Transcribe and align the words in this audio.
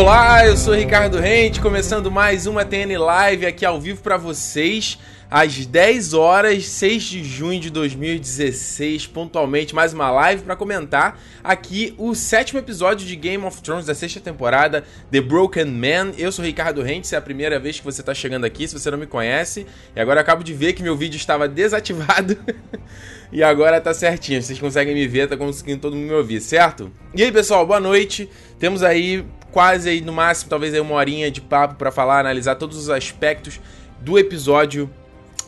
Olá, 0.00 0.46
eu 0.46 0.56
sou 0.56 0.72
Ricardo 0.72 1.18
Rente, 1.18 1.60
começando 1.60 2.10
mais 2.10 2.46
uma 2.46 2.64
TN 2.64 2.96
Live 2.98 3.44
aqui 3.44 3.66
ao 3.66 3.78
vivo 3.78 4.00
para 4.00 4.16
vocês, 4.16 4.98
às 5.30 5.66
10 5.66 6.14
horas, 6.14 6.64
6 6.68 7.02
de 7.02 7.22
junho 7.22 7.60
de 7.60 7.68
2016, 7.68 9.06
pontualmente, 9.08 9.74
mais 9.74 9.92
uma 9.92 10.10
live 10.10 10.42
para 10.42 10.56
comentar 10.56 11.20
aqui 11.44 11.94
o 11.98 12.14
sétimo 12.14 12.58
episódio 12.58 13.06
de 13.06 13.14
Game 13.14 13.44
of 13.44 13.60
Thrones 13.60 13.84
da 13.84 13.94
sexta 13.94 14.20
temporada, 14.20 14.84
The 15.10 15.20
Broken 15.20 15.66
Man. 15.66 16.12
Eu 16.16 16.32
sou 16.32 16.42
Ricardo 16.42 16.80
Rente, 16.80 17.06
se 17.06 17.14
é 17.14 17.18
a 17.18 17.22
primeira 17.22 17.58
vez 17.58 17.78
que 17.78 17.84
você 17.84 18.02
tá 18.02 18.14
chegando 18.14 18.46
aqui, 18.46 18.66
se 18.66 18.72
você 18.72 18.90
não 18.90 18.96
me 18.96 19.06
conhece, 19.06 19.66
e 19.94 20.00
agora 20.00 20.20
eu 20.20 20.22
acabo 20.22 20.42
de 20.42 20.54
ver 20.54 20.72
que 20.72 20.82
meu 20.82 20.96
vídeo 20.96 21.18
estava 21.18 21.46
desativado. 21.46 22.38
e 23.30 23.42
agora 23.42 23.78
tá 23.82 23.92
certinho, 23.92 24.42
vocês 24.42 24.58
conseguem 24.58 24.94
me 24.94 25.06
ver, 25.06 25.28
tá 25.28 25.36
conseguindo 25.36 25.82
todo 25.82 25.94
mundo 25.94 26.08
me 26.08 26.14
ouvir, 26.14 26.40
certo? 26.40 26.90
E 27.14 27.22
aí, 27.22 27.30
pessoal, 27.30 27.66
boa 27.66 27.78
noite. 27.80 28.30
Temos 28.58 28.82
aí 28.82 29.26
quase 29.50 29.88
aí 29.88 30.00
no 30.00 30.12
máximo 30.12 30.50
talvez 30.50 30.74
aí 30.74 30.80
uma 30.80 30.94
horinha 30.94 31.30
de 31.30 31.40
papo 31.40 31.74
para 31.74 31.90
falar, 31.90 32.20
analisar 32.20 32.56
todos 32.56 32.76
os 32.76 32.90
aspectos 32.90 33.60
do 34.00 34.18
episódio 34.18 34.90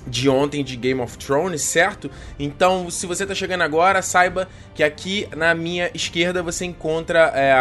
de 0.06 0.29
ontem 0.29 0.65
de 0.65 0.77
Game 0.77 1.01
of 1.01 1.16
Thrones, 1.16 1.62
certo? 1.62 2.10
Então, 2.38 2.91
se 2.91 3.07
você 3.07 3.24
tá 3.24 3.34
chegando 3.34 3.62
agora, 3.62 4.02
saiba 4.02 4.48
que 4.74 4.83
aqui 4.83 5.29
na 5.37 5.55
minha 5.55 5.91
esquerda 5.95 6.43
você 6.43 6.65
encontra 6.65 7.33
é, 7.34 7.55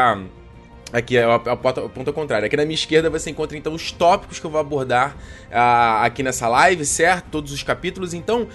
Aqui 0.94 1.16
é 1.16 1.24
a 1.24 1.56
ponta 1.56 2.12
contrária. 2.12 2.46
Aqui 2.46 2.58
na 2.58 2.66
minha 2.66 2.76
esquerda 2.76 3.10
você 3.10 3.30
encontra 3.30 3.58
então 3.58 3.74
os 3.74 3.92
tópicos 3.94 4.40
que 4.40 4.46
eu 4.46 4.52
vou 4.52 4.60
abordar 4.60 5.16
uh, 5.50 6.04
aqui 6.04 6.22
nessa 6.22 6.50
live, 6.50 6.86
certo? 6.86 7.28
Todos 7.32 7.54
os 7.54 7.64
capítulos. 7.64 8.14
Então, 8.14 8.48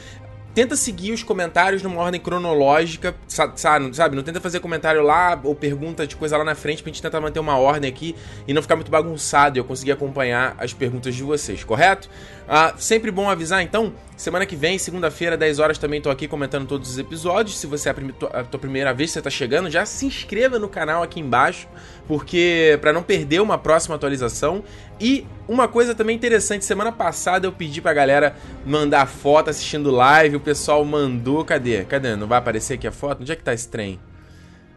tenta 0.57 0.75
seguir 0.75 1.13
os 1.13 1.23
comentários 1.23 1.83
numa 1.83 2.01
ordem 2.01 2.19
cronológica, 2.19 3.15
sabe? 3.29 4.17
Não 4.17 4.23
tenta 4.23 4.41
fazer 4.41 4.59
comentário 4.59 5.03
lá 5.03 5.39
ou 5.45 5.55
pergunta 5.55 6.07
de 6.07 6.17
coisa 6.17 6.39
lá 6.39 6.45
na 6.45 6.55
frente 6.55 6.83
pra 6.83 6.91
gente 6.91 7.03
tentar 7.03 7.21
manter 7.21 7.39
uma 7.39 7.59
ordem 7.59 7.91
aqui 7.91 8.17
e 8.49 8.55
não 8.55 8.63
ficar 8.63 8.75
muito 8.75 8.91
bagunçado 8.91 9.59
e 9.59 9.61
eu 9.61 9.65
conseguir 9.67 9.93
acompanhar 9.93 10.57
as 10.59 10.73
perguntas 10.73 11.15
de 11.15 11.23
vocês, 11.23 11.63
correto? 11.63 12.09
Ah, 12.49 12.75
sempre 12.79 13.11
bom 13.11 13.29
avisar, 13.29 13.61
então, 13.63 13.93
semana 14.17 14.47
que 14.47 14.55
vem, 14.55 14.79
segunda-feira, 14.79 15.37
10 15.37 15.59
horas, 15.59 15.79
também 15.79 16.01
tô 16.01 16.11
aqui 16.11 16.29
comentando 16.29 16.65
todos 16.67 16.89
os 16.89 16.97
episódios. 16.97 17.59
Se 17.59 17.67
você 17.67 17.89
é 17.89 17.91
a, 17.91 17.95
prim 17.95 18.15
a 18.33 18.45
tua 18.45 18.61
primeira 18.61 18.95
vez 18.95 19.11
que 19.11 19.15
você 19.15 19.23
tá 19.23 19.31
chegando, 19.31 19.69
já 19.69 19.85
se 19.85 20.07
inscreva 20.07 20.57
no 20.57 20.69
canal 20.69 21.03
aqui 21.03 21.19
embaixo, 21.19 21.67
porque 22.07 22.79
para 22.81 22.93
não 22.93 23.03
perder 23.03 23.41
uma 23.41 23.59
próxima 23.59 23.97
atualização. 23.97 24.63
E 25.01 25.27
uma 25.49 25.67
coisa 25.67 25.93
também 25.93 26.15
interessante, 26.15 26.65
semana 26.65 26.93
passada 26.93 27.49
eu 27.49 27.53
pedi 27.53 27.81
pra 27.81 27.93
galera 27.93 28.37
mandar 28.65 29.07
foto 29.07 29.51
assistindo 29.51 29.91
live, 29.91 30.37
o 30.37 30.41
pessoal 30.41 30.85
mandou, 30.85 31.45
cadê? 31.45 31.85
Cadê? 31.85 32.15
Não 32.15 32.29
vai 32.29 32.39
aparecer 32.39 32.75
aqui 32.75 32.87
a 32.87 32.93
foto? 32.93 33.23
Onde 33.23 33.33
é 33.33 33.37
que 33.37 33.43
tá 33.43 33.53
esse 33.53 33.69
trem? 33.69 33.99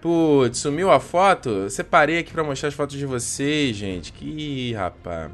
Putz, 0.02 0.58
sumiu 0.58 0.90
a 0.90 1.00
foto? 1.00 1.70
Separei 1.70 2.18
aqui 2.18 2.32
pra 2.32 2.44
mostrar 2.44 2.70
as 2.70 2.74
fotos 2.74 2.98
de 2.98 3.06
vocês, 3.06 3.76
gente. 3.76 4.12
Que 4.12 4.74
rapaz. 4.74 5.30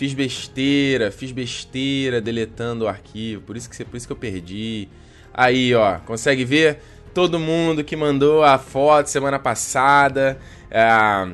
Fiz 0.00 0.14
besteira, 0.14 1.10
fiz 1.10 1.30
besteira 1.30 2.22
deletando 2.22 2.86
o 2.86 2.88
arquivo, 2.88 3.42
por 3.42 3.54
isso 3.54 3.68
que, 3.68 3.84
por 3.84 3.98
isso 3.98 4.06
que 4.06 4.12
eu 4.14 4.16
perdi. 4.16 4.88
Aí, 5.30 5.74
ó, 5.74 5.98
consegue 5.98 6.42
ver? 6.42 6.80
Todo 7.12 7.38
mundo 7.38 7.84
que 7.84 7.94
mandou 7.94 8.42
a 8.42 8.56
foto 8.56 9.08
semana 9.08 9.38
passada, 9.38 10.40
é, 10.70 11.28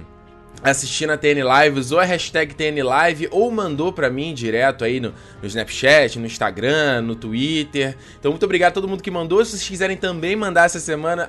assistindo 0.64 1.11
a 1.11 1.17
TN 1.17 1.44
Live, 1.44 1.78
usou 1.78 2.00
a 2.00 2.05
hashtag 2.05 2.56
TN 2.56 2.83
Live 2.83 3.28
ou 3.31 3.53
mandou 3.53 3.92
pra 3.92 4.11
mim 4.11 4.34
direto 4.34 4.84
aí 4.84 4.98
no, 4.98 5.14
no 5.41 5.47
Snapchat, 5.47 6.19
no 6.19 6.27
Instagram, 6.27 7.03
no 7.03 7.14
Twitter. 7.14 7.97
Então, 8.19 8.33
muito 8.33 8.42
obrigado 8.42 8.72
a 8.72 8.75
todo 8.75 8.89
mundo 8.89 9.00
que 9.00 9.12
mandou. 9.12 9.44
Se 9.44 9.53
vocês 9.53 9.69
quiserem 9.69 9.97
também 9.97 10.34
mandar 10.34 10.64
essa 10.64 10.81
semana, 10.81 11.28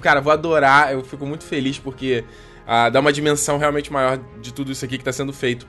cara, 0.00 0.20
vou 0.20 0.32
adorar. 0.32 0.92
Eu 0.92 1.02
fico 1.02 1.26
muito 1.26 1.42
feliz 1.42 1.80
porque 1.80 2.22
ah, 2.64 2.88
dá 2.90 3.00
uma 3.00 3.12
dimensão 3.12 3.58
realmente 3.58 3.92
maior 3.92 4.20
de 4.40 4.54
tudo 4.54 4.70
isso 4.70 4.84
aqui 4.84 4.96
que 4.96 5.04
tá 5.04 5.12
sendo 5.12 5.32
feito. 5.32 5.66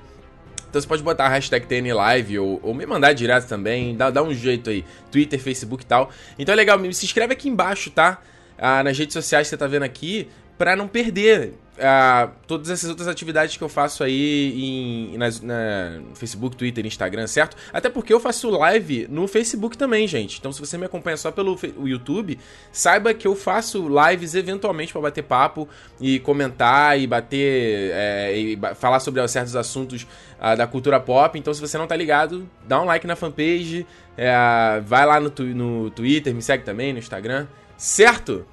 Então 0.69 0.81
você 0.81 0.87
pode 0.87 1.03
botar 1.03 1.25
a 1.25 1.29
hashtag 1.29 1.65
TNLive 1.65 2.39
ou, 2.39 2.59
ou 2.61 2.73
me 2.73 2.85
mandar 2.85 3.13
direto 3.13 3.47
também, 3.47 3.95
dá, 3.95 4.09
dá 4.09 4.21
um 4.21 4.33
jeito 4.33 4.69
aí, 4.69 4.83
Twitter, 5.11 5.39
Facebook 5.39 5.83
e 5.83 5.87
tal. 5.87 6.11
Então 6.37 6.53
é 6.53 6.55
legal, 6.55 6.79
se 6.93 7.05
inscreve 7.05 7.33
aqui 7.33 7.47
embaixo, 7.47 7.89
tá? 7.89 8.21
Ah, 8.57 8.83
nas 8.83 8.97
redes 8.97 9.13
sociais 9.13 9.47
que 9.47 9.49
você 9.51 9.57
tá 9.57 9.67
vendo 9.67 9.83
aqui, 9.83 10.27
pra 10.57 10.75
não 10.75 10.87
perder 10.87 11.53
uh, 11.77 12.31
todas 12.47 12.69
essas 12.69 12.89
outras 12.89 13.07
atividades 13.07 13.55
que 13.55 13.63
eu 13.63 13.69
faço 13.69 14.03
aí 14.03 14.53
em, 14.55 15.17
nas, 15.17 15.41
na 15.41 16.01
Facebook, 16.15 16.55
Twitter, 16.55 16.85
Instagram, 16.85 17.27
certo? 17.27 17.55
Até 17.71 17.89
porque 17.89 18.13
eu 18.13 18.19
faço 18.19 18.49
live 18.49 19.07
no 19.09 19.27
Facebook 19.27 19.77
também, 19.77 20.07
gente. 20.07 20.39
Então, 20.39 20.51
se 20.51 20.59
você 20.59 20.77
me 20.77 20.85
acompanha 20.85 21.17
só 21.17 21.31
pelo 21.31 21.57
YouTube, 21.83 22.37
saiba 22.71 23.13
que 23.13 23.27
eu 23.27 23.35
faço 23.35 23.87
lives 23.87 24.35
eventualmente 24.35 24.91
para 24.91 25.01
bater 25.01 25.23
papo 25.23 25.67
e 25.99 26.19
comentar 26.19 26.99
e 26.99 27.07
bater 27.07 27.91
é, 27.93 28.37
e 28.37 28.59
falar 28.75 28.99
sobre 28.99 29.25
certos 29.27 29.55
assuntos 29.55 30.03
uh, 30.39 30.55
da 30.57 30.67
cultura 30.67 30.99
pop. 30.99 31.37
Então, 31.37 31.53
se 31.53 31.61
você 31.61 31.77
não 31.77 31.87
tá 31.87 31.95
ligado, 31.95 32.49
dá 32.67 32.81
um 32.81 32.85
like 32.85 33.05
na 33.05 33.15
fanpage, 33.15 33.85
é, 34.17 34.81
vai 34.85 35.05
lá 35.05 35.19
no, 35.19 35.31
no 35.53 35.91
Twitter, 35.91 36.33
me 36.33 36.41
segue 36.41 36.63
também 36.63 36.91
no 36.93 36.99
Instagram, 36.99 37.47
certo? 37.77 38.45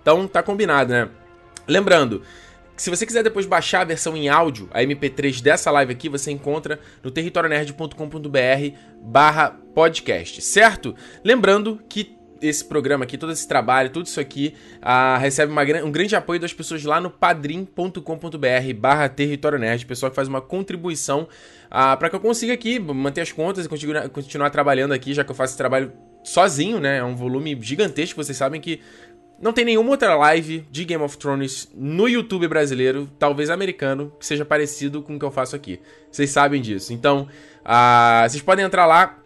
Então, 0.00 0.26
tá 0.26 0.42
combinado, 0.42 0.92
né? 0.92 1.08
Lembrando, 1.70 2.22
se 2.76 2.90
você 2.90 3.06
quiser 3.06 3.22
depois 3.22 3.46
baixar 3.46 3.82
a 3.82 3.84
versão 3.84 4.16
em 4.16 4.28
áudio, 4.28 4.68
a 4.72 4.82
MP3 4.82 5.40
dessa 5.40 5.70
live 5.70 5.92
aqui, 5.92 6.08
você 6.08 6.30
encontra 6.30 6.80
no 7.02 7.10
territorionerd.com.br 7.10 8.76
barra 9.02 9.50
podcast, 9.74 10.42
certo? 10.42 10.94
Lembrando 11.22 11.80
que 11.88 12.16
esse 12.42 12.64
programa 12.64 13.04
aqui, 13.04 13.18
todo 13.18 13.32
esse 13.32 13.46
trabalho, 13.46 13.90
tudo 13.90 14.06
isso 14.06 14.18
aqui, 14.18 14.54
uh, 14.78 15.20
recebe 15.20 15.52
uma, 15.52 15.62
um 15.84 15.92
grande 15.92 16.16
apoio 16.16 16.40
das 16.40 16.52
pessoas 16.52 16.82
lá 16.82 17.00
no 17.00 17.10
padrim.com.br 17.10 18.00
barra 18.78 19.08
Território 19.08 19.58
Nerd, 19.58 19.84
pessoal 19.84 20.10
que 20.10 20.16
faz 20.16 20.26
uma 20.26 20.40
contribuição 20.40 21.28
ah, 21.70 21.96
para 21.96 22.10
que 22.10 22.16
eu 22.16 22.20
consiga 22.20 22.52
aqui 22.52 22.80
manter 22.80 23.20
as 23.20 23.30
contas 23.30 23.64
e 23.66 23.68
continuar, 23.68 24.08
continuar 24.08 24.50
trabalhando 24.50 24.92
aqui, 24.92 25.14
já 25.14 25.22
que 25.22 25.30
eu 25.30 25.34
faço 25.36 25.52
esse 25.52 25.58
trabalho 25.58 25.92
sozinho, 26.22 26.80
né? 26.80 26.98
É 26.98 27.04
um 27.04 27.14
volume 27.14 27.56
gigantesco, 27.60 28.22
vocês 28.22 28.36
sabem 28.36 28.60
que 28.60 28.80
não 29.40 29.52
tem 29.52 29.64
nenhuma 29.64 29.90
outra 29.90 30.14
live 30.16 30.66
de 30.70 30.84
Game 30.84 31.02
of 31.02 31.16
Thrones 31.16 31.68
no 31.74 32.06
YouTube 32.06 32.46
brasileiro, 32.46 33.08
talvez 33.18 33.48
americano, 33.48 34.12
que 34.18 34.26
seja 34.26 34.44
parecido 34.44 35.00
com 35.02 35.16
o 35.16 35.18
que 35.18 35.24
eu 35.24 35.30
faço 35.30 35.56
aqui. 35.56 35.80
Vocês 36.12 36.30
sabem 36.30 36.60
disso. 36.60 36.92
Então, 36.92 37.26
uh, 37.64 38.28
vocês 38.28 38.42
podem 38.42 38.64
entrar 38.64 38.84
lá, 38.84 39.18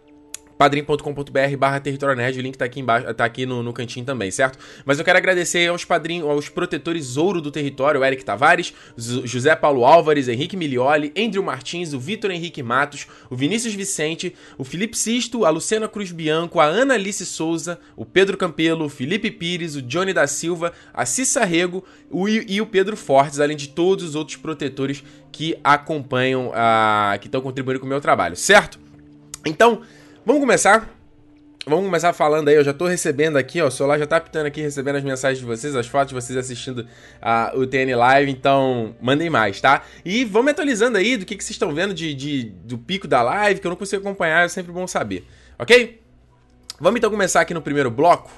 padrim.com.br 0.57 1.57
barra 1.57 1.79
território 1.79 2.15
nerd, 2.15 2.39
o 2.39 2.41
link 2.41 2.57
tá 2.57 2.65
aqui 2.65 2.79
embaixo, 2.79 3.13
tá 3.13 3.25
aqui 3.25 3.45
no, 3.45 3.61
no 3.61 3.73
cantinho 3.73 4.05
também, 4.05 4.31
certo? 4.31 4.57
Mas 4.85 4.97
eu 4.97 5.05
quero 5.05 5.17
agradecer 5.17 5.67
aos 5.67 5.83
padrinhos, 5.83 6.29
aos 6.29 6.49
protetores 6.49 7.17
ouro 7.17 7.41
do 7.41 7.51
território, 7.51 8.03
Eric 8.03 8.23
Tavares, 8.23 8.73
José 8.97 9.55
Paulo 9.55 9.85
Álvares, 9.85 10.27
Henrique 10.27 10.55
Milioli, 10.55 11.13
Andrew 11.17 11.43
Martins, 11.43 11.93
o 11.93 11.99
Vitor 11.99 12.31
Henrique 12.31 12.63
Matos, 12.63 13.07
o 13.29 13.35
Vinícius 13.35 13.73
Vicente, 13.73 14.33
o 14.57 14.63
Felipe 14.63 14.97
Sisto, 14.97 15.45
a 15.45 15.49
Luciana 15.49 15.87
Cruz 15.87 16.11
Bianco, 16.11 16.59
a 16.59 16.65
Ana 16.65 16.93
Alice 16.93 17.25
Souza, 17.25 17.79
o 17.95 18.05
Pedro 18.05 18.37
Campelo, 18.37 18.85
o 18.85 18.89
Felipe 18.89 19.29
Pires, 19.29 19.75
o 19.75 19.81
Johnny 19.81 20.13
da 20.13 20.27
Silva, 20.27 20.71
a 20.93 21.05
Cissa 21.05 21.43
Rego 21.43 21.83
o, 22.09 22.27
e 22.29 22.61
o 22.61 22.65
Pedro 22.65 22.95
Fortes, 22.95 23.39
além 23.39 23.57
de 23.57 23.69
todos 23.69 24.03
os 24.05 24.15
outros 24.15 24.37
protetores 24.37 25.03
que 25.31 25.57
acompanham, 25.63 26.51
a, 26.53 27.17
que 27.19 27.27
estão 27.27 27.41
contribuindo 27.41 27.79
com 27.79 27.85
o 27.85 27.89
meu 27.89 27.99
trabalho, 27.99 28.37
certo? 28.37 28.79
Então, 29.45 29.81
Vamos 30.25 30.41
começar? 30.41 30.89
Vamos 31.67 31.85
começar 31.85 32.11
falando 32.11 32.47
aí, 32.47 32.55
eu 32.55 32.63
já 32.63 32.73
tô 32.73 32.87
recebendo 32.87 33.37
aqui, 33.37 33.61
ó, 33.61 33.67
o 33.67 33.71
celular 33.71 33.99
já 33.99 34.07
tá 34.07 34.17
apitando 34.17 34.47
aqui, 34.47 34.59
recebendo 34.59 34.95
as 34.95 35.03
mensagens 35.03 35.37
de 35.37 35.45
vocês, 35.45 35.75
as 35.75 35.85
fotos 35.85 36.09
de 36.09 36.15
vocês 36.15 36.35
assistindo 36.35 36.79
uh, 36.79 37.59
o 37.59 37.67
TN 37.67 37.95
Live, 37.95 38.31
então 38.31 38.95
mandem 38.99 39.29
mais, 39.29 39.61
tá? 39.61 39.83
E 40.03 40.25
vamos 40.25 40.51
atualizando 40.51 40.97
aí 40.97 41.15
do 41.15 41.27
que, 41.27 41.35
que 41.35 41.43
vocês 41.43 41.51
estão 41.51 41.71
vendo 41.75 41.93
de, 41.93 42.15
de, 42.15 42.45
do 42.45 42.75
pico 42.75 43.07
da 43.07 43.21
live, 43.21 43.59
que 43.59 43.67
eu 43.67 43.69
não 43.69 43.75
consigo 43.75 44.01
acompanhar, 44.01 44.45
é 44.45 44.47
sempre 44.47 44.71
bom 44.71 44.87
saber, 44.87 45.27
ok? 45.59 46.01
Vamos 46.79 46.97
então 46.97 47.11
começar 47.11 47.41
aqui 47.41 47.53
no 47.53 47.61
primeiro 47.61 47.91
bloco, 47.91 48.31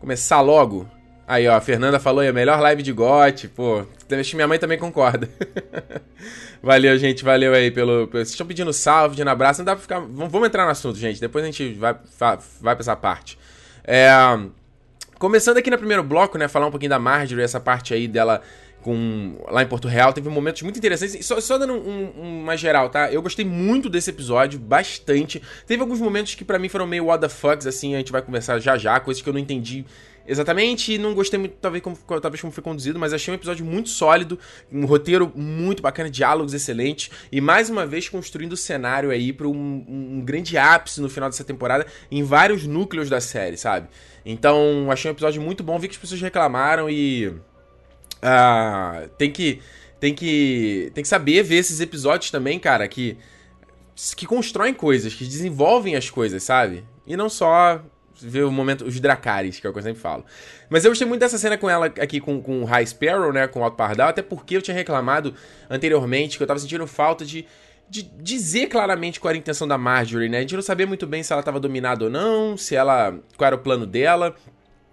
começar 0.00 0.40
logo 0.40 0.88
Aí, 1.30 1.46
ó, 1.46 1.54
a 1.54 1.60
Fernanda 1.60 2.00
falou 2.00 2.22
aí, 2.22 2.26
a 2.28 2.32
melhor 2.32 2.58
live 2.58 2.82
de 2.82 2.92
GOT, 2.92 3.46
pô. 3.50 3.86
Acho 4.10 4.30
que 4.30 4.34
minha 4.34 4.48
mãe 4.48 4.58
também 4.58 4.76
concorda. 4.76 5.28
valeu, 6.60 6.98
gente, 6.98 7.22
valeu 7.22 7.54
aí 7.54 7.70
pelo. 7.70 8.08
Vocês 8.08 8.30
estão 8.30 8.44
pedindo 8.44 8.72
salve, 8.72 9.10
pedindo 9.10 9.30
abraço, 9.30 9.60
não 9.60 9.64
dá 9.64 9.76
pra 9.76 9.80
ficar. 9.80 10.00
Vamos, 10.00 10.48
entrar 10.48 10.64
no 10.64 10.72
assunto, 10.72 10.98
gente. 10.98 11.20
Depois 11.20 11.44
a 11.44 11.46
gente 11.46 11.74
vai, 11.74 11.96
vai 12.18 12.74
pra 12.74 12.80
essa 12.80 12.96
parte. 12.96 13.38
É. 13.84 14.10
Começando 15.20 15.58
aqui 15.58 15.70
no 15.70 15.78
primeiro 15.78 16.02
bloco, 16.02 16.36
né? 16.36 16.48
Falar 16.48 16.66
um 16.66 16.72
pouquinho 16.72 16.90
da 16.90 16.98
Marjorie, 16.98 17.44
essa 17.44 17.60
parte 17.60 17.94
aí 17.94 18.08
dela 18.08 18.42
com 18.82 19.36
lá 19.48 19.62
em 19.62 19.68
Porto 19.68 19.86
Real. 19.86 20.12
Teve 20.12 20.28
momentos 20.28 20.62
muito 20.62 20.78
interessantes. 20.78 21.24
Só, 21.24 21.40
só 21.40 21.58
dando 21.58 21.74
um, 21.74 22.12
um, 22.18 22.40
uma 22.42 22.56
geral, 22.56 22.88
tá? 22.90 23.12
Eu 23.12 23.22
gostei 23.22 23.44
muito 23.44 23.88
desse 23.88 24.10
episódio, 24.10 24.58
bastante. 24.58 25.40
Teve 25.64 25.80
alguns 25.80 26.00
momentos 26.00 26.34
que 26.34 26.44
para 26.44 26.58
mim 26.58 26.68
foram 26.68 26.88
meio 26.88 27.04
what 27.04 27.20
the 27.20 27.28
fucks, 27.28 27.68
assim, 27.68 27.94
a 27.94 27.98
gente 27.98 28.10
vai 28.10 28.20
conversar 28.20 28.58
já 28.58 28.76
já, 28.76 28.98
coisas 28.98 29.22
que 29.22 29.28
eu 29.28 29.32
não 29.32 29.38
entendi 29.38 29.86
exatamente, 30.26 30.96
não 30.98 31.14
gostei 31.14 31.38
muito, 31.38 31.56
talvez 31.60 31.82
como, 31.82 31.96
talvez 32.20 32.40
como 32.40 32.52
foi 32.52 32.62
conduzido, 32.62 32.98
mas 32.98 33.12
achei 33.12 33.32
um 33.32 33.34
episódio 33.34 33.64
muito 33.64 33.88
sólido, 33.88 34.38
um 34.72 34.84
roteiro 34.86 35.32
muito 35.34 35.82
bacana, 35.82 36.10
diálogos 36.10 36.54
excelentes, 36.54 37.10
e 37.30 37.40
mais 37.40 37.70
uma 37.70 37.86
vez 37.86 38.08
construindo 38.08 38.52
o 38.52 38.56
cenário 38.56 39.10
aí 39.10 39.32
para 39.32 39.48
um, 39.48 39.84
um, 39.88 40.20
grande 40.24 40.56
ápice 40.56 41.00
no 41.00 41.08
final 41.08 41.28
dessa 41.28 41.44
temporada 41.44 41.86
em 42.10 42.22
vários 42.22 42.66
núcleos 42.66 43.08
da 43.08 43.20
série, 43.20 43.56
sabe? 43.56 43.88
Então, 44.24 44.88
achei 44.90 45.10
um 45.10 45.14
episódio 45.14 45.40
muito 45.40 45.62
bom, 45.62 45.78
vi 45.78 45.88
que 45.88 45.94
as 45.94 46.00
pessoas 46.00 46.20
reclamaram 46.20 46.88
e. 46.88 47.28
Uh, 48.22 49.08
tem 49.16 49.30
que 49.30 49.60
tem 49.98 50.14
que 50.14 50.90
tem 50.94 51.02
que 51.02 51.08
saber 51.08 51.42
ver 51.42 51.56
esses 51.56 51.80
episódios 51.80 52.30
também, 52.30 52.58
cara, 52.58 52.86
que 52.86 53.16
que 54.16 54.26
constroem 54.26 54.72
coisas, 54.72 55.14
que 55.14 55.24
desenvolvem 55.24 55.94
as 55.94 56.08
coisas, 56.08 56.42
sabe? 56.42 56.84
E 57.06 57.16
não 57.16 57.28
só 57.28 57.82
ver 58.20 58.44
o 58.44 58.50
momento, 58.50 58.84
os 58.84 58.98
Dracaris, 59.00 59.60
que 59.60 59.66
é 59.66 59.70
o 59.70 59.72
que 59.72 59.78
eu 59.78 59.82
sempre 59.82 60.00
falo. 60.00 60.24
Mas 60.68 60.84
eu 60.84 60.90
gostei 60.90 61.06
muito 61.06 61.20
dessa 61.20 61.38
cena 61.38 61.56
com 61.56 61.68
ela 61.68 61.86
aqui 61.86 62.20
com, 62.20 62.40
com 62.40 62.62
o 62.62 62.64
High 62.64 62.86
Sparrow, 62.86 63.32
né, 63.32 63.46
com 63.46 63.60
o 63.60 63.64
Alto 63.64 63.76
Pardal, 63.76 64.08
até 64.08 64.22
porque 64.22 64.56
eu 64.56 64.62
tinha 64.62 64.74
reclamado 64.74 65.34
anteriormente 65.68 66.36
que 66.36 66.42
eu 66.42 66.46
tava 66.46 66.58
sentindo 66.58 66.86
falta 66.86 67.24
de, 67.24 67.46
de 67.88 68.02
dizer 68.02 68.68
claramente 68.68 69.18
qual 69.18 69.30
era 69.30 69.38
a 69.38 69.40
intenção 69.40 69.66
da 69.66 69.76
Marjorie, 69.76 70.28
né? 70.28 70.38
A 70.38 70.40
gente 70.42 70.54
não 70.54 70.62
sabia 70.62 70.86
muito 70.86 71.06
bem 71.06 71.22
se 71.22 71.32
ela 71.32 71.42
tava 71.42 71.58
dominada 71.58 72.04
ou 72.04 72.10
não, 72.10 72.56
se 72.56 72.76
ela. 72.76 73.18
qual 73.36 73.46
era 73.46 73.56
o 73.56 73.60
plano 73.60 73.86
dela. 73.86 74.34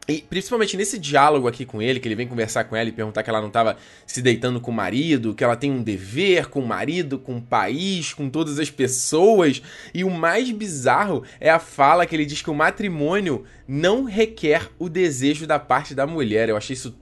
E 0.07 0.21
principalmente 0.21 0.77
nesse 0.77 0.97
diálogo 0.97 1.49
aqui 1.49 1.65
com 1.65 1.81
ele, 1.81 1.99
que 1.99 2.07
ele 2.07 2.15
vem 2.15 2.27
conversar 2.27 2.63
com 2.63 2.77
ela 2.77 2.87
e 2.87 2.93
perguntar 2.93 3.23
que 3.23 3.29
ela 3.29 3.41
não 3.41 3.49
estava 3.49 3.75
se 4.05 4.21
deitando 4.21 4.61
com 4.61 4.71
o 4.71 4.73
marido, 4.73 5.35
que 5.35 5.43
ela 5.43 5.57
tem 5.57 5.69
um 5.69 5.83
dever 5.83 6.47
com 6.47 6.61
o 6.61 6.65
marido, 6.65 7.19
com 7.19 7.37
o 7.37 7.41
país, 7.41 8.13
com 8.13 8.29
todas 8.29 8.57
as 8.57 8.69
pessoas. 8.69 9.61
E 9.93 10.05
o 10.05 10.09
mais 10.09 10.49
bizarro 10.49 11.23
é 11.41 11.49
a 11.49 11.59
fala 11.59 12.05
que 12.05 12.15
ele 12.15 12.25
diz 12.25 12.41
que 12.41 12.49
o 12.49 12.55
matrimônio 12.55 13.43
não 13.67 14.05
requer 14.05 14.69
o 14.79 14.87
desejo 14.87 15.45
da 15.45 15.59
parte 15.59 15.93
da 15.93 16.07
mulher. 16.07 16.47
Eu 16.47 16.55
achei 16.55 16.73
isso 16.73 16.95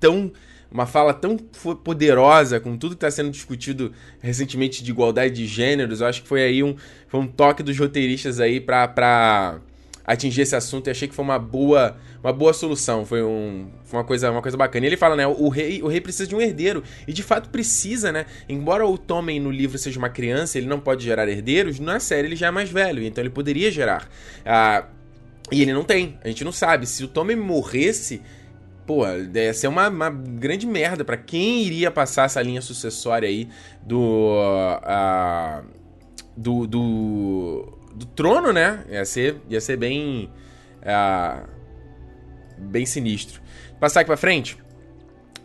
tão. 0.00 0.32
Uma 0.72 0.86
fala 0.86 1.12
tão 1.12 1.36
poderosa 1.36 2.60
com 2.60 2.76
tudo 2.76 2.92
que 2.92 3.04
está 3.04 3.10
sendo 3.10 3.30
discutido 3.30 3.92
recentemente 4.20 4.84
de 4.84 4.90
igualdade 4.92 5.34
de 5.34 5.44
gêneros. 5.44 6.00
Eu 6.00 6.06
acho 6.06 6.22
que 6.22 6.28
foi 6.28 6.42
aí 6.44 6.62
um, 6.62 6.76
foi 7.08 7.18
um 7.18 7.26
toque 7.26 7.60
dos 7.60 7.76
roteiristas 7.76 8.38
aí 8.38 8.60
para 8.60 8.86
pra 8.86 9.60
atingir 10.10 10.42
esse 10.42 10.56
assunto 10.56 10.88
e 10.88 10.90
achei 10.90 11.06
que 11.06 11.14
foi 11.14 11.24
uma 11.24 11.38
boa, 11.38 11.96
uma 12.22 12.32
boa 12.32 12.52
solução. 12.52 13.06
Foi, 13.06 13.22
um, 13.22 13.70
foi 13.84 13.98
uma, 14.00 14.04
coisa, 14.04 14.30
uma 14.30 14.42
coisa 14.42 14.56
bacana. 14.56 14.84
E 14.84 14.88
ele 14.88 14.96
fala, 14.96 15.14
né? 15.14 15.26
O 15.26 15.48
rei, 15.48 15.80
o 15.82 15.86
rei 15.86 16.00
precisa 16.00 16.28
de 16.28 16.34
um 16.34 16.40
herdeiro. 16.40 16.82
E 17.06 17.12
de 17.12 17.22
fato 17.22 17.48
precisa, 17.48 18.10
né? 18.10 18.26
Embora 18.48 18.84
o 18.84 18.98
Tommen 18.98 19.38
no 19.38 19.50
livro 19.50 19.78
seja 19.78 19.98
uma 19.98 20.10
criança, 20.10 20.58
ele 20.58 20.66
não 20.66 20.80
pode 20.80 21.04
gerar 21.04 21.28
herdeiros, 21.28 21.78
na 21.78 22.00
série 22.00 22.26
ele 22.26 22.36
já 22.36 22.48
é 22.48 22.50
mais 22.50 22.70
velho, 22.70 23.02
então 23.04 23.22
ele 23.22 23.30
poderia 23.30 23.70
gerar. 23.70 24.08
Ah, 24.44 24.86
e 25.52 25.62
ele 25.62 25.72
não 25.72 25.84
tem. 25.84 26.18
A 26.24 26.28
gente 26.28 26.44
não 26.44 26.52
sabe. 26.52 26.86
Se 26.86 27.04
o 27.04 27.08
Tommen 27.08 27.36
morresse. 27.36 28.20
Pô, 28.86 29.06
ia 29.06 29.54
ser 29.54 29.68
uma, 29.68 29.88
uma 29.88 30.10
grande 30.10 30.66
merda 30.66 31.04
para 31.04 31.16
quem 31.16 31.62
iria 31.62 31.92
passar 31.92 32.24
essa 32.24 32.42
linha 32.42 32.60
sucessória 32.60 33.28
aí 33.28 33.48
do. 33.86 34.34
Uh, 34.82 35.64
do, 36.36 36.66
do 36.66 37.79
do 37.94 38.06
trono, 38.06 38.52
né? 38.52 38.84
Ia 38.88 39.04
ser, 39.04 39.36
ia 39.48 39.60
ser 39.60 39.76
bem. 39.76 40.30
Uh, 40.80 41.48
bem 42.58 42.86
sinistro. 42.86 43.40
Passar 43.78 44.00
aqui 44.00 44.08
pra 44.08 44.16
frente. 44.16 44.58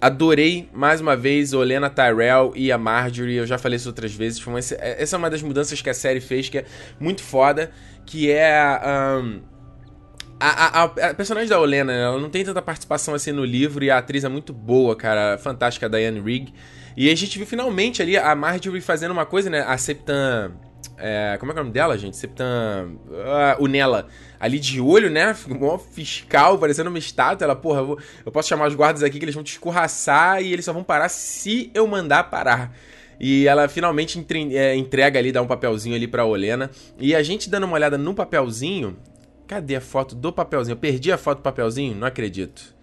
Adorei 0.02 0.70
mais 0.74 1.00
uma 1.00 1.16
vez 1.16 1.54
Olena 1.54 1.90
Tyrell 1.90 2.52
e 2.56 2.72
a 2.72 2.78
Marjorie. 2.78 3.38
Eu 3.38 3.48
já 3.48 3.58
falei 3.58 3.78
isso 3.78 3.90
outras 3.90 4.14
vezes. 4.14 4.46
Uma, 4.46 4.60
essa 4.60 5.16
é 5.16 5.18
uma 5.18 5.30
das 5.30 5.42
mudanças 5.42 5.82
que 5.82 5.90
a 5.90 5.94
série 5.94 6.20
fez 6.20 6.50
que 6.50 6.60
é 6.60 6.66
muito 7.00 7.24
foda. 7.24 7.72
Que 8.06 8.32
é. 8.32 8.80
Um, 9.22 9.42
a, 10.38 10.82
a, 10.82 10.84
a, 10.84 11.14
personagem 11.14 11.50
da 11.50 11.60
Olena, 11.60 11.94
ela 11.94 12.20
não 12.20 12.30
tem 12.30 12.44
tanta 12.44 12.62
participação 12.62 13.14
assim 13.14 13.32
no 13.32 13.46
livro 13.46 13.84
e 13.86 13.90
a 13.90 13.98
atriz 13.98 14.26
é 14.26 14.30
muito 14.30 14.52
boa, 14.52 14.96
cara. 14.96 15.38
Fantástica, 15.38 15.90
Diane 15.90 16.20
Rigg. 16.20 16.54
E 16.98 17.10
a 17.10 17.16
gente 17.16 17.38
viu 17.38 17.48
finalmente 17.48 18.02
ali 18.02 18.18
a 18.18 18.36
Marjorie 18.36 18.82
fazendo 18.82 19.12
uma 19.12 19.26
coisa, 19.26 19.50
né? 19.50 19.62
A 19.62 19.78
Septan 19.78 20.52
é, 20.98 21.38
como 21.40 21.52
é 21.52 21.56
é 21.56 21.58
o 21.58 21.64
nome 21.64 21.72
dela, 21.72 21.98
gente? 21.98 22.16
Septan. 22.16 22.92
Uh, 23.08 23.64
o 23.64 23.68
Nela. 23.68 24.08
Ali 24.40 24.60
de 24.60 24.80
olho, 24.80 25.10
né? 25.10 25.36
Um 25.50 25.78
fiscal, 25.78 26.58
parecendo 26.58 26.90
uma 26.90 27.00
estátua. 27.00 27.46
Ela, 27.46 27.56
porra, 27.56 27.80
eu, 27.80 27.86
vou, 27.86 28.00
eu, 28.26 28.32
posso 28.32 28.48
chamar 28.48 28.68
os 28.68 28.76
guardas 28.76 29.04
aqui 29.04 29.18
que 29.18 29.26
eles 29.26 29.36
vão 29.36 29.44
te 29.44 29.54
escorraçar 29.54 30.42
e 30.42 30.54
eles 30.54 30.64
só 30.64 30.74
vão 30.74 30.84
parar 30.84 31.10
se 31.10 31.72
eu 31.74 31.86
mandar 31.88 32.30
parar. 32.30 32.76
E 33.20 33.48
ela 33.48 33.68
finalmente 33.68 34.20
entre, 34.20 34.56
é, 34.56 34.76
entrega 34.76 35.20
ali, 35.20 35.32
dá 35.32 35.42
um 35.42 35.48
papelzinho 35.48 35.96
ali 35.96 36.08
pra 36.08 36.26
Olena. 36.26 36.70
E 37.00 37.16
a 37.16 37.24
gente 37.24 37.50
dando 37.50 37.66
uma 37.66 37.76
olhada 37.76 37.98
no 37.98 38.14
papelzinho. 38.14 38.98
Cadê 39.48 39.76
a 39.76 39.82
foto 39.82 40.16
do 40.16 40.34
papelzinho? 40.34 40.74
Eu 40.74 40.80
perdi 40.80 41.12
a 41.12 41.18
foto 41.18 41.38
do 41.40 41.44
papelzinho? 41.44 41.96
Não 41.96 42.08
acredito. 42.08 42.75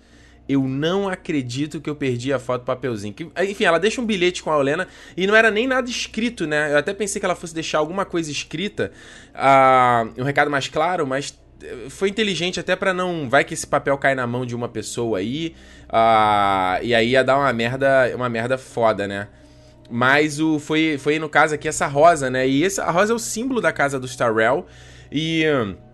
Eu 0.48 0.62
não 0.62 1.08
acredito 1.08 1.80
que 1.80 1.88
eu 1.88 1.94
perdi 1.94 2.32
a 2.32 2.38
foto 2.38 2.62
do 2.62 2.66
papelzinho. 2.66 3.14
Que, 3.14 3.28
enfim, 3.48 3.64
ela 3.64 3.78
deixa 3.78 4.00
um 4.00 4.06
bilhete 4.06 4.42
com 4.42 4.50
a 4.50 4.56
Olena 4.56 4.88
e 5.16 5.26
não 5.26 5.36
era 5.36 5.50
nem 5.50 5.66
nada 5.66 5.88
escrito, 5.88 6.46
né? 6.46 6.72
Eu 6.72 6.78
até 6.78 6.92
pensei 6.92 7.20
que 7.20 7.24
ela 7.24 7.34
fosse 7.34 7.54
deixar 7.54 7.78
alguma 7.78 8.04
coisa 8.04 8.30
escrita, 8.30 8.92
uh, 9.34 10.20
um 10.20 10.24
recado 10.24 10.50
mais 10.50 10.68
claro, 10.68 11.06
mas 11.06 11.38
eh, 11.62 11.88
foi 11.88 12.08
inteligente 12.08 12.58
até 12.58 12.74
para 12.74 12.92
não. 12.92 13.28
Vai 13.28 13.44
que 13.44 13.54
esse 13.54 13.66
papel 13.66 13.96
cai 13.96 14.14
na 14.14 14.26
mão 14.26 14.44
de 14.44 14.54
uma 14.54 14.68
pessoa 14.68 15.18
aí. 15.18 15.54
Uh, 15.88 16.82
e 16.82 16.94
aí 16.94 17.10
ia 17.10 17.22
dar 17.22 17.38
uma 17.38 17.52
merda, 17.52 18.12
uma 18.14 18.28
merda 18.28 18.58
foda, 18.58 19.06
né? 19.06 19.28
Mas 19.88 20.40
o, 20.40 20.58
foi, 20.58 20.98
foi 20.98 21.18
no 21.18 21.28
caso 21.28 21.54
aqui 21.54 21.68
essa 21.68 21.86
rosa, 21.86 22.28
né? 22.28 22.48
E 22.48 22.64
essa, 22.64 22.84
a 22.84 22.90
rosa 22.90 23.12
é 23.12 23.16
o 23.16 23.18
símbolo 23.18 23.60
da 23.60 23.72
casa 23.72 24.00
do 24.00 24.06
Starrell. 24.06 24.66
E. 25.10 25.44
Uh, 25.46 25.91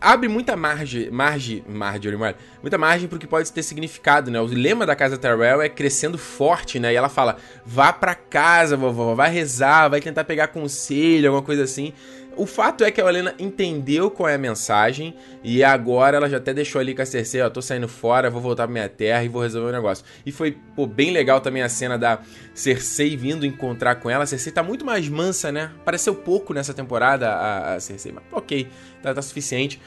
abre 0.00 0.28
muita 0.28 0.56
margem, 0.56 1.10
margem, 1.10 1.64
Marjorie, 1.66 2.18
muita 2.60 2.78
margem 2.78 3.08
pro 3.08 3.18
que 3.18 3.26
pode 3.26 3.50
ter 3.52 3.62
significado, 3.62 4.30
né? 4.30 4.40
O 4.40 4.44
lema 4.44 4.84
da 4.84 4.94
casa 4.94 5.16
Tyrell 5.16 5.62
é 5.62 5.68
crescendo 5.68 6.18
forte, 6.18 6.78
né? 6.78 6.92
E 6.92 6.96
ela 6.96 7.08
fala: 7.08 7.36
"Vá 7.64 7.92
para 7.92 8.14
casa, 8.14 8.76
vovó, 8.76 9.14
vai 9.14 9.30
rezar, 9.30 9.88
vai 9.88 10.00
tentar 10.00 10.24
pegar 10.24 10.48
conselho, 10.48 11.28
alguma 11.28 11.44
coisa 11.44 11.64
assim". 11.64 11.92
O 12.36 12.46
fato 12.46 12.84
é 12.84 12.90
que 12.90 13.00
a 13.00 13.08
Helena 13.08 13.34
entendeu 13.38 14.10
qual 14.10 14.28
é 14.28 14.34
a 14.34 14.38
mensagem 14.38 15.14
e 15.42 15.62
agora 15.62 16.16
ela 16.16 16.28
já 16.28 16.38
até 16.38 16.52
deixou 16.52 16.80
ali 16.80 16.94
com 16.94 17.02
a 17.02 17.06
Cersei, 17.06 17.40
ó, 17.40 17.50
tô 17.50 17.62
saindo 17.62 17.88
fora, 17.88 18.30
vou 18.30 18.40
voltar 18.40 18.64
pra 18.64 18.72
minha 18.72 18.88
terra 18.88 19.24
e 19.24 19.28
vou 19.28 19.42
resolver 19.42 19.68
o 19.68 19.72
negócio. 19.72 20.04
E 20.24 20.32
foi, 20.32 20.58
pô, 20.74 20.86
bem 20.86 21.10
legal 21.10 21.40
também 21.40 21.62
a 21.62 21.68
cena 21.68 21.98
da 21.98 22.20
Cersei 22.54 23.16
vindo 23.16 23.46
encontrar 23.46 23.96
com 23.96 24.10
ela. 24.10 24.24
A 24.24 24.26
Cersei 24.26 24.52
tá 24.52 24.62
muito 24.62 24.84
mais 24.84 25.08
mansa, 25.08 25.52
né? 25.52 25.70
Pareceu 25.84 26.14
pouco 26.14 26.52
nessa 26.52 26.74
temporada 26.74 27.30
a, 27.30 27.74
a 27.74 27.80
Cersei, 27.80 28.12
mas 28.12 28.24
ok, 28.32 28.68
tá, 29.02 29.14
tá 29.14 29.22
suficiente. 29.22 29.80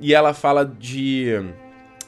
E 0.00 0.14
ela 0.14 0.34
fala 0.34 0.64
de 0.64 1.36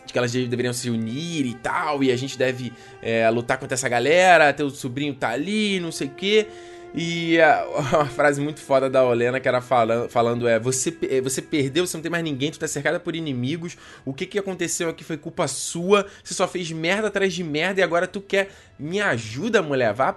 de 0.04 0.12
que 0.12 0.18
elas 0.18 0.32
deveriam 0.32 0.72
se 0.72 0.90
unir 0.90 1.46
e 1.46 1.54
tal, 1.54 2.02
e 2.04 2.12
a 2.12 2.16
gente 2.16 2.36
deve 2.36 2.72
é, 3.00 3.28
lutar 3.30 3.58
contra 3.58 3.74
essa 3.74 3.88
galera, 3.88 4.52
teu 4.52 4.68
sobrinho 4.68 5.14
tá 5.14 5.30
ali, 5.30 5.80
não 5.80 5.90
sei 5.90 6.08
o 6.08 6.10
quê. 6.10 6.46
E 6.96 7.40
a, 7.40 7.66
uma 7.92 8.06
frase 8.06 8.40
muito 8.40 8.60
foda 8.60 8.88
da 8.88 9.02
Olena 9.02 9.40
que 9.40 9.48
era 9.48 9.60
falando, 9.60 10.08
falando 10.08 10.46
é: 10.46 10.60
você, 10.60 10.96
é, 11.10 11.20
você 11.20 11.42
perdeu, 11.42 11.84
você 11.84 11.96
não 11.96 12.02
tem 12.02 12.10
mais 12.10 12.22
ninguém, 12.22 12.52
tu 12.52 12.58
tá 12.58 12.68
cercada 12.68 13.00
por 13.00 13.16
inimigos. 13.16 13.76
O 14.04 14.14
que 14.14 14.24
que 14.24 14.38
aconteceu 14.38 14.88
aqui 14.88 15.02
foi 15.02 15.16
culpa 15.16 15.48
sua. 15.48 16.06
Você 16.22 16.32
só 16.32 16.46
fez 16.46 16.70
merda 16.70 17.08
atrás 17.08 17.34
de 17.34 17.42
merda 17.42 17.80
e 17.80 17.82
agora 17.82 18.06
tu 18.06 18.20
quer 18.20 18.50
me 18.78 19.00
ajuda, 19.00 19.60
mulher. 19.60 19.92
Vá 19.92 20.16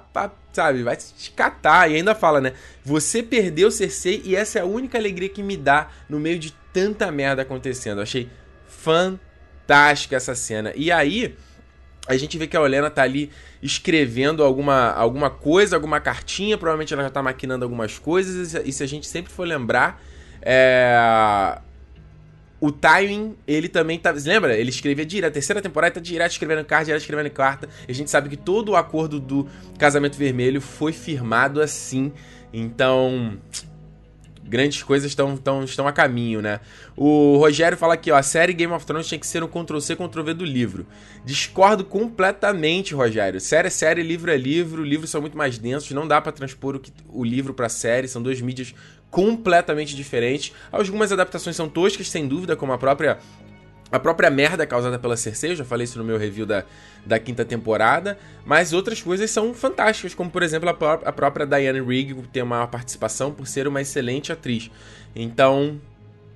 sabe, 0.54 0.84
vai 0.84 0.96
te 0.96 1.32
catar. 1.32 1.90
E 1.90 1.96
ainda 1.96 2.14
fala, 2.14 2.40
né? 2.40 2.54
Você 2.86 3.24
perdeu 3.24 3.72
Cersei 3.72 4.22
e 4.24 4.36
essa 4.36 4.60
é 4.60 4.62
a 4.62 4.66
única 4.66 5.00
alegria 5.00 5.30
que 5.30 5.42
me 5.42 5.58
dá 5.58 5.90
no 6.08 6.20
meio 6.20 6.38
de 6.38 6.52
tanta 6.72 7.12
merda 7.12 7.42
acontecendo. 7.42 8.00
Eu 8.00 8.04
achei 8.04 8.30
fantástica 8.68 10.16
essa 10.16 10.36
cena. 10.36 10.72
E 10.76 10.92
aí 10.92 11.36
a 12.08 12.16
gente 12.18 12.38
vê 12.38 12.48
que 12.48 12.56
a 12.56 12.62
Olena 12.62 12.90
tá 12.90 13.04
ali 13.04 13.30
escrevendo 13.62 14.44
alguma, 14.44 14.92
alguma 14.92 15.30
coisa, 15.30 15.76
alguma 15.76 16.00
cartinha, 16.00 16.58
provavelmente 16.58 16.94
ela 16.94 17.04
já 17.04 17.10
tá 17.10 17.22
maquinando 17.22 17.66
algumas 17.66 18.00
coisas, 18.00 18.54
e 18.54 18.72
se 18.72 18.84
a 18.84 18.88
gente 18.88 19.06
sempre 19.08 19.32
for 19.32 19.48
lembrar, 19.48 20.02
é... 20.42 21.60
o 22.62 22.72
timing, 22.72 23.36
ele 23.48 23.68
também 23.68 24.00
tá. 24.00 24.12
Lembra? 24.12 24.56
Ele 24.56 24.70
escrevia 24.70 25.06
direto, 25.06 25.32
a 25.32 25.34
terceira 25.34 25.62
temporada 25.62 25.96
tá 25.96 26.00
direto 26.00 26.32
escrevendo 26.32 26.64
carta, 26.66 26.86
direto 26.86 27.02
escrevendo 27.02 27.30
carta, 27.32 27.68
a 27.88 27.92
gente 27.92 28.10
sabe 28.10 28.30
que 28.30 28.38
todo 28.38 28.70
o 28.70 28.76
acordo 28.76 29.20
do 29.20 29.48
Casamento 29.78 30.18
Vermelho 30.18 30.62
foi 30.62 30.94
firmado 30.94 31.62
assim. 31.62 32.12
Então, 32.54 33.38
grandes 34.48 34.82
coisas 34.84 35.12
estão, 35.12 35.34
estão, 35.34 35.64
estão 35.64 35.88
a 35.88 35.92
caminho, 35.92 36.42
né? 36.42 36.60
O 36.96 37.38
Rogério 37.38 37.78
fala 37.78 37.94
aqui, 37.94 38.12
ó, 38.12 38.16
a 38.16 38.24
série 38.24 38.54
Game 38.54 38.74
of 38.74 38.86
Thrones 38.86 39.08
tinha 39.08 39.20
que 39.20 39.28
ser 39.28 39.44
um 39.44 39.48
Ctrl-C, 39.48 39.96
Ctrl-V 39.96 40.34
do 40.34 40.46
livro. 40.46 40.86
Discordo 41.26 41.84
completamente, 41.84 42.94
Rogério. 42.94 43.40
Série 43.40 43.68
é 43.68 43.72
série, 43.72 44.02
livro 44.02 44.32
é 44.32 44.38
livro, 44.38 44.84
livros 44.84 45.10
são 45.10 45.22
muito 45.22 45.38
mais 45.38 45.58
densos, 45.58 45.92
não 45.92 46.08
dá 46.08 46.22
para 46.22 46.32
transpor 46.32 46.76
o, 46.76 46.80
que, 46.80 46.92
o 47.10 47.24
livro 47.24 47.54
pra 47.54 47.70
série, 47.70 48.08
são 48.08 48.22
duas 48.22 48.40
mídias 48.42 48.74
completamente 49.10 49.96
diferentes. 49.96 50.54
Algumas 50.72 51.12
adaptações 51.12 51.56
são 51.56 51.70
toscas, 51.70 52.10
sem 52.10 52.28
dúvida, 52.28 52.56
como 52.56 52.74
a 52.74 52.78
própria 52.78 53.18
a 53.92 54.00
própria 54.00 54.30
merda 54.30 54.66
causada 54.66 55.00
pela 55.00 55.16
Cersei, 55.16 55.52
eu 55.52 55.56
já 55.56 55.66
falei 55.66 55.86
isso 55.86 55.98
no 55.98 56.04
meu 56.04 56.18
review 56.18 56.46
da, 56.46 56.66
da 57.06 57.18
quinta 57.18 57.46
temporada, 57.46 58.18
mas 58.46 58.74
outras 58.74 59.02
coisas 59.02 59.32
são 59.32 59.54
fantásticas, 59.54 60.14
como 60.14 60.30
por 60.30 60.44
exemplo 60.44 60.68
a, 60.70 60.74
pró 60.74 61.00
a 61.06 61.12
própria 61.12 61.46
Diane 61.46 61.80
Rigg 61.80 62.14
tem 62.34 62.44
uma 62.44 62.68
participação 62.68 63.32
por 63.32 63.48
ser 63.48 63.68
uma 63.68 63.82
excelente 63.82 64.32
atriz. 64.32 64.70
Então, 65.16 65.80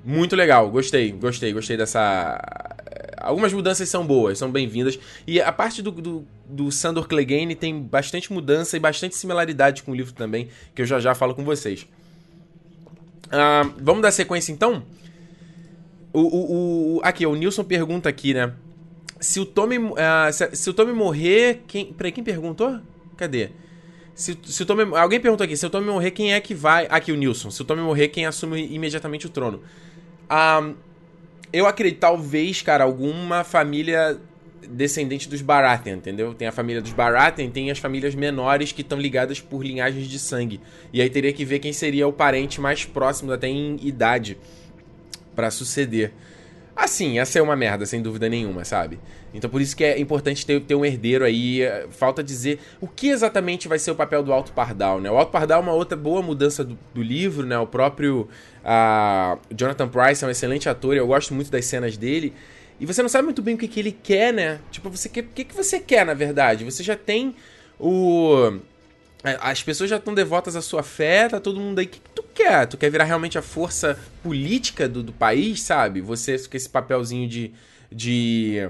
muito 0.04 0.36
legal, 0.36 0.70
gostei, 0.70 1.12
gostei, 1.12 1.52
gostei 1.52 1.78
dessa. 1.78 2.40
Algumas 3.18 3.54
mudanças 3.54 3.88
são 3.88 4.06
boas, 4.08 4.38
são 4.38 4.50
bem-vindas. 4.50 4.98
E 5.28 5.40
a 5.40 5.52
parte 5.52 5.82
do, 5.82 5.92
do, 5.92 6.28
do 6.48 6.72
Sandor 6.72 7.08
Clegane 7.08 7.54
tem 7.54 7.82
bastante 7.82 8.34
mudança 8.34 8.76
e 8.78 8.80
bastante 8.80 9.16
similaridade 9.16 9.84
com 9.84 9.92
o 9.92 9.96
livro 9.96 10.14
também, 10.14 10.50
que 10.74 10.82
eu 10.82 10.86
já 10.86 11.00
já 11.00 11.14
falo 11.14 11.36
com 11.36 11.44
vocês. 11.44 11.86
Uh, 13.28 13.72
vamos 13.78 14.02
dar 14.02 14.12
sequência 14.12 14.52
então? 14.52 14.84
O, 16.14 16.20
o, 16.22 16.98
o, 16.98 17.02
aqui, 17.04 17.26
o 17.26 17.36
Nilson 17.36 17.64
pergunta 17.64 18.10
aqui, 18.10 18.34
né? 18.34 18.54
se 19.22 19.40
o 19.40 19.46
Tommy. 19.46 19.78
Uh, 19.78 19.94
se, 20.34 20.56
se, 20.56 20.70
o 20.70 20.74
Tommy 20.74 20.92
morrer. 20.92 21.62
Quem, 21.68 21.94
peraí, 21.94 22.12
quem 22.12 22.24
perguntou? 22.24 22.80
Cadê? 23.16 23.52
Se, 24.16 24.38
se 24.44 24.64
o 24.64 24.66
Tommy, 24.66 24.96
alguém 24.98 25.20
perguntou 25.20 25.46
aqui: 25.46 25.56
se 25.56 25.66
o 25.66 25.70
Tommy 25.70 25.86
morrer, 25.86 26.12
quem 26.12 26.34
é 26.34 26.42
que 26.42 26.54
vai. 26.54 26.88
Aqui, 26.90 27.12
o 27.12 27.16
Nilson. 27.16 27.52
Se 27.52 27.62
o 27.62 27.66
Tommy 27.66 27.82
morrer, 27.82 28.10
quem 28.10 28.26
assume 28.26 28.68
imediatamente 28.74 29.28
o 29.28 29.30
trono? 29.30 29.62
Um, 30.30 30.74
eu 31.54 31.68
acredito, 31.68 32.00
talvez, 32.00 32.62
cara, 32.62 32.84
alguma 32.84 33.44
família 33.44 34.20
descendente 34.68 35.28
dos 35.28 35.42
Baratheon, 35.42 35.98
entendeu? 35.98 36.34
Tem 36.34 36.48
a 36.48 36.52
família 36.52 36.82
dos 36.82 36.94
Baratheon, 36.94 37.50
tem 37.50 37.70
as 37.70 37.80
famílias 37.80 38.16
menores 38.16 38.72
que 38.72 38.82
estão 38.82 38.98
ligadas 38.98 39.40
por 39.40 39.64
linhagens 39.64 40.08
de 40.08 40.18
sangue. 40.18 40.62
E 40.94 41.02
aí 41.02 41.10
teria 41.10 41.34
que 41.34 41.44
ver 41.44 41.60
quem 41.60 41.74
seria 41.74 42.08
o 42.08 42.14
parente 42.14 42.62
mais 42.62 42.86
próximo, 42.86 43.34
até 43.34 43.48
em 43.48 43.78
idade, 43.82 44.38
para 45.36 45.52
suceder. 45.52 46.14
Assim, 46.76 47.20
essa 47.20 47.38
é 47.38 47.42
uma 47.42 47.56
merda, 47.56 47.86
sem 47.86 48.02
dúvida 48.02 48.30
nenhuma, 48.30 48.64
sabe? 48.64 48.98
Então 49.34 49.50
por 49.50 49.62
isso 49.62 49.76
que 49.76 49.84
é 49.84 50.00
importante 50.00 50.46
ter, 50.46 50.60
ter 50.62 50.76
um 50.76 50.86
herdeiro 50.86 51.24
aí. 51.24 51.62
Falta 51.90 52.24
dizer 52.24 52.60
o 52.80 52.88
que 52.88 53.10
exatamente 53.10 53.68
vai 53.68 53.78
ser 53.78 53.92
o 53.92 53.96
papel 53.96 54.24
do 54.24 54.32
Alto 54.32 54.52
Pardal, 54.52 55.00
né? 55.00 55.12
O 55.12 55.18
Alto 55.18 55.32
Pardal 55.32 55.60
é 55.60 55.64
uma 55.64 55.74
outra 55.74 55.98
boa 55.98 56.22
mudança 56.22 56.64
do, 56.64 56.78
do 56.94 57.04
livro, 57.04 57.46
né? 57.46 57.58
O 57.60 57.68
próprio 57.68 58.28
uh, 58.64 59.40
Jonathan 59.56 59.90
Price 59.90 60.24
é 60.24 60.28
um 60.28 60.32
excelente 60.32 60.70
ator 60.70 60.96
eu 60.96 61.08
gosto 61.08 61.34
muito 61.34 61.52
das 61.52 61.66
cenas 61.66 61.98
dele. 61.98 62.34
E 62.80 62.86
você 62.86 63.02
não 63.04 63.10
sabe 63.10 63.26
muito 63.26 63.44
bem 63.44 63.54
o 63.54 63.58
que, 63.60 63.68
que 63.68 63.80
ele 63.80 63.92
quer, 63.92 64.34
né? 64.34 64.60
Tipo, 64.72 64.90
você 64.90 65.08
quer, 65.08 65.22
o 65.22 65.28
que, 65.36 65.44
que 65.44 65.56
você 65.56 65.80
quer, 65.80 66.04
na 66.04 66.16
verdade? 66.16 66.66
Você 66.66 66.82
já 66.82 66.96
tem 66.96 67.36
o. 67.80 68.58
As 69.24 69.62
pessoas 69.62 69.90
já 69.90 69.98
estão 69.98 70.16
devotas 70.16 70.56
à 70.56 70.62
sua 70.62 70.82
fé, 70.82 71.30
tá 71.30 71.40
todo 71.40 71.60
mundo 71.60 71.78
aí. 71.78 71.86
O 71.86 71.90
que, 71.90 72.00
que 72.00 72.10
tu 72.10 72.24
quer? 72.34 72.66
Tu 72.66 72.76
quer 72.78 72.90
virar 72.90 73.04
realmente 73.04 73.38
a 73.38 73.42
força 73.42 74.00
política 74.24 74.90
do, 74.90 75.04
do 75.04 75.14
país, 75.14 75.62
sabe? 75.62 76.02
Você 76.02 76.38
com 76.40 76.58
esse 76.58 76.68
papelzinho 76.68 77.30
de. 77.30 77.52
de 77.92 78.68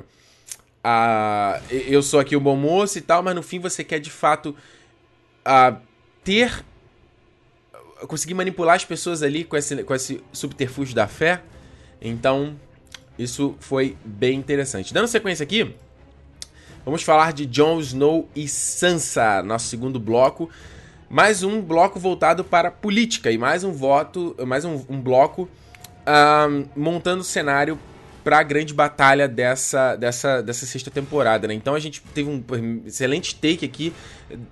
uh, 0.83 1.63
eu 1.71 2.03
sou 2.03 2.19
aqui 2.19 2.35
o 2.35 2.41
bom 2.41 2.57
moço 2.57 2.97
e 2.97 3.01
tal, 3.01 3.23
mas 3.23 3.33
no 3.33 3.41
fim 3.41 3.59
você 3.59 3.81
quer 3.81 3.99
de 3.99 4.09
fato 4.09 4.53
uh, 5.45 5.77
ter. 6.21 6.65
conseguir 8.05 8.33
manipular 8.33 8.75
as 8.75 8.83
pessoas 8.83 9.23
ali 9.23 9.45
com 9.45 9.55
esse, 9.55 9.83
com 9.83 9.95
esse 9.95 10.21
subterfúgio 10.33 10.93
da 10.93 11.07
fé. 11.07 11.41
Então, 12.01 12.59
isso 13.17 13.55
foi 13.59 13.95
bem 14.03 14.37
interessante. 14.37 14.93
Dando 14.93 15.07
sequência 15.07 15.43
aqui, 15.43 15.73
vamos 16.85 17.03
falar 17.03 17.33
de 17.33 17.45
Jon 17.45 17.79
Snow 17.79 18.27
e 18.35 18.47
Sansa, 18.47 19.41
nosso 19.43 19.67
segundo 19.67 19.99
bloco. 19.99 20.49
Mais 21.09 21.43
um 21.43 21.61
bloco 21.61 21.99
voltado 21.99 22.43
para 22.43 22.71
política 22.71 23.31
e 23.31 23.37
mais 23.37 23.63
um 23.63 23.71
voto, 23.71 24.35
mais 24.47 24.63
um, 24.63 24.81
um 24.89 24.99
bloco 24.99 25.49
um, 26.07 26.65
montando 26.75 27.21
o 27.21 27.25
cenário 27.25 27.77
para 28.23 28.39
a 28.39 28.43
grande 28.43 28.73
batalha 28.73 29.27
dessa, 29.27 29.95
dessa, 29.95 30.41
dessa 30.41 30.65
sexta 30.65 30.91
temporada, 30.91 31.47
né? 31.47 31.53
Então 31.53 31.73
a 31.73 31.79
gente 31.79 32.01
teve 32.13 32.29
um 32.29 32.83
excelente 32.85 33.35
take 33.35 33.65
aqui 33.65 33.93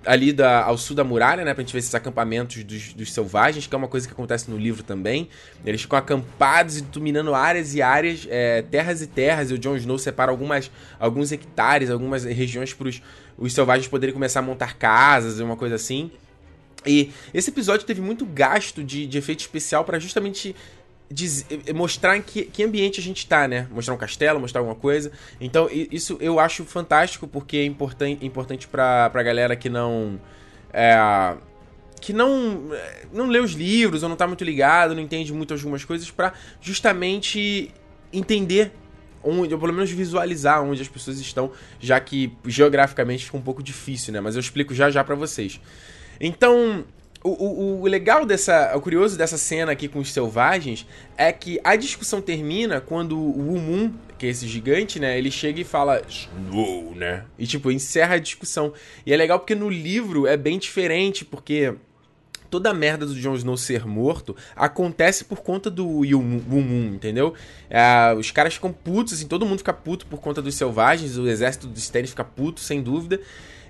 ali 0.04 0.32
da, 0.32 0.64
ao 0.64 0.76
sul 0.76 0.96
da 0.96 1.04
muralha, 1.04 1.44
né? 1.44 1.54
Pra 1.54 1.62
gente 1.62 1.72
ver 1.72 1.78
esses 1.78 1.94
acampamentos 1.94 2.64
dos, 2.64 2.92
dos 2.92 3.12
selvagens, 3.12 3.66
que 3.66 3.74
é 3.74 3.78
uma 3.78 3.88
coisa 3.88 4.06
que 4.06 4.12
acontece 4.12 4.50
no 4.50 4.58
livro 4.58 4.82
também. 4.82 5.28
Eles 5.64 5.82
ficam 5.82 5.98
acampados 5.98 6.78
e 6.78 6.82
dominando 6.82 7.34
áreas 7.34 7.74
e 7.74 7.82
áreas, 7.82 8.26
é, 8.28 8.62
terras 8.62 9.02
e 9.02 9.06
terras, 9.06 9.50
e 9.50 9.54
o 9.54 9.58
Jon 9.58 9.76
Snow 9.76 9.98
separa 9.98 10.30
algumas, 10.30 10.70
alguns 10.98 11.32
hectares, 11.32 11.90
algumas 11.90 12.24
regiões 12.24 12.74
para 12.74 12.88
os 13.38 13.52
selvagens 13.52 13.88
poderem 13.88 14.12
começar 14.12 14.40
a 14.40 14.42
montar 14.42 14.76
casas 14.76 15.38
e 15.38 15.42
uma 15.42 15.56
coisa 15.56 15.76
assim. 15.76 16.10
E 16.86 17.12
esse 17.34 17.50
episódio 17.50 17.86
teve 17.86 18.00
muito 18.00 18.24
gasto 18.24 18.82
de, 18.82 19.06
de 19.06 19.18
efeito 19.18 19.40
especial 19.40 19.84
para 19.84 19.98
justamente 19.98 20.56
diz, 21.10 21.44
mostrar 21.74 22.16
em 22.16 22.22
que, 22.22 22.44
que 22.44 22.62
ambiente 22.62 23.00
a 23.00 23.02
gente 23.02 23.26
tá, 23.26 23.48
né? 23.48 23.66
Mostrar 23.70 23.94
um 23.94 23.98
castelo, 23.98 24.38
mostrar 24.38 24.60
alguma 24.60 24.76
coisa. 24.76 25.10
Então, 25.40 25.68
isso 25.70 26.16
eu 26.20 26.38
acho 26.38 26.64
fantástico, 26.64 27.26
porque 27.26 27.56
é 27.56 27.64
importante, 27.64 28.24
importante 28.24 28.68
pra, 28.68 29.10
pra 29.10 29.22
galera 29.22 29.56
que 29.56 29.68
não. 29.68 30.20
É, 30.72 31.34
que 32.00 32.12
não 32.12 32.70
não 33.12 33.28
lê 33.28 33.40
os 33.40 33.52
livros 33.52 34.02
ou 34.02 34.08
não 34.08 34.16
tá 34.16 34.26
muito 34.26 34.44
ligado, 34.44 34.94
não 34.94 35.02
entende 35.02 35.32
muito 35.32 35.52
algumas 35.52 35.84
coisas, 35.84 36.10
para 36.10 36.32
justamente 36.60 37.74
entender 38.12 38.72
onde, 39.22 39.52
ou 39.52 39.60
pelo 39.60 39.72
menos 39.72 39.90
visualizar 39.90 40.62
onde 40.62 40.80
as 40.80 40.88
pessoas 40.88 41.18
estão, 41.18 41.52
já 41.78 42.00
que 42.00 42.32
geograficamente 42.46 43.26
fica 43.26 43.36
um 43.36 43.42
pouco 43.42 43.62
difícil, 43.62 44.12
né? 44.12 44.20
Mas 44.20 44.36
eu 44.36 44.40
explico 44.40 44.74
já 44.74 44.90
já 44.90 45.04
para 45.04 45.14
vocês. 45.14 45.60
Então, 46.18 46.84
o, 47.22 47.28
o, 47.30 47.82
o, 47.82 47.86
legal 47.86 48.24
dessa. 48.24 48.74
O 48.74 48.80
curioso 48.80 49.16
dessa 49.16 49.36
cena 49.36 49.72
aqui 49.72 49.88
com 49.88 49.98
os 49.98 50.12
selvagens 50.12 50.86
é 51.16 51.30
que 51.32 51.60
a 51.62 51.76
discussão 51.76 52.20
termina 52.22 52.80
quando 52.80 53.18
o 53.18 53.54
Umun, 53.54 53.92
que 54.18 54.26
é 54.26 54.30
esse 54.30 54.48
gigante, 54.48 54.98
né? 54.98 55.18
Ele 55.18 55.30
chega 55.30 55.60
e 55.60 55.64
fala 55.64 56.02
Snow, 56.08 56.94
né? 56.94 57.24
E 57.38 57.46
tipo, 57.46 57.70
encerra 57.70 58.14
a 58.14 58.18
discussão. 58.18 58.72
E 59.04 59.12
é 59.12 59.16
legal 59.16 59.38
porque 59.38 59.54
no 59.54 59.68
livro 59.68 60.26
é 60.26 60.36
bem 60.36 60.58
diferente, 60.58 61.24
porque 61.24 61.74
toda 62.50 62.70
a 62.70 62.74
merda 62.74 63.04
do 63.04 63.14
Jon 63.14 63.34
Snow 63.34 63.56
ser 63.56 63.86
morto 63.86 64.34
acontece 64.56 65.24
por 65.24 65.40
conta 65.40 65.70
do 65.70 65.86
Umun, 65.86 66.94
entendeu? 66.94 67.34
É, 67.68 68.14
os 68.18 68.30
caras 68.30 68.54
ficam 68.54 68.72
putos, 68.72 69.12
assim, 69.12 69.28
todo 69.28 69.46
mundo 69.46 69.58
fica 69.58 69.72
puto 69.72 70.06
por 70.06 70.20
conta 70.20 70.42
dos 70.42 70.54
selvagens, 70.54 71.16
o 71.16 71.28
exército 71.28 71.66
dos 71.66 71.82
Stannis 71.82 72.10
fica 72.10 72.24
puto, 72.24 72.60
sem 72.60 72.82
dúvida. 72.82 73.20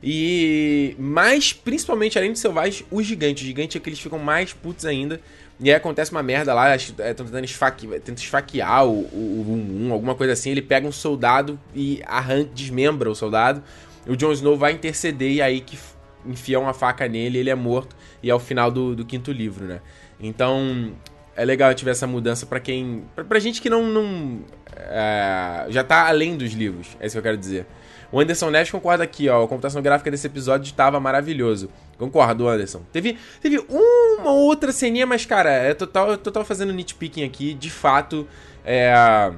E. 0.02 0.94
Mas, 0.98 1.52
principalmente, 1.52 2.18
além 2.18 2.32
dos 2.32 2.40
selvagens, 2.40 2.84
os 2.90 3.06
gigantes. 3.06 3.42
Os 3.42 3.48
gigantes 3.48 3.76
é 3.76 3.80
que 3.80 3.88
eles 3.88 4.00
ficam 4.00 4.18
mais 4.18 4.52
putos 4.52 4.86
ainda. 4.86 5.20
E 5.62 5.68
aí 5.68 5.76
acontece 5.76 6.10
uma 6.10 6.22
merda 6.22 6.54
lá, 6.54 6.74
estão 6.74 7.04
é, 7.04 7.12
tentando 7.12 7.44
esfaque, 7.44 7.86
tenta 8.00 8.14
esfaquear 8.14 8.86
o, 8.86 9.02
o, 9.12 9.44
o 9.46 9.52
um, 9.52 9.92
alguma 9.92 10.14
coisa 10.14 10.32
assim. 10.32 10.50
Ele 10.50 10.62
pega 10.62 10.88
um 10.88 10.92
soldado 10.92 11.60
e 11.74 12.02
arranca, 12.06 12.50
desmembra 12.54 13.10
o 13.10 13.14
soldado. 13.14 13.62
O 14.06 14.16
Jon 14.16 14.32
Snow 14.32 14.56
vai 14.56 14.72
interceder 14.72 15.30
e 15.30 15.42
aí 15.42 15.60
que 15.60 15.78
enfia 16.24 16.58
uma 16.58 16.72
faca 16.72 17.06
nele, 17.06 17.38
ele 17.38 17.50
é 17.50 17.54
morto. 17.54 17.94
E 18.22 18.30
é 18.30 18.34
o 18.34 18.38
final 18.38 18.70
do, 18.70 18.96
do 18.96 19.04
quinto 19.04 19.30
livro, 19.32 19.66
né? 19.66 19.80
Então, 20.18 20.92
é 21.36 21.44
legal 21.44 21.72
tiver 21.74 21.90
essa 21.90 22.06
mudança 22.06 22.46
para 22.46 22.60
quem. 22.60 23.04
Pra, 23.14 23.24
pra 23.24 23.38
gente 23.38 23.60
que 23.60 23.68
não. 23.68 23.86
não 23.86 24.40
é, 24.76 25.66
já 25.68 25.84
tá 25.84 26.08
além 26.08 26.36
dos 26.36 26.52
livros, 26.52 26.96
é 26.98 27.06
isso 27.06 27.14
que 27.14 27.18
eu 27.18 27.22
quero 27.22 27.36
dizer. 27.36 27.66
O 28.12 28.18
Anderson 28.18 28.50
Neves 28.50 28.70
concorda 28.70 29.04
aqui, 29.04 29.28
ó. 29.28 29.44
A 29.44 29.48
computação 29.48 29.80
gráfica 29.80 30.10
desse 30.10 30.26
episódio 30.26 30.70
estava 30.70 30.98
maravilhoso. 30.98 31.70
Concordo, 31.96 32.48
Anderson. 32.48 32.82
Teve, 32.92 33.16
teve 33.40 33.58
uma 33.68 34.32
outra 34.32 34.72
ceninha, 34.72 35.06
mas, 35.06 35.24
cara, 35.24 35.50
é 35.50 35.74
total, 35.74 36.16
total 36.16 36.44
fazendo 36.44 36.72
nitpicking 36.72 37.24
aqui. 37.24 37.54
De 37.54 37.70
fato, 37.70 38.26
é, 38.64 39.32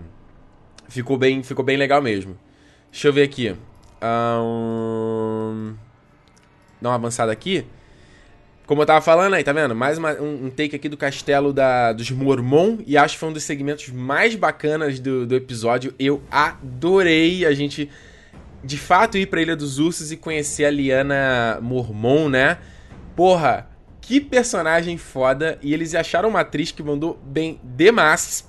ficou, 0.89 1.19
bem, 1.19 1.43
ficou 1.43 1.65
bem 1.65 1.77
legal 1.77 2.01
mesmo. 2.01 2.39
Deixa 2.91 3.09
eu 3.09 3.13
ver 3.13 3.25
aqui. 3.25 3.55
Um, 4.03 5.75
dar 6.81 6.91
uma 6.91 6.95
avançada 6.95 7.31
aqui. 7.31 7.67
Como 8.67 8.81
eu 8.81 8.87
tava 8.87 9.03
falando 9.03 9.35
aí, 9.35 9.45
tá 9.45 9.53
vendo? 9.53 9.75
Mais 9.75 9.99
uma, 9.99 10.13
um, 10.15 10.47
um, 10.47 10.51
take 10.51 10.75
aqui 10.75 10.89
do 10.89 10.97
castelo 10.97 11.53
da, 11.53 11.93
dos 11.93 12.11
Mormon. 12.11 12.79
E 12.87 12.97
acho 12.97 13.15
que 13.15 13.21
foi 13.21 13.29
um 13.29 13.33
dos 13.33 13.43
segmentos 13.43 13.91
mais 13.91 14.35
bacanas 14.35 14.99
do, 14.99 15.27
do 15.27 15.37
episódio. 15.37 15.95
Eu 15.99 16.23
adorei 16.31 17.45
a 17.45 17.53
gente 17.53 17.91
de 18.65 18.79
fato 18.79 19.19
ir 19.19 19.27
pra 19.27 19.43
Ilha 19.43 19.57
dos 19.57 19.79
Ursos 19.79 20.13
e 20.13 20.17
conhecer 20.17 20.65
a 20.65 20.71
Liana 20.71 21.59
Mormon, 21.61 22.29
né? 22.29 22.59
Porra, 23.17 23.69
que 24.01 24.21
personagem 24.21 24.97
foda. 24.97 25.59
E 25.63 25.73
eles 25.73 25.95
acharam 25.95 26.29
uma 26.29 26.41
atriz 26.41 26.71
que 26.71 26.83
mandou 26.83 27.21
bem 27.25 27.61
demais. 27.63 28.49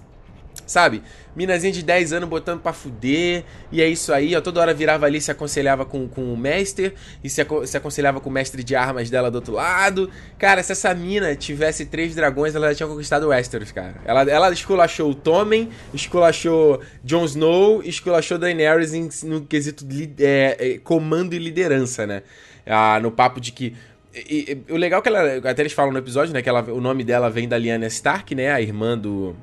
Sabe? 0.65 1.03
Minazinha 1.35 1.73
de 1.73 1.83
10 1.83 2.13
anos 2.13 2.29
botando 2.29 2.61
pra 2.61 2.73
fuder. 2.73 3.43
E 3.71 3.81
é 3.81 3.87
isso 3.87 4.13
aí, 4.13 4.35
ó. 4.35 4.41
Toda 4.41 4.61
hora 4.61 4.73
virava 4.73 5.05
ali, 5.05 5.19
se 5.19 5.31
aconselhava 5.31 5.85
com, 5.85 6.07
com 6.07 6.33
o 6.33 6.37
mestre. 6.37 6.93
E 7.23 7.29
se, 7.29 7.45
se 7.65 7.77
aconselhava 7.77 8.19
com 8.19 8.29
o 8.29 8.33
mestre 8.33 8.63
de 8.63 8.75
armas 8.75 9.09
dela 9.09 9.29
do 9.31 9.35
outro 9.35 9.53
lado. 9.53 10.09
Cara, 10.37 10.61
se 10.61 10.71
essa 10.71 10.93
mina 10.93 11.35
tivesse 11.35 11.85
três 11.85 12.15
dragões, 12.15 12.55
ela 12.55 12.69
já 12.69 12.75
tinha 12.75 12.89
conquistado 12.89 13.23
o 13.23 13.29
Westeros, 13.29 13.71
cara. 13.71 13.95
Ela, 14.05 14.21
ela 14.23 14.51
esculachou 14.51 15.09
o 15.09 15.15
Tommen, 15.15 15.69
esculachou 15.93 16.81
Jon 17.03 17.25
Snow, 17.25 17.81
esculachou 17.83 18.37
Daenerys 18.37 18.93
em, 18.93 19.09
no 19.23 19.41
quesito 19.41 19.85
é, 20.19 20.57
é, 20.59 20.77
comando 20.79 21.33
e 21.33 21.39
liderança, 21.39 22.05
né? 22.05 22.23
Ah, 22.65 22.99
no 23.01 23.11
papo 23.11 23.41
de 23.41 23.51
que 23.51 23.75
e, 24.13 24.63
e, 24.67 24.71
o 24.71 24.77
legal 24.77 24.99
é 24.99 25.01
que 25.01 25.09
ela. 25.09 25.49
Até 25.49 25.63
eles 25.63 25.73
falam 25.73 25.91
no 25.91 25.97
episódio, 25.97 26.33
né? 26.33 26.41
Que 26.41 26.47
ela, 26.47 26.61
o 26.71 26.79
nome 26.79 27.03
dela 27.03 27.29
vem 27.29 27.47
da 27.47 27.57
Lyanna 27.57 27.87
Stark, 27.87 28.35
né? 28.35 28.51
A 28.51 28.61
irmã 28.61 28.95
do, 28.97 29.35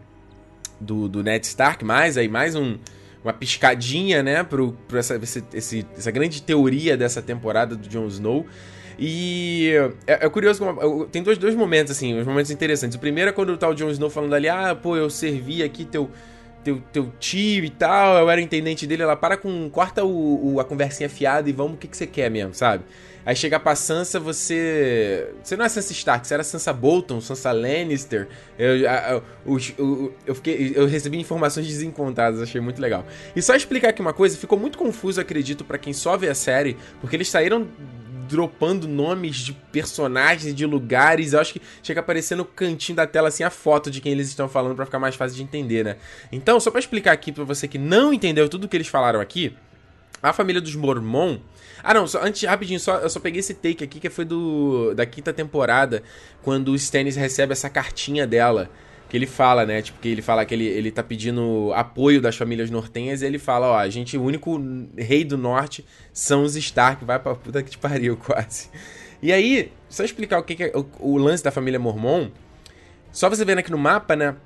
do, 0.80 1.08
do 1.08 1.22
Ned 1.22 1.44
Stark, 1.46 1.84
mais 1.84 2.16
aí 2.16 2.28
mais 2.28 2.54
um, 2.54 2.78
uma 3.22 3.32
piscadinha, 3.32 4.22
né, 4.22 4.42
pro, 4.42 4.72
pro 4.88 4.98
essa, 4.98 5.20
esse, 5.52 5.86
essa 5.96 6.10
grande 6.10 6.42
teoria 6.42 6.96
dessa 6.96 7.20
temporada 7.20 7.76
do 7.76 7.88
Jon 7.88 8.06
Snow. 8.06 8.46
E 8.98 9.72
é, 10.06 10.26
é 10.26 10.28
curioso, 10.28 10.62
tem 11.10 11.22
dois, 11.22 11.38
dois 11.38 11.54
momentos, 11.54 11.90
assim, 11.92 12.18
uns 12.18 12.26
momentos 12.26 12.50
interessantes. 12.50 12.96
O 12.96 13.00
primeiro 13.00 13.30
é 13.30 13.32
quando 13.32 13.56
tá 13.56 13.68
o 13.68 13.74
Jon 13.74 13.90
Snow 13.90 14.10
falando 14.10 14.34
ali, 14.34 14.48
ah, 14.48 14.74
pô, 14.74 14.96
eu 14.96 15.08
servi 15.08 15.62
aqui 15.62 15.86
teu, 15.86 16.10
teu, 16.62 16.82
teu 16.92 17.12
tio 17.18 17.64
e 17.64 17.70
tal, 17.70 18.18
eu 18.18 18.30
era 18.30 18.40
intendente 18.40 18.86
dele, 18.86 19.02
ela 19.02 19.16
para 19.16 19.36
com. 19.36 19.70
corta 19.70 20.04
o, 20.04 20.54
o 20.54 20.60
a 20.60 20.64
conversinha 20.64 21.08
fiada 21.08 21.48
e 21.48 21.52
vamos 21.52 21.74
o 21.74 21.76
que, 21.76 21.88
que 21.88 21.96
você 21.96 22.06
quer 22.06 22.30
mesmo, 22.30 22.52
sabe? 22.52 22.84
Aí 23.24 23.36
chega 23.36 23.60
pra 23.60 23.74
Sansa, 23.74 24.18
você. 24.18 25.28
Você 25.42 25.56
não 25.56 25.64
é 25.64 25.68
Sansa 25.68 25.92
Stark, 25.92 26.26
você 26.26 26.34
era 26.34 26.42
Sansa 26.42 26.72
Bolton, 26.72 27.20
Sansa 27.20 27.52
Lannister. 27.52 28.28
Eu, 28.58 28.76
eu, 28.76 29.22
eu, 29.78 30.14
eu, 30.26 30.34
fiquei, 30.34 30.72
eu 30.74 30.86
recebi 30.86 31.18
informações 31.18 31.66
desencontradas, 31.66 32.40
achei 32.40 32.60
muito 32.60 32.80
legal. 32.80 33.04
E 33.36 33.42
só 33.42 33.54
explicar 33.54 33.90
aqui 33.90 34.00
uma 34.00 34.12
coisa, 34.12 34.36
ficou 34.36 34.58
muito 34.58 34.78
confuso, 34.78 35.20
acredito, 35.20 35.64
para 35.64 35.78
quem 35.78 35.92
só 35.92 36.16
vê 36.16 36.28
a 36.28 36.34
série, 36.34 36.76
porque 37.00 37.16
eles 37.16 37.28
saíram 37.28 37.68
dropando 38.30 38.86
nomes 38.86 39.36
de 39.36 39.52
personagens, 39.52 40.54
de 40.54 40.64
lugares. 40.64 41.32
Eu 41.32 41.40
acho 41.40 41.54
que 41.54 41.62
chega 41.82 42.00
a 42.00 42.02
aparecer 42.02 42.36
no 42.36 42.44
cantinho 42.44 42.96
da 42.96 43.06
tela 43.06 43.28
assim 43.28 43.42
a 43.42 43.50
foto 43.50 43.90
de 43.90 44.00
quem 44.00 44.12
eles 44.12 44.28
estão 44.28 44.48
falando 44.48 44.76
para 44.76 44.86
ficar 44.86 45.00
mais 45.00 45.16
fácil 45.16 45.36
de 45.36 45.42
entender, 45.42 45.84
né? 45.84 45.96
Então, 46.30 46.60
só 46.60 46.70
para 46.70 46.80
explicar 46.80 47.12
aqui 47.12 47.32
para 47.32 47.44
você 47.44 47.66
que 47.66 47.76
não 47.76 48.14
entendeu 48.14 48.48
tudo 48.48 48.68
que 48.68 48.76
eles 48.76 48.88
falaram 48.88 49.20
aqui, 49.20 49.54
a 50.22 50.32
família 50.32 50.60
dos 50.60 50.74
Mormon. 50.74 51.38
Ah, 51.82 51.94
não, 51.94 52.06
só, 52.06 52.22
antes, 52.22 52.42
rapidinho, 52.42 52.78
só, 52.78 52.98
eu 52.98 53.08
só 53.08 53.18
peguei 53.20 53.40
esse 53.40 53.54
take 53.54 53.82
aqui 53.82 53.98
que 53.98 54.10
foi 54.10 54.24
do 54.24 54.94
da 54.94 55.06
quinta 55.06 55.32
temporada, 55.32 56.02
quando 56.42 56.72
o 56.72 56.74
Stannis 56.74 57.16
recebe 57.16 57.52
essa 57.52 57.70
cartinha 57.70 58.26
dela. 58.26 58.70
Que 59.08 59.16
ele 59.16 59.26
fala, 59.26 59.66
né? 59.66 59.82
Tipo, 59.82 59.98
que 59.98 60.08
ele 60.08 60.22
fala 60.22 60.44
que 60.44 60.54
ele, 60.54 60.66
ele 60.66 60.90
tá 60.92 61.02
pedindo 61.02 61.72
apoio 61.74 62.20
das 62.20 62.36
famílias 62.36 62.70
nortenhas 62.70 63.22
e 63.22 63.26
ele 63.26 63.40
fala, 63.40 63.66
ó, 63.72 63.76
a 63.76 63.88
gente, 63.88 64.16
o 64.16 64.22
único 64.22 64.62
rei 64.96 65.24
do 65.24 65.36
norte 65.36 65.84
são 66.12 66.44
os 66.44 66.54
Stark, 66.54 67.04
vai 67.04 67.18
pra 67.18 67.34
puta 67.34 67.60
que 67.60 67.70
te 67.70 67.78
pariu, 67.78 68.16
quase. 68.24 68.68
E 69.20 69.32
aí, 69.32 69.72
só 69.88 70.04
explicar 70.04 70.38
o 70.38 70.44
que, 70.44 70.54
que 70.54 70.62
é 70.62 70.72
o, 70.74 70.86
o, 71.00 71.18
lance 71.18 71.42
da 71.42 71.50
família 71.50 71.78
Mormon. 71.80 72.30
Só 73.10 73.28
você 73.28 73.44
vendo 73.44 73.58
aqui 73.58 73.70
no 73.72 73.78
mapa, 73.78 74.14
né? 74.14 74.36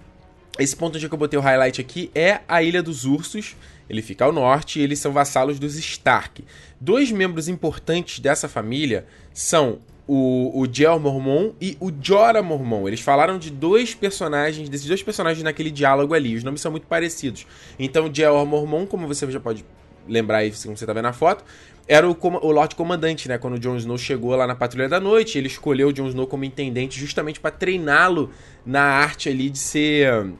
Esse 0.58 0.74
ponto 0.74 0.96
onde 0.96 1.04
eu 1.06 1.18
botei 1.18 1.38
o 1.38 1.42
highlight 1.42 1.80
aqui 1.80 2.10
é 2.14 2.40
a 2.48 2.62
Ilha 2.62 2.82
dos 2.82 3.04
Ursos. 3.04 3.54
Ele 3.88 4.02
fica 4.02 4.24
ao 4.24 4.32
norte 4.32 4.78
e 4.78 4.82
eles 4.82 4.98
são 4.98 5.12
vassalos 5.12 5.58
dos 5.58 5.76
Stark. 5.76 6.44
Dois 6.80 7.10
membros 7.12 7.48
importantes 7.48 8.18
dessa 8.18 8.48
família 8.48 9.06
são 9.32 9.78
o, 10.06 10.60
o 10.60 10.66
Jel 10.70 10.98
Mormon 10.98 11.52
e 11.60 11.76
o 11.80 11.90
Jorah 12.00 12.42
Mormon. 12.42 12.86
Eles 12.88 13.00
falaram 13.00 13.38
de 13.38 13.50
dois 13.50 13.94
personagens, 13.94 14.68
desses 14.68 14.86
dois 14.86 15.02
personagens 15.02 15.42
naquele 15.42 15.70
diálogo 15.70 16.14
ali. 16.14 16.36
Os 16.36 16.44
nomes 16.44 16.60
são 16.60 16.70
muito 16.70 16.86
parecidos. 16.86 17.46
Então, 17.78 18.12
Jel 18.12 18.44
Mormon, 18.46 18.86
como 18.86 19.06
você 19.06 19.30
já 19.30 19.40
pode 19.40 19.64
lembrar 20.06 20.38
aí, 20.38 20.52
como 20.62 20.76
você 20.76 20.86
tá 20.86 20.92
vendo 20.92 21.04
na 21.04 21.12
foto, 21.12 21.44
era 21.86 22.08
o, 22.08 22.16
o 22.20 22.50
Lorde 22.50 22.74
Comandante, 22.74 23.28
né? 23.28 23.36
Quando 23.38 23.54
o 23.54 23.58
Jon 23.58 23.76
Snow 23.76 23.98
chegou 23.98 24.34
lá 24.34 24.46
na 24.46 24.54
Patrulha 24.54 24.88
da 24.88 24.98
Noite, 24.98 25.36
ele 25.36 25.48
escolheu 25.48 25.88
o 25.88 25.92
Jon 25.92 26.08
Snow 26.08 26.26
como 26.26 26.44
intendente 26.44 26.98
justamente 26.98 27.40
para 27.40 27.50
treiná-lo 27.50 28.30
na 28.64 28.82
arte 28.82 29.28
ali 29.28 29.50
de 29.50 29.58
ser. 29.58 30.32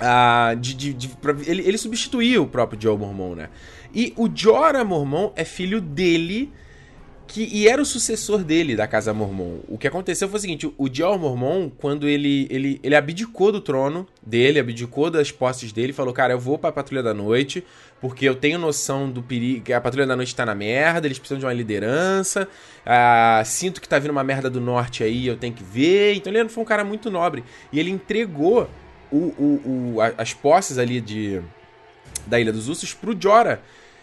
Uh, 0.00 0.56
de, 0.56 0.74
de, 0.74 0.94
de 0.94 1.08
pra, 1.08 1.34
ele, 1.46 1.62
ele 1.66 1.76
substituiu 1.76 2.44
o 2.44 2.46
próprio 2.46 2.80
Joe 2.80 2.96
Mormon, 2.96 3.34
né? 3.34 3.50
E 3.94 4.14
o 4.16 4.30
Jorah 4.32 4.84
Mormon 4.84 5.32
é 5.36 5.44
filho 5.44 5.80
dele 5.80 6.50
que, 7.30 7.48
e 7.52 7.68
era 7.68 7.80
o 7.80 7.84
sucessor 7.84 8.42
dele 8.42 8.74
da 8.74 8.88
Casa 8.88 9.14
Mormon. 9.14 9.60
O 9.68 9.78
que 9.78 9.86
aconteceu 9.86 10.28
foi 10.28 10.38
o 10.38 10.40
seguinte: 10.40 10.72
o 10.76 10.88
Dior 10.88 11.16
Mormon, 11.16 11.70
quando 11.70 12.08
ele, 12.08 12.48
ele, 12.50 12.80
ele 12.82 12.96
abdicou 12.96 13.52
do 13.52 13.60
trono 13.60 14.04
dele, 14.20 14.58
abdicou 14.58 15.10
das 15.10 15.30
posses 15.30 15.70
dele, 15.70 15.92
falou: 15.92 16.12
Cara, 16.12 16.32
eu 16.32 16.40
vou 16.40 16.58
pra 16.58 16.72
Patrulha 16.72 17.04
da 17.04 17.14
Noite, 17.14 17.64
porque 18.00 18.28
eu 18.28 18.34
tenho 18.34 18.58
noção 18.58 19.08
do 19.08 19.22
perigo, 19.22 19.62
que 19.62 19.72
a 19.72 19.80
Patrulha 19.80 20.08
da 20.08 20.16
Noite 20.16 20.34
tá 20.34 20.44
na 20.44 20.56
merda, 20.56 21.06
eles 21.06 21.20
precisam 21.20 21.38
de 21.38 21.46
uma 21.46 21.52
liderança, 21.52 22.48
ah, 22.84 23.40
sinto 23.44 23.80
que 23.80 23.88
tá 23.88 23.96
vindo 24.00 24.10
uma 24.10 24.24
merda 24.24 24.50
do 24.50 24.60
norte 24.60 25.04
aí, 25.04 25.28
eu 25.28 25.36
tenho 25.36 25.54
que 25.54 25.62
ver. 25.62 26.14
Então 26.14 26.32
ele 26.32 26.48
foi 26.48 26.64
um 26.64 26.66
cara 26.66 26.82
muito 26.82 27.12
nobre. 27.12 27.44
E 27.72 27.78
ele 27.78 27.90
entregou 27.90 28.68
o, 29.10 29.16
o, 29.16 29.94
o 29.96 30.00
as 30.18 30.32
posses 30.32 30.78
ali 30.78 31.00
de, 31.00 31.40
da 32.26 32.38
Ilha 32.40 32.52
dos 32.52 32.68
Ursos 32.68 32.94
pro 32.94 33.16
Jorah. 33.20 33.60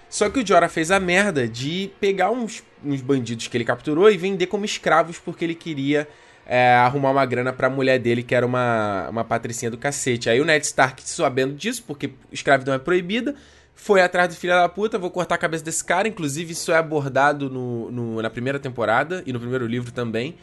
Só 0.09 0.29
que 0.29 0.39
o 0.39 0.45
Jorah 0.45 0.69
fez 0.69 0.89
a 0.89 0.99
merda 0.99 1.47
de 1.47 1.91
pegar 1.99 2.31
uns, 2.31 2.63
uns 2.83 3.01
bandidos 3.01 3.47
que 3.47 3.57
ele 3.57 3.65
capturou 3.65 4.09
e 4.09 4.17
vender 4.17 4.47
como 4.47 4.63
escravos 4.63 5.19
porque 5.19 5.43
ele 5.43 5.55
queria 5.55 6.07
é, 6.45 6.75
arrumar 6.75 7.11
uma 7.11 7.25
grana 7.25 7.51
pra 7.51 7.69
mulher 7.69 7.99
dele, 7.99 8.23
que 8.23 8.33
era 8.33 8.45
uma, 8.45 9.09
uma 9.09 9.23
patricinha 9.25 9.69
do 9.69 9.77
cacete. 9.77 10.29
Aí 10.29 10.39
o 10.39 10.45
Ned 10.45 10.65
Stark, 10.65 11.01
sabendo 11.03 11.53
disso, 11.53 11.83
porque 11.85 12.11
escravidão 12.31 12.73
é 12.73 12.79
proibida, 12.79 13.35
foi 13.75 14.01
atrás 14.01 14.29
do 14.29 14.35
filho 14.35 14.53
da 14.53 14.69
puta, 14.69 14.97
vou 14.97 15.11
cortar 15.11 15.35
a 15.35 15.37
cabeça 15.37 15.63
desse 15.63 15.83
cara. 15.83 16.07
Inclusive, 16.07 16.53
isso 16.53 16.71
é 16.71 16.77
abordado 16.77 17.49
no, 17.49 17.91
no 17.91 18.21
na 18.21 18.29
primeira 18.29 18.59
temporada 18.59 19.21
e 19.25 19.33
no 19.33 19.39
primeiro 19.39 19.67
livro 19.67 19.91
também. 19.91 20.35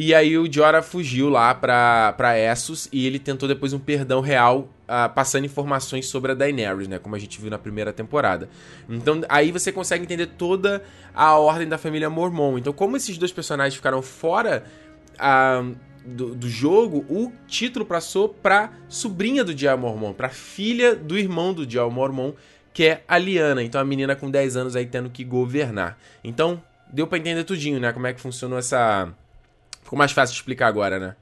E 0.00 0.14
aí 0.14 0.38
o 0.38 0.50
Jorah 0.50 0.80
fugiu 0.80 1.28
lá 1.28 1.52
pra, 1.52 2.12
pra 2.12 2.38
Essos 2.38 2.88
e 2.92 3.04
ele 3.04 3.18
tentou 3.18 3.48
depois 3.48 3.72
um 3.72 3.80
perdão 3.80 4.20
real, 4.20 4.68
uh, 4.84 5.12
passando 5.12 5.44
informações 5.44 6.06
sobre 6.06 6.30
a 6.30 6.34
Daenerys, 6.36 6.86
né? 6.86 7.00
Como 7.00 7.16
a 7.16 7.18
gente 7.18 7.40
viu 7.40 7.50
na 7.50 7.58
primeira 7.58 7.92
temporada. 7.92 8.48
Então 8.88 9.20
aí 9.28 9.50
você 9.50 9.72
consegue 9.72 10.04
entender 10.04 10.26
toda 10.26 10.84
a 11.12 11.36
ordem 11.36 11.66
da 11.66 11.76
família 11.76 12.08
Mormon. 12.08 12.58
Então, 12.58 12.72
como 12.72 12.96
esses 12.96 13.18
dois 13.18 13.32
personagens 13.32 13.74
ficaram 13.74 14.00
fora. 14.00 14.62
Uh, 15.16 15.74
do, 16.06 16.32
do, 16.32 16.48
jogo, 16.48 17.04
o 17.10 17.32
título 17.48 17.84
passou 17.84 18.28
pra 18.28 18.72
sobrinha 18.88 19.42
do 19.42 19.52
Dial 19.52 19.76
Mormon, 19.76 20.12
pra 20.12 20.28
filha 20.28 20.94
do 20.94 21.18
irmão 21.18 21.52
do 21.52 21.66
Dial 21.66 21.90
Mormon, 21.90 22.32
que 22.72 22.84
é 22.84 23.02
a 23.06 23.18
Liana. 23.18 23.64
Então 23.64 23.80
a 23.80 23.84
menina 23.84 24.14
com 24.14 24.30
10 24.30 24.56
anos 24.56 24.76
aí 24.76 24.86
tendo 24.86 25.10
que 25.10 25.24
governar. 25.24 25.98
Então, 26.22 26.62
deu 26.90 27.06
para 27.08 27.18
entender 27.18 27.42
tudinho, 27.42 27.80
né? 27.80 27.92
Como 27.92 28.06
é 28.06 28.14
que 28.14 28.20
funcionou 28.20 28.60
essa 28.60 29.12
Ficou 29.88 29.98
mais 29.98 30.12
fácil 30.12 30.34
de 30.34 30.40
explicar 30.40 30.66
agora, 30.66 30.98
né? 30.98 31.16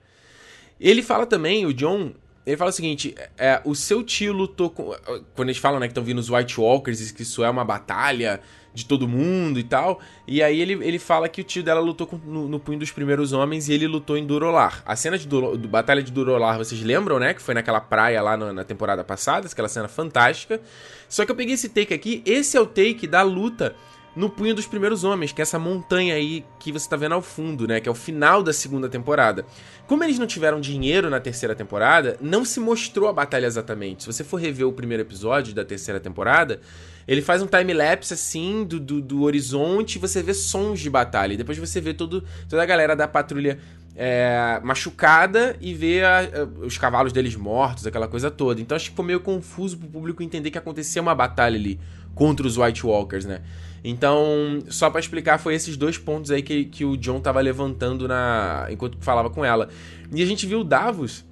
Ele 0.81 1.01
fala 1.01 1.25
também, 1.25 1.65
o 1.65 1.73
John, 1.73 2.13
ele 2.45 2.57
fala 2.57 2.71
o 2.71 2.73
seguinte: 2.73 3.15
é, 3.39 3.61
o 3.65 3.77
seu 3.77 4.03
tio 4.03 4.33
lutou 4.33 4.71
com. 4.71 4.93
Quando 5.37 5.51
eles 5.51 5.59
falam, 5.59 5.79
né, 5.79 5.87
que 5.87 5.93
estão 5.93 6.03
vindo 6.03 6.19
os 6.19 6.29
White 6.29 6.61
Walkers, 6.61 7.13
que 7.13 7.23
isso 7.23 7.45
é 7.45 7.49
uma 7.49 7.65
batalha 7.65 8.41
de 8.75 8.85
todo 8.85 9.07
mundo 9.07 9.61
e 9.61 9.63
tal. 9.63 10.01
E 10.27 10.43
aí 10.43 10.61
ele, 10.61 10.73
ele 10.85 10.99
fala 10.99 11.29
que 11.29 11.43
o 11.43 11.45
tio 11.45 11.63
dela 11.63 11.79
lutou 11.79 12.09
com, 12.09 12.17
no, 12.17 12.49
no, 12.49 12.59
punho 12.59 12.81
dos 12.81 12.91
primeiros 12.91 13.33
homens 13.33 13.69
e 13.69 13.73
ele 13.73 13.87
lutou 13.87 14.17
em 14.17 14.27
Durolar. 14.27 14.83
A 14.85 14.97
cena 14.97 15.17
de 15.17 15.29
Duro, 15.29 15.57
do 15.57 15.69
Batalha 15.69 16.03
de 16.03 16.11
Durolar, 16.11 16.59
vocês 16.59 16.83
lembram, 16.83 17.21
né? 17.21 17.35
Que 17.35 17.43
foi 17.43 17.55
naquela 17.55 17.81
praia 17.81 18.21
lá 18.21 18.37
no, 18.37 18.53
na 18.53 18.65
temporada 18.65 19.05
passada, 19.05 19.47
aquela 19.47 19.69
cena 19.69 19.87
fantástica. 19.87 20.61
Só 21.09 21.25
que 21.25 21.31
eu 21.31 21.37
peguei 21.37 21.55
esse 21.55 21.69
take 21.69 21.95
aqui, 21.95 22.21
esse 22.27 22.57
é 22.57 22.61
o 22.61 22.67
take 22.67 23.07
da 23.07 23.23
luta 23.23 23.77
no 24.17 24.31
Punho 24.31 24.55
dos 24.55 24.67
Primeiros 24.67 25.05
Homens, 25.05 25.31
que 25.31 25.43
é 25.43 25.45
essa 25.45 25.59
montanha 25.59 26.15
aí 26.15 26.43
que 26.59 26.73
você 26.73 26.89
tá 26.89 26.97
vendo 26.97 27.13
ao 27.13 27.21
fundo, 27.21 27.69
né? 27.69 27.81
Que 27.81 27.89
é 27.89 27.93
o 27.93 27.95
final 27.95 28.43
da 28.43 28.53
segunda 28.53 28.89
temporada. 28.89 29.45
Como 29.87 30.03
eles 30.03 30.19
não 30.19 30.27
tiveram 30.27 30.59
dinheiro 30.59 31.11
na 31.11 31.21
terceira 31.21 31.55
temporada, 31.55 32.17
não 32.19 32.43
se 32.43 32.59
mostrou 32.59 33.11
a 33.11 33.13
batalha 33.13 33.45
exatamente. 33.45 34.05
Se 34.05 34.13
você 34.13 34.25
for 34.25 34.39
rever 34.39 34.67
o 34.67 34.73
primeiro 34.73 35.03
episódio 35.03 35.55
da 35.55 35.67
terceira 35.67 36.01
temporada, 36.01 36.61
ele 37.07 37.21
faz 37.21 37.43
um 37.43 37.47
time-lapse 37.47 38.15
assim 38.15 38.65
do, 38.65 38.81
do, 38.81 39.03
do, 39.03 39.23
horizonte 39.23 39.97
e 39.97 39.99
você 39.99 40.23
vê 40.23 40.33
sons 40.33 40.81
de 40.81 40.89
batalha. 40.89 41.35
E 41.35 41.37
depois 41.37 41.59
você 41.59 41.79
vê 41.79 41.93
todo, 41.93 42.25
toda 42.49 42.63
a 42.63 42.67
galera 42.67 42.97
da 42.97 43.07
patrulha 43.07 43.59
é, 43.95 44.59
machucada 44.65 45.57
e 45.61 45.75
vê 45.75 46.03
a, 46.03 46.49
os 46.63 46.79
cavalos 46.79 47.13
deles 47.13 47.37
mortos, 47.37 47.87
aquela 47.87 48.09
coisa 48.09 48.31
toda. 48.31 48.63
Então 48.63 48.75
acho 48.75 48.87
que 48.87 48.91
ficou 48.93 49.05
meio 49.05 49.21
confuso 49.21 49.77
pro 49.77 49.89
público 49.89 50.23
entender 50.23 50.51
que 50.51 50.59
acontecia 50.59 51.03
uma 51.03 51.15
batalha 51.15 51.57
ali 51.57 51.79
contra 52.15 52.47
os 52.47 52.57
White 52.57 52.85
Walkers, 52.87 53.27
né? 53.27 53.43
Então, 53.89 54.59
só 54.69 54.91
para 54.91 54.99
explicar, 54.99 55.39
foi 55.39 55.55
esses 55.55 55.77
dois 55.77 55.97
pontos 55.97 56.33
aí 56.33 56.43
que, 56.43 56.65
que 56.65 56.85
o 56.85 56.97
John 56.97 57.21
tava 57.21 57.41
levantando 57.41 58.09
na 58.09 58.67
enquanto 58.69 58.99
falava 59.01 59.31
com 59.31 59.45
ela. 59.45 59.69
E 60.13 60.21
a 60.21 60.27
gente 60.27 60.45
viu 60.45 60.61
o 60.61 60.65
Davos 60.65 61.25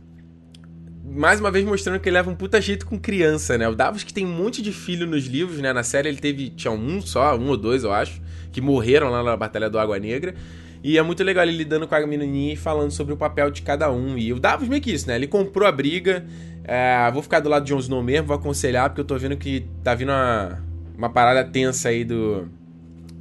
mais 1.04 1.40
uma 1.40 1.50
vez 1.50 1.64
mostrando 1.64 1.98
que 1.98 2.08
ele 2.08 2.14
leva 2.14 2.30
um 2.30 2.34
puta 2.36 2.60
jeito 2.60 2.86
com 2.86 2.96
criança, 2.96 3.58
né? 3.58 3.68
O 3.68 3.74
Davos 3.74 4.04
que 4.04 4.14
tem 4.14 4.24
um 4.24 4.32
monte 4.32 4.62
de 4.62 4.70
filho 4.70 5.04
nos 5.04 5.26
livros, 5.26 5.58
né? 5.58 5.72
Na 5.72 5.82
série 5.82 6.08
ele 6.08 6.18
teve, 6.18 6.48
tinha 6.50 6.70
um 6.70 7.00
só, 7.02 7.36
um 7.36 7.48
ou 7.48 7.56
dois, 7.56 7.82
eu 7.82 7.92
acho, 7.92 8.22
que 8.52 8.60
morreram 8.60 9.10
lá 9.10 9.20
na 9.20 9.36
Batalha 9.36 9.68
do 9.68 9.76
Água 9.76 9.98
Negra. 9.98 10.32
E 10.80 10.96
é 10.96 11.02
muito 11.02 11.24
legal 11.24 11.44
ele 11.44 11.56
lidando 11.56 11.88
com 11.88 11.94
a 11.96 12.06
menininha 12.06 12.52
e 12.52 12.56
falando 12.56 12.92
sobre 12.92 13.12
o 13.12 13.16
papel 13.16 13.50
de 13.50 13.62
cada 13.62 13.90
um. 13.90 14.16
E 14.16 14.32
o 14.32 14.38
Davos 14.38 14.68
meio 14.68 14.80
que 14.80 14.92
isso, 14.92 15.08
né? 15.08 15.16
Ele 15.16 15.26
comprou 15.26 15.66
a 15.66 15.72
briga. 15.72 16.24
É, 16.62 17.10
vou 17.10 17.20
ficar 17.20 17.40
do 17.40 17.48
lado 17.48 17.64
de 17.64 17.70
Jon 17.70 17.80
Snow 17.80 18.02
mesmo, 18.02 18.28
vou 18.28 18.36
aconselhar, 18.36 18.88
porque 18.90 19.00
eu 19.00 19.04
tô 19.04 19.18
vendo 19.18 19.36
que 19.36 19.66
tá 19.82 19.94
vindo 19.94 20.10
uma, 20.10 20.62
uma 20.96 21.10
parada 21.10 21.44
tensa 21.44 21.88
aí 21.88 22.04
do, 22.04 22.48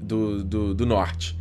do, 0.01 0.43
do, 0.43 0.73
do, 0.73 0.85
norte. 0.85 1.37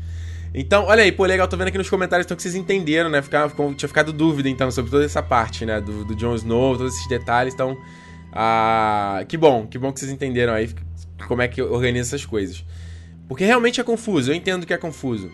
Então, 0.54 0.84
olha 0.84 1.02
aí, 1.02 1.12
pô, 1.12 1.24
legal, 1.24 1.48
tô 1.48 1.56
vendo 1.56 1.68
aqui 1.68 1.78
nos 1.78 1.88
comentários 1.88 2.26
então 2.26 2.36
que 2.36 2.42
vocês 2.42 2.54
entenderam, 2.54 3.08
né? 3.08 3.22
Ficar, 3.22 3.50
tinha 3.76 3.88
ficado 3.88 4.12
dúvida, 4.12 4.48
então, 4.48 4.70
sobre 4.70 4.90
toda 4.90 5.04
essa 5.04 5.22
parte, 5.22 5.64
né? 5.64 5.80
Do, 5.80 6.04
do 6.04 6.14
Jon 6.14 6.34
Snow, 6.34 6.76
todos 6.76 6.94
esses 6.94 7.08
detalhes, 7.08 7.54
então... 7.54 7.76
Ah, 8.34 9.24
que 9.28 9.36
bom, 9.36 9.66
que 9.66 9.78
bom 9.78 9.92
que 9.92 10.00
vocês 10.00 10.10
entenderam 10.10 10.54
aí 10.54 10.70
como 11.28 11.42
é 11.42 11.48
que 11.48 11.60
organiza 11.60 12.16
essas 12.16 12.24
coisas. 12.24 12.64
Porque 13.28 13.44
realmente 13.44 13.80
é 13.80 13.84
confuso, 13.84 14.30
eu 14.30 14.34
entendo 14.34 14.66
que 14.66 14.72
é 14.72 14.78
confuso. 14.78 15.30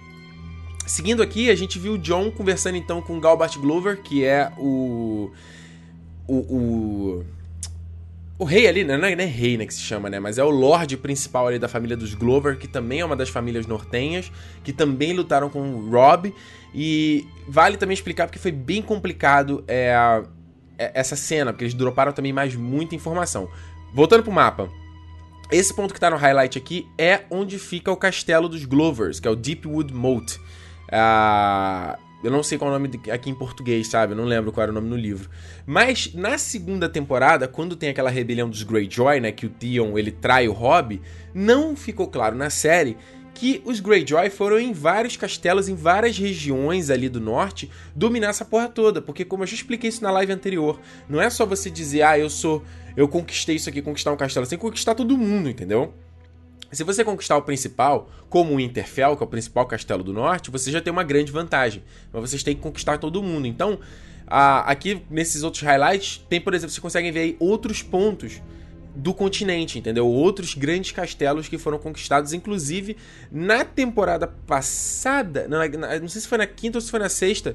Seguindo 0.86 1.22
aqui, 1.22 1.50
a 1.50 1.54
gente 1.54 1.78
viu 1.78 1.94
o 1.94 1.98
John 1.98 2.30
conversando 2.30 2.76
então 2.76 3.00
com 3.02 3.20
Galbart 3.20 3.56
Glover, 3.58 4.02
que 4.02 4.24
é 4.24 4.50
o... 4.56 5.30
o, 6.26 6.36
o 6.36 7.24
o 8.38 8.44
rei 8.44 8.68
ali, 8.68 8.84
né? 8.84 8.96
Não 8.96 9.06
é, 9.06 9.16
não 9.16 9.24
é 9.24 9.26
rei, 9.26 9.56
né, 9.56 9.66
que 9.66 9.74
se 9.74 9.80
chama, 9.80 10.08
né? 10.08 10.20
Mas 10.20 10.38
é 10.38 10.44
o 10.44 10.50
lord 10.50 10.96
principal 10.98 11.48
ali 11.48 11.58
da 11.58 11.66
família 11.66 11.96
dos 11.96 12.14
Glover, 12.14 12.56
que 12.56 12.68
também 12.68 13.00
é 13.00 13.04
uma 13.04 13.16
das 13.16 13.28
famílias 13.28 13.66
nortenhas, 13.66 14.30
que 14.62 14.72
também 14.72 15.12
lutaram 15.12 15.50
com 15.50 15.60
o 15.60 15.90
Rob. 15.90 16.32
E 16.72 17.26
vale 17.48 17.76
também 17.76 17.94
explicar 17.94 18.26
porque 18.26 18.38
foi 18.38 18.52
bem 18.52 18.80
complicado 18.80 19.64
é, 19.66 20.22
é, 20.78 20.92
essa 20.94 21.16
cena, 21.16 21.52
porque 21.52 21.64
eles 21.64 21.74
droparam 21.74 22.12
também 22.12 22.32
mais 22.32 22.54
muita 22.54 22.94
informação. 22.94 23.48
Voltando 23.92 24.22
pro 24.22 24.32
mapa. 24.32 24.68
Esse 25.50 25.74
ponto 25.74 25.92
que 25.92 25.98
tá 25.98 26.10
no 26.10 26.16
highlight 26.16 26.58
aqui 26.58 26.86
é 26.96 27.22
onde 27.30 27.58
fica 27.58 27.90
o 27.90 27.96
castelo 27.96 28.48
dos 28.48 28.64
Glovers, 28.64 29.18
que 29.18 29.26
é 29.26 29.30
o 29.30 29.34
Deepwood 29.34 29.92
Moat. 29.92 30.38
Ah, 30.92 31.98
eu 32.22 32.30
não 32.30 32.42
sei 32.42 32.58
qual 32.58 32.72
é 32.72 32.76
o 32.76 32.78
nome 32.78 33.00
aqui 33.10 33.30
em 33.30 33.34
português, 33.34 33.86
sabe? 33.86 34.12
Eu 34.12 34.16
não 34.16 34.24
lembro 34.24 34.50
qual 34.50 34.62
era 34.62 34.72
o 34.72 34.74
nome 34.74 34.88
no 34.88 34.96
livro. 34.96 35.30
Mas 35.64 36.12
na 36.14 36.36
segunda 36.36 36.88
temporada, 36.88 37.46
quando 37.46 37.76
tem 37.76 37.90
aquela 37.90 38.10
rebelião 38.10 38.48
dos 38.48 38.62
Greyjoy, 38.62 39.20
né? 39.20 39.30
Que 39.30 39.46
o 39.46 39.50
Theon 39.50 39.96
ele 39.96 40.10
trai 40.10 40.48
o 40.48 40.52
Robb, 40.52 41.00
não 41.32 41.76
ficou 41.76 42.08
claro 42.08 42.36
na 42.36 42.50
série 42.50 42.96
que 43.38 43.62
os 43.64 43.78
Greyjoy 43.78 44.30
foram 44.30 44.58
em 44.58 44.72
vários 44.72 45.16
castelos, 45.16 45.68
em 45.68 45.76
várias 45.76 46.18
regiões 46.18 46.90
ali 46.90 47.08
do 47.08 47.20
norte, 47.20 47.70
dominar 47.94 48.30
essa 48.30 48.44
porra 48.44 48.68
toda. 48.68 49.00
Porque, 49.00 49.24
como 49.24 49.44
eu 49.44 49.46
já 49.46 49.54
expliquei 49.54 49.88
isso 49.88 50.02
na 50.02 50.10
live 50.10 50.32
anterior, 50.32 50.80
não 51.08 51.20
é 51.20 51.30
só 51.30 51.46
você 51.46 51.70
dizer, 51.70 52.02
ah, 52.02 52.18
eu 52.18 52.28
sou. 52.28 52.64
Eu 52.96 53.06
conquistei 53.06 53.54
isso 53.54 53.68
aqui, 53.68 53.80
conquistar 53.80 54.12
um 54.12 54.16
castelo. 54.16 54.44
Você 54.44 54.50
tem 54.50 54.58
que 54.58 54.64
conquistar 54.64 54.96
todo 54.96 55.16
mundo, 55.16 55.48
entendeu? 55.48 55.94
Se 56.70 56.84
você 56.84 57.02
conquistar 57.02 57.36
o 57.36 57.42
principal, 57.42 58.10
como 58.28 58.54
o 58.54 58.60
Interfell, 58.60 59.16
que 59.16 59.22
é 59.22 59.26
o 59.26 59.28
principal 59.28 59.66
castelo 59.66 60.02
do 60.02 60.12
norte, 60.12 60.50
você 60.50 60.70
já 60.70 60.80
tem 60.80 60.92
uma 60.92 61.02
grande 61.02 61.32
vantagem. 61.32 61.82
Mas 62.12 62.30
vocês 62.30 62.42
têm 62.42 62.54
que 62.54 62.60
conquistar 62.60 62.98
todo 62.98 63.22
mundo. 63.22 63.46
Então, 63.46 63.78
a, 64.26 64.70
aqui 64.70 65.02
nesses 65.10 65.42
outros 65.42 65.62
highlights, 65.62 66.24
tem, 66.28 66.40
por 66.40 66.52
exemplo, 66.52 66.70
vocês 66.70 66.80
conseguem 66.80 67.10
ver 67.10 67.20
aí 67.20 67.36
outros 67.40 67.82
pontos 67.82 68.42
do 68.94 69.14
continente, 69.14 69.78
entendeu? 69.78 70.06
Outros 70.06 70.54
grandes 70.54 70.92
castelos 70.92 71.48
que 71.48 71.56
foram 71.56 71.78
conquistados, 71.78 72.32
inclusive 72.32 72.96
na 73.30 73.64
temporada 73.64 74.26
passada, 74.26 75.46
não, 75.48 75.58
não 76.00 76.08
sei 76.08 76.20
se 76.20 76.28
foi 76.28 76.38
na 76.38 76.46
quinta 76.46 76.78
ou 76.78 76.82
se 76.82 76.90
foi 76.90 76.98
na 76.98 77.08
sexta, 77.08 77.54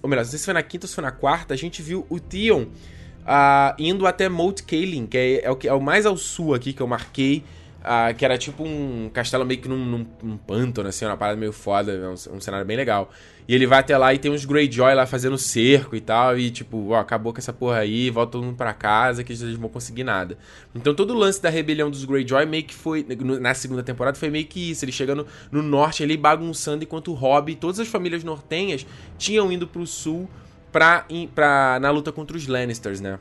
ou 0.00 0.08
melhor, 0.08 0.22
não 0.22 0.30
sei 0.30 0.38
se 0.38 0.44
foi 0.44 0.54
na 0.54 0.62
quinta 0.62 0.84
ou 0.84 0.88
se 0.88 0.94
foi 0.94 1.02
na 1.02 1.10
quarta, 1.10 1.52
a 1.52 1.56
gente 1.56 1.82
viu 1.82 2.06
o 2.08 2.20
Theon 2.20 2.62
uh, 2.62 3.74
indo 3.78 4.06
até 4.06 4.28
Moat 4.28 4.62
Cailin, 4.62 5.06
que 5.06 5.18
é, 5.18 5.44
é, 5.44 5.50
o, 5.50 5.58
é 5.64 5.72
o 5.72 5.80
mais 5.80 6.06
ao 6.06 6.16
sul 6.16 6.54
aqui 6.54 6.72
que 6.72 6.80
eu 6.80 6.86
marquei, 6.86 7.42
ah, 7.86 8.12
que 8.12 8.24
era 8.24 8.36
tipo 8.36 8.64
um 8.64 9.08
castelo 9.12 9.46
meio 9.46 9.60
que 9.60 9.68
num, 9.68 9.78
num, 9.78 10.06
num 10.20 10.36
pântano, 10.36 10.88
assim, 10.88 11.04
uma 11.04 11.16
parada 11.16 11.38
meio 11.38 11.52
foda, 11.52 11.92
um, 12.10 12.36
um, 12.36 12.40
cenário 12.40 12.66
bem 12.66 12.76
legal. 12.76 13.10
E 13.46 13.54
ele 13.54 13.64
vai 13.64 13.78
até 13.78 13.96
lá 13.96 14.12
e 14.12 14.18
tem 14.18 14.28
uns 14.28 14.44
Greyjoy 14.44 14.92
lá 14.92 15.06
fazendo 15.06 15.38
cerco 15.38 15.94
e 15.94 16.00
tal, 16.00 16.36
e 16.36 16.50
tipo, 16.50 16.88
ó, 16.88 16.98
acabou 16.98 17.32
com 17.32 17.38
essa 17.38 17.52
porra 17.52 17.78
aí, 17.78 18.10
volta 18.10 18.32
todo 18.32 18.44
mundo 18.44 18.56
pra 18.56 18.74
casa 18.74 19.22
que 19.22 19.32
eles 19.32 19.40
não 19.40 19.60
vão 19.60 19.70
conseguir 19.70 20.02
nada. 20.02 20.36
Então 20.74 20.92
todo 20.92 21.14
o 21.14 21.16
lance 21.16 21.40
da 21.40 21.48
rebelião 21.48 21.88
dos 21.88 22.04
Greyjoy 22.04 22.44
meio 22.44 22.64
que 22.64 22.74
foi, 22.74 23.06
na 23.40 23.54
segunda 23.54 23.84
temporada, 23.84 24.18
foi 24.18 24.30
meio 24.30 24.46
que 24.46 24.72
isso, 24.72 24.84
ele 24.84 24.90
chegando 24.90 25.24
no 25.52 25.62
norte 25.62 26.02
ali 26.02 26.16
bagunçando, 26.16 26.82
enquanto 26.82 27.12
o 27.12 27.14
Robb 27.14 27.52
e 27.52 27.54
todas 27.54 27.78
as 27.78 27.86
famílias 27.86 28.24
nortenhas 28.24 28.84
tinham 29.16 29.52
ido 29.52 29.68
pro 29.68 29.86
sul 29.86 30.28
pra, 30.72 31.06
pra, 31.34 31.78
na 31.80 31.90
luta 31.90 32.10
contra 32.10 32.36
os 32.36 32.48
Lannisters, 32.48 33.00
né? 33.00 33.20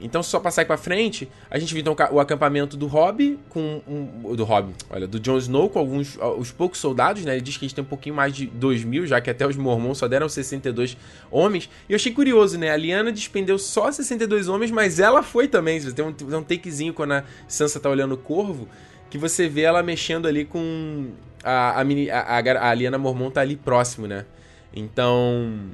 Então, 0.00 0.22
só 0.22 0.40
passar 0.40 0.62
aqui 0.62 0.68
pra 0.68 0.76
frente, 0.76 1.28
a 1.48 1.58
gente 1.58 1.72
viu 1.72 1.80
então, 1.80 1.96
o 2.10 2.18
acampamento 2.18 2.76
do 2.76 2.86
Robb 2.86 3.38
com 3.48 3.80
um, 3.86 4.34
do 4.34 4.44
Robb, 4.44 4.74
olha, 4.90 5.06
do 5.06 5.20
Jon 5.20 5.38
Snow 5.38 5.70
com 5.70 5.78
alguns 5.78 6.18
os 6.36 6.50
poucos 6.50 6.78
soldados, 6.80 7.24
né? 7.24 7.34
Ele 7.34 7.40
diz 7.40 7.56
que 7.56 7.64
a 7.64 7.68
gente 7.68 7.76
tem 7.76 7.84
um 7.84 7.86
pouquinho 7.86 8.14
mais 8.14 8.34
de 8.34 8.46
2 8.46 8.84
mil, 8.84 9.06
já 9.06 9.20
que 9.20 9.30
até 9.30 9.46
os 9.46 9.56
Mormons 9.56 9.98
só 9.98 10.08
deram 10.08 10.28
62 10.28 10.96
homens. 11.30 11.70
E 11.88 11.92
eu 11.92 11.96
achei 11.96 12.12
curioso, 12.12 12.58
né? 12.58 12.70
A 12.70 12.76
Liana 12.76 13.12
despendeu 13.12 13.58
só 13.58 13.90
62 13.90 14.48
homens, 14.48 14.70
mas 14.70 14.98
ela 14.98 15.22
foi 15.22 15.46
também. 15.46 15.80
Tem 15.80 16.04
um, 16.04 16.12
tem 16.12 16.26
um 16.36 16.42
takezinho 16.42 16.92
quando 16.92 17.12
a 17.12 17.24
Sansa 17.46 17.78
tá 17.78 17.88
olhando 17.88 18.12
o 18.12 18.18
corvo, 18.18 18.68
que 19.08 19.16
você 19.16 19.48
vê 19.48 19.62
ela 19.62 19.82
mexendo 19.82 20.26
ali 20.26 20.44
com 20.44 21.12
a, 21.42 21.80
a, 21.80 21.82
a, 21.82 22.38
a, 22.38 22.70
a 22.70 22.74
Liana 22.74 22.98
Mormon 22.98 23.30
tá 23.30 23.40
ali 23.40 23.54
próximo, 23.54 24.08
né? 24.08 24.26
Então. 24.74 25.70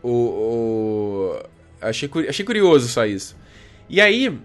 o, 0.00 0.10
o 0.10 1.59
Achei, 1.80 2.10
achei 2.28 2.44
curioso 2.44 2.88
só 2.88 3.06
isso. 3.06 3.36
E 3.88 4.00
aí, 4.00 4.38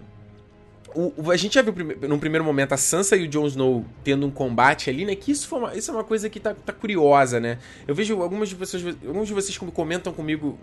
o, 0.96 1.30
a 1.30 1.36
gente 1.36 1.54
já 1.54 1.62
viu 1.62 1.74
num 2.08 2.18
primeiro 2.18 2.42
momento 2.42 2.72
a 2.72 2.76
Sansa 2.78 3.16
e 3.16 3.24
o 3.24 3.28
Jon 3.28 3.46
Snow 3.46 3.84
tendo 4.02 4.26
um 4.26 4.30
combate 4.30 4.88
ali, 4.88 5.04
né? 5.04 5.14
Que 5.14 5.30
isso, 5.30 5.46
foi 5.46 5.58
uma, 5.58 5.74
isso 5.74 5.90
é 5.90 5.94
uma 5.94 6.02
coisa 6.02 6.30
que 6.30 6.40
tá, 6.40 6.54
tá 6.54 6.72
curiosa, 6.72 7.38
né? 7.38 7.58
Eu 7.86 7.94
vejo 7.94 8.20
algumas 8.22 8.48
de 8.48 8.56
pessoas, 8.56 8.82
alguns 9.06 9.28
de 9.28 9.34
vocês 9.34 9.58
comentam 9.58 10.12
comigo 10.12 10.58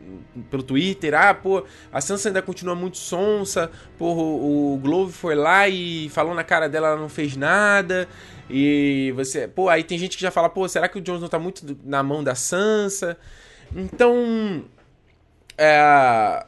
pelo 0.50 0.64
Twitter, 0.64 1.14
ah, 1.14 1.34
pô, 1.36 1.64
a 1.92 2.02
Sansa 2.02 2.30
ainda 2.30 2.42
continua 2.42 2.74
muito 2.74 2.98
sonsa, 2.98 3.70
pô, 3.98 4.12
o, 4.14 4.74
o 4.74 4.78
Glove 4.80 5.14
foi 5.14 5.36
lá 5.36 5.70
e 5.70 6.10
falou 6.10 6.34
na 6.34 6.44
cara 6.44 6.68
dela, 6.68 6.88
ela 6.88 7.00
não 7.00 7.10
fez 7.10 7.38
nada. 7.38 8.08
E 8.50 9.14
você, 9.16 9.48
pô, 9.48 9.70
aí 9.70 9.84
tem 9.84 10.00
gente 10.00 10.18
que 10.18 10.22
já 10.24 10.32
fala, 10.32 10.50
pô, 10.50 10.68
será 10.68 10.90
que 10.90 10.98
o 10.98 11.02
Jon 11.02 11.16
Snow 11.16 11.30
tá 11.30 11.38
muito 11.38 11.78
na 11.86 12.02
mão 12.02 12.24
da 12.24 12.34
Sansa? 12.34 13.18
Então, 13.76 14.66
é 15.58 16.44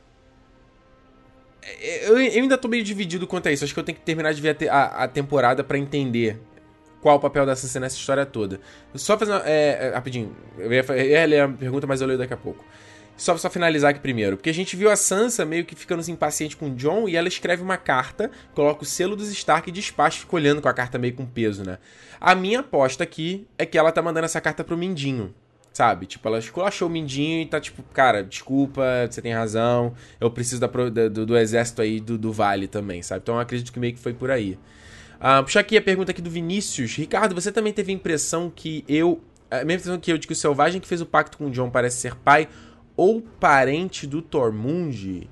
eu, 1.81 2.17
eu, 2.19 2.41
ainda 2.41 2.57
tô 2.57 2.67
meio 2.67 2.83
dividido 2.83 3.25
quanto 3.25 3.47
a 3.47 3.51
isso. 3.51 3.63
Acho 3.63 3.73
que 3.73 3.79
eu 3.79 3.83
tenho 3.83 3.97
que 3.97 4.03
terminar 4.03 4.33
de 4.33 4.41
ver 4.41 4.57
a, 4.69 4.75
a, 4.75 5.03
a 5.03 5.07
temporada 5.07 5.63
para 5.63 5.77
entender 5.77 6.39
qual 7.01 7.17
o 7.17 7.19
papel 7.19 7.45
da 7.45 7.55
Sansa 7.55 7.79
nessa 7.79 7.95
história 7.95 8.25
toda. 8.25 8.59
Só 8.95 9.17
fazer. 9.17 9.33
É, 9.45 9.87
é, 9.87 9.91
rapidinho. 9.93 10.35
Eu 10.57 10.71
ia, 10.71 11.25
ler 11.25 11.41
a 11.41 11.47
pergunta, 11.47 11.85
mas 11.85 12.01
eu 12.01 12.07
leio 12.07 12.19
daqui 12.19 12.33
a 12.33 12.37
pouco. 12.37 12.65
Só, 13.17 13.37
só 13.37 13.49
finalizar 13.49 13.91
aqui 13.91 13.99
primeiro. 13.99 14.37
Porque 14.37 14.49
a 14.49 14.53
gente 14.53 14.75
viu 14.75 14.89
a 14.89 14.95
Sansa 14.95 15.45
meio 15.45 15.65
que 15.65 15.75
ficando 15.75 16.01
impaciente 16.09 16.57
com 16.57 16.67
o 16.67 16.75
John 16.75 17.07
e 17.07 17.15
ela 17.15 17.27
escreve 17.27 17.63
uma 17.63 17.77
carta, 17.77 18.29
coloca 18.53 18.83
o 18.83 18.85
selo 18.85 19.15
dos 19.15 19.29
Stark 19.29 19.69
e 19.69 19.71
despacha, 19.71 20.19
fica 20.19 20.35
olhando 20.35 20.61
com 20.61 20.67
a 20.67 20.73
carta 20.73 20.97
meio 20.97 21.13
com 21.13 21.25
peso, 21.25 21.63
né? 21.63 21.77
A 22.19 22.35
minha 22.35 22.59
aposta 22.61 23.03
aqui 23.03 23.47
é 23.57 23.65
que 23.65 23.77
ela 23.77 23.91
tá 23.91 24.01
mandando 24.01 24.25
essa 24.25 24.41
carta 24.41 24.63
pro 24.63 24.77
Mindinho. 24.77 25.33
Sabe? 25.75 26.05
Tipo, 26.05 26.29
ela 26.29 26.39
esculachou 26.39 26.87
o 26.87 26.91
Mindinho 26.91 27.41
e 27.41 27.45
tá 27.45 27.59
tipo, 27.59 27.83
cara, 27.93 28.23
desculpa, 28.23 28.81
você 29.11 29.21
tem 29.21 29.33
razão, 29.33 29.93
eu 30.21 30.31
preciso 30.31 30.61
da, 30.61 30.67
do, 30.67 31.25
do, 31.25 31.37
exército 31.37 31.81
aí 31.81 31.99
do, 31.99 32.17
do, 32.17 32.31
Vale 32.31 32.65
também, 32.65 33.01
sabe? 33.01 33.19
Então 33.21 33.35
eu 33.35 33.41
acredito 33.41 33.73
que 33.73 33.77
meio 33.77 33.93
que 33.93 33.99
foi 33.99 34.13
por 34.13 34.31
aí. 34.31 34.57
Ah, 35.19 35.43
puxar 35.43 35.59
aqui 35.59 35.75
a 35.75 35.81
pergunta 35.81 36.11
aqui 36.11 36.21
do 36.21 36.29
Vinícius. 36.29 36.95
Ricardo, 36.95 37.35
você 37.35 37.51
também 37.51 37.73
teve 37.73 37.91
a 37.91 37.95
impressão 37.95 38.49
que 38.49 38.85
eu. 38.87 39.21
A 39.51 39.65
mesma 39.65 39.73
impressão 39.73 39.99
que 39.99 40.09
eu 40.13 40.17
de 40.17 40.27
que 40.27 40.31
o 40.31 40.35
Selvagem 40.35 40.79
que 40.79 40.87
fez 40.87 41.01
o 41.01 41.05
pacto 41.05 41.37
com 41.37 41.47
o 41.47 41.51
John 41.51 41.69
parece 41.69 41.97
ser 41.97 42.15
pai 42.15 42.47
ou 42.95 43.21
parente 43.21 44.07
do 44.07 44.21
Tormund? 44.21 45.29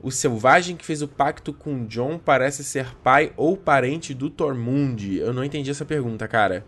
O 0.00 0.10
Selvagem 0.10 0.74
que 0.74 0.86
fez 0.86 1.02
o 1.02 1.08
pacto 1.08 1.52
com 1.52 1.84
John 1.84 2.18
parece 2.18 2.64
ser 2.64 2.96
pai 3.04 3.30
ou 3.36 3.58
parente 3.58 4.14
do 4.14 4.30
Tormund? 4.30 5.18
Eu 5.18 5.34
não 5.34 5.44
entendi 5.44 5.70
essa 5.70 5.84
pergunta, 5.84 6.26
cara. 6.26 6.64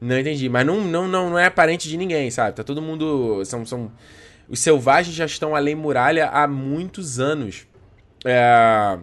Não 0.00 0.18
entendi. 0.18 0.48
Mas 0.48 0.66
não, 0.66 0.80
não, 0.80 1.08
não, 1.08 1.30
não 1.30 1.38
é 1.38 1.50
parente 1.50 1.88
de 1.88 1.96
ninguém, 1.96 2.30
sabe? 2.30 2.56
Tá 2.56 2.64
todo 2.64 2.80
mundo. 2.80 3.44
São, 3.44 3.64
são... 3.66 3.90
Os 4.48 4.60
selvagens 4.60 5.14
já 5.14 5.26
estão 5.26 5.54
além 5.54 5.74
muralha 5.74 6.28
há 6.28 6.46
muitos 6.46 7.18
anos. 7.20 7.66
É... 8.24 8.98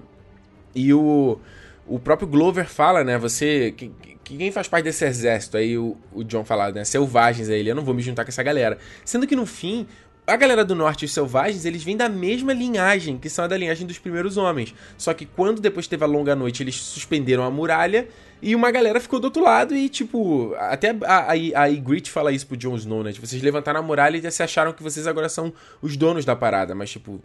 E 0.73 0.93
o, 0.93 1.39
o 1.87 1.99
próprio 1.99 2.27
Glover 2.27 2.67
fala, 2.67 3.03
né? 3.03 3.17
Você. 3.17 3.71
Que, 3.71 3.91
quem 4.23 4.51
faz 4.51 4.67
parte 4.67 4.85
desse 4.85 5.05
exército? 5.05 5.55
Aí 5.55 5.77
o, 5.77 5.95
o 6.11 6.23
John 6.23 6.43
fala, 6.43 6.71
né? 6.71 6.83
Selvagens 6.83 7.47
aí 7.47 7.59
ele. 7.59 7.69
Eu 7.69 7.75
não 7.75 7.83
vou 7.83 7.93
me 7.93 8.01
juntar 8.01 8.25
com 8.25 8.29
essa 8.29 8.41
galera. 8.41 8.77
Sendo 9.05 9.27
que 9.27 9.35
no 9.35 9.45
fim, 9.45 9.85
a 10.25 10.35
galera 10.35 10.65
do 10.65 10.73
norte 10.73 11.03
e 11.03 11.05
os 11.05 11.13
selvagens, 11.13 11.65
eles 11.65 11.83
vêm 11.83 11.95
da 11.95 12.09
mesma 12.09 12.51
linhagem, 12.51 13.19
que 13.19 13.29
são 13.29 13.45
a 13.45 13.47
da 13.47 13.55
linhagem 13.55 13.85
dos 13.85 13.99
primeiros 13.99 14.35
homens. 14.35 14.73
Só 14.97 15.13
que 15.13 15.25
quando 15.25 15.61
depois 15.61 15.87
teve 15.87 16.03
a 16.03 16.07
longa 16.07 16.35
noite, 16.35 16.63
eles 16.63 16.75
suspenderam 16.75 17.43
a 17.43 17.51
muralha 17.51 18.07
e 18.45 18.55
uma 18.55 18.69
galera 18.69 18.99
ficou 18.99 19.19
do 19.19 19.25
outro 19.25 19.41
lado 19.41 19.75
e, 19.75 19.89
tipo, 19.89 20.53
até 20.59 20.95
a, 21.03 21.31
a, 21.31 21.63
a 21.63 21.65
Ygritte 21.65 22.11
fala 22.11 22.31
isso 22.31 22.45
pro 22.45 22.55
Jon 22.55 22.75
Snow, 22.75 23.03
né? 23.03 23.11
Tipo, 23.11 23.25
vocês 23.25 23.41
levantaram 23.41 23.79
a 23.79 23.83
muralha 23.83 24.17
e 24.17 24.31
se 24.31 24.43
acharam 24.43 24.71
que 24.71 24.83
vocês 24.83 25.07
agora 25.07 25.27
são 25.27 25.51
os 25.81 25.97
donos 25.97 26.25
da 26.25 26.35
parada, 26.35 26.75
mas, 26.75 26.91
tipo... 26.91 27.19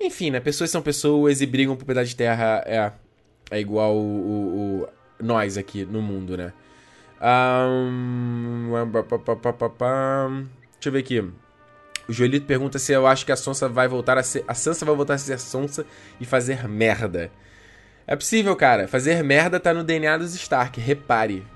Enfim, 0.00 0.32
né? 0.32 0.40
Pessoas 0.40 0.68
são 0.68 0.82
pessoas 0.82 1.40
e 1.40 1.46
brigam 1.46 1.76
por 1.76 1.84
pedaço 1.84 2.08
de 2.08 2.16
terra 2.16 2.64
é, 2.66 2.90
é 3.48 3.60
igual 3.60 3.94
o, 3.94 4.00
o, 4.00 4.82
o 4.82 4.88
nós 5.22 5.56
aqui 5.56 5.84
no 5.84 6.02
mundo, 6.02 6.36
né? 6.36 6.52
Um... 7.22 8.72
Deixa 8.72 8.90
eu 10.86 10.92
ver 10.92 10.98
aqui. 10.98 11.20
O 12.08 12.12
Joelito 12.12 12.46
pergunta 12.46 12.76
se 12.76 12.92
eu 12.92 13.06
acho 13.06 13.24
que 13.24 13.30
a 13.30 13.36
Sonsa 13.36 13.68
vai 13.68 13.86
voltar 13.86 14.18
a 14.18 14.22
ser. 14.24 14.42
A 14.48 14.54
Sansa 14.54 14.84
vai 14.84 14.96
voltar 14.96 15.14
a 15.14 15.18
ser 15.18 15.38
Sonsa 15.38 15.86
e 16.20 16.24
fazer 16.24 16.66
merda. 16.66 17.30
É 18.10 18.16
possível, 18.16 18.56
cara. 18.56 18.88
Fazer 18.88 19.22
merda 19.22 19.60
tá 19.60 19.72
no 19.72 19.84
DNA 19.84 20.16
dos 20.18 20.34
Stark, 20.34 20.80
repare. 20.80 21.46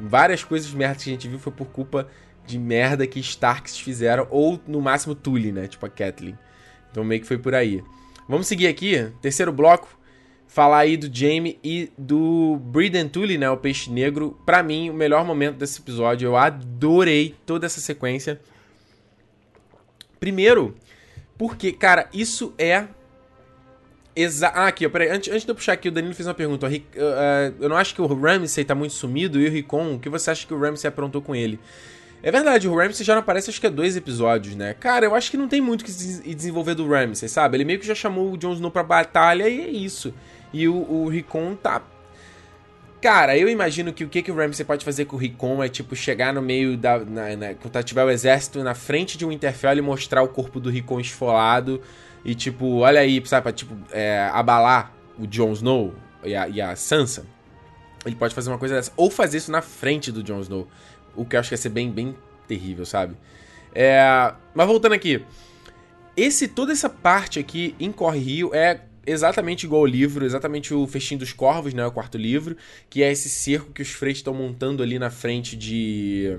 Várias 0.00 0.44
coisas 0.44 0.72
merda 0.72 0.94
que 0.94 1.10
a 1.10 1.12
gente 1.12 1.26
viu 1.26 1.40
foi 1.40 1.52
por 1.52 1.66
culpa 1.66 2.06
de 2.46 2.56
merda 2.56 3.04
que 3.04 3.18
Starks 3.18 3.76
fizeram, 3.80 4.28
ou 4.30 4.60
no 4.64 4.80
máximo 4.80 5.16
Tully, 5.16 5.50
né? 5.50 5.66
Tipo 5.66 5.86
a 5.86 5.88
Kathleen. 5.88 6.38
Então 6.88 7.02
meio 7.02 7.20
que 7.20 7.26
foi 7.26 7.36
por 7.36 7.52
aí. 7.52 7.82
Vamos 8.28 8.46
seguir 8.46 8.68
aqui, 8.68 9.10
terceiro 9.20 9.52
bloco. 9.52 9.88
Falar 10.46 10.78
aí 10.78 10.96
do 10.96 11.12
Jaime 11.12 11.58
e 11.64 11.90
do 11.98 12.60
Breeden 12.62 13.08
Tully, 13.08 13.36
né? 13.36 13.50
O 13.50 13.56
peixe 13.56 13.90
negro. 13.90 14.38
Pra 14.46 14.62
mim, 14.62 14.90
o 14.90 14.94
melhor 14.94 15.24
momento 15.24 15.56
desse 15.56 15.80
episódio. 15.80 16.26
Eu 16.26 16.36
adorei 16.36 17.34
toda 17.44 17.66
essa 17.66 17.80
sequência. 17.80 18.40
Primeiro, 20.20 20.76
porque, 21.36 21.72
cara, 21.72 22.08
isso 22.12 22.54
é. 22.56 22.86
Exa 24.16 24.48
ah, 24.48 24.68
aqui, 24.68 24.86
ó, 24.86 24.90
peraí. 24.90 25.08
Antes, 25.10 25.32
antes 25.32 25.44
de 25.44 25.50
eu 25.50 25.54
puxar 25.54 25.72
aqui, 25.72 25.88
o 25.88 25.92
Danilo 25.92 26.14
fez 26.14 26.26
uma 26.26 26.34
pergunta. 26.34 26.68
Uh, 26.68 26.70
uh, 26.70 27.54
eu 27.60 27.68
não 27.68 27.76
acho 27.76 27.94
que 27.94 28.00
o 28.00 28.06
Ramsey 28.06 28.64
tá 28.64 28.74
muito 28.74 28.94
sumido 28.94 29.40
e 29.40 29.48
o 29.48 29.50
Ricon, 29.50 29.94
o 29.94 29.98
que 29.98 30.08
você 30.08 30.30
acha 30.30 30.46
que 30.46 30.54
o 30.54 30.60
Ramsey 30.60 30.88
aprontou 30.88 31.20
com 31.20 31.34
ele? 31.34 31.58
É 32.22 32.30
verdade, 32.30 32.68
o 32.68 32.74
Ramsey 32.74 33.04
já 33.04 33.12
não 33.12 33.20
aparece 33.20 33.50
acho 33.50 33.60
que 33.60 33.66
é 33.66 33.70
dois 33.70 33.96
episódios, 33.96 34.54
né? 34.56 34.74
Cara, 34.74 35.04
eu 35.04 35.14
acho 35.14 35.30
que 35.30 35.36
não 35.36 35.46
tem 35.46 35.60
muito 35.60 35.84
que 35.84 35.92
desenvolver 35.92 36.74
do 36.74 36.88
Ramsey, 36.88 37.28
sabe? 37.28 37.56
Ele 37.56 37.64
meio 37.64 37.78
que 37.78 37.86
já 37.86 37.94
chamou 37.94 38.32
o 38.32 38.38
Jon 38.38 38.54
Snow 38.54 38.70
pra 38.70 38.82
batalha 38.82 39.48
e 39.48 39.60
é 39.60 39.68
isso. 39.68 40.14
E 40.52 40.66
o, 40.66 40.74
o 40.74 41.08
Rickon 41.08 41.54
tá 41.54 41.82
Cara, 43.04 43.36
eu 43.36 43.50
imagino 43.50 43.92
que 43.92 44.02
o 44.02 44.08
que, 44.08 44.22
que 44.22 44.32
o 44.32 44.34
Ramsay 44.34 44.64
pode 44.64 44.82
fazer 44.82 45.04
com 45.04 45.16
o 45.16 45.18
Rickon 45.18 45.62
é, 45.62 45.68
tipo, 45.68 45.94
chegar 45.94 46.32
no 46.32 46.40
meio 46.40 46.74
da... 46.74 46.98
Na, 47.00 47.36
na, 47.36 47.54
quando 47.54 47.82
tiver 47.84 48.02
o 48.02 48.08
exército 48.08 48.64
na 48.64 48.74
frente 48.74 49.18
de 49.18 49.26
um 49.26 49.28
Winterfell 49.28 49.76
e 49.76 49.82
mostrar 49.82 50.22
o 50.22 50.28
corpo 50.28 50.58
do 50.58 50.70
Rickon 50.70 50.98
esfolado 50.98 51.82
e, 52.24 52.34
tipo, 52.34 52.78
olha 52.78 53.00
aí, 53.00 53.22
sabe, 53.26 53.42
pra, 53.42 53.52
tipo, 53.52 53.76
é, 53.90 54.28
abalar 54.32 54.92
o 55.18 55.26
Jon 55.26 55.52
Snow 55.52 55.94
e 56.24 56.34
a, 56.34 56.48
e 56.48 56.60
a, 56.60 56.74
Sansa. 56.74 57.26
Ele 58.04 58.16
pode 58.16 58.34
fazer 58.34 58.50
uma 58.50 58.58
coisa 58.58 58.74
dessa. 58.74 58.92
Ou 58.96 59.10
fazer 59.10 59.38
isso 59.38 59.50
na 59.50 59.62
frente 59.62 60.10
do 60.10 60.22
Jon 60.22 60.40
Snow. 60.40 60.68
O 61.14 61.24
que 61.24 61.36
eu 61.36 61.40
acho 61.40 61.50
que 61.50 61.54
ia 61.54 61.58
ser 61.58 61.68
bem, 61.68 61.90
bem 61.90 62.16
terrível, 62.48 62.84
sabe? 62.84 63.14
É, 63.74 64.32
mas 64.54 64.66
voltando 64.66 64.92
aqui. 64.92 65.24
Esse, 66.16 66.46
toda 66.48 66.72
essa 66.72 66.88
parte 66.88 67.38
aqui 67.38 67.74
em 67.78 67.90
Corre 67.90 68.20
Rio 68.20 68.54
é 68.54 68.80
exatamente 69.06 69.64
igual 69.64 69.82
ao 69.82 69.86
livro, 69.86 70.24
exatamente 70.24 70.72
o 70.72 70.86
Festim 70.86 71.16
dos 71.16 71.32
Corvos, 71.32 71.74
né? 71.74 71.84
O 71.84 71.90
quarto 71.90 72.16
livro, 72.16 72.56
que 72.88 73.02
é 73.02 73.10
esse 73.10 73.28
cerco 73.28 73.72
que 73.72 73.82
os 73.82 73.90
freitos 73.90 74.20
estão 74.20 74.32
montando 74.32 74.82
ali 74.82 74.98
na 74.98 75.10
frente 75.10 75.56
de 75.56 76.38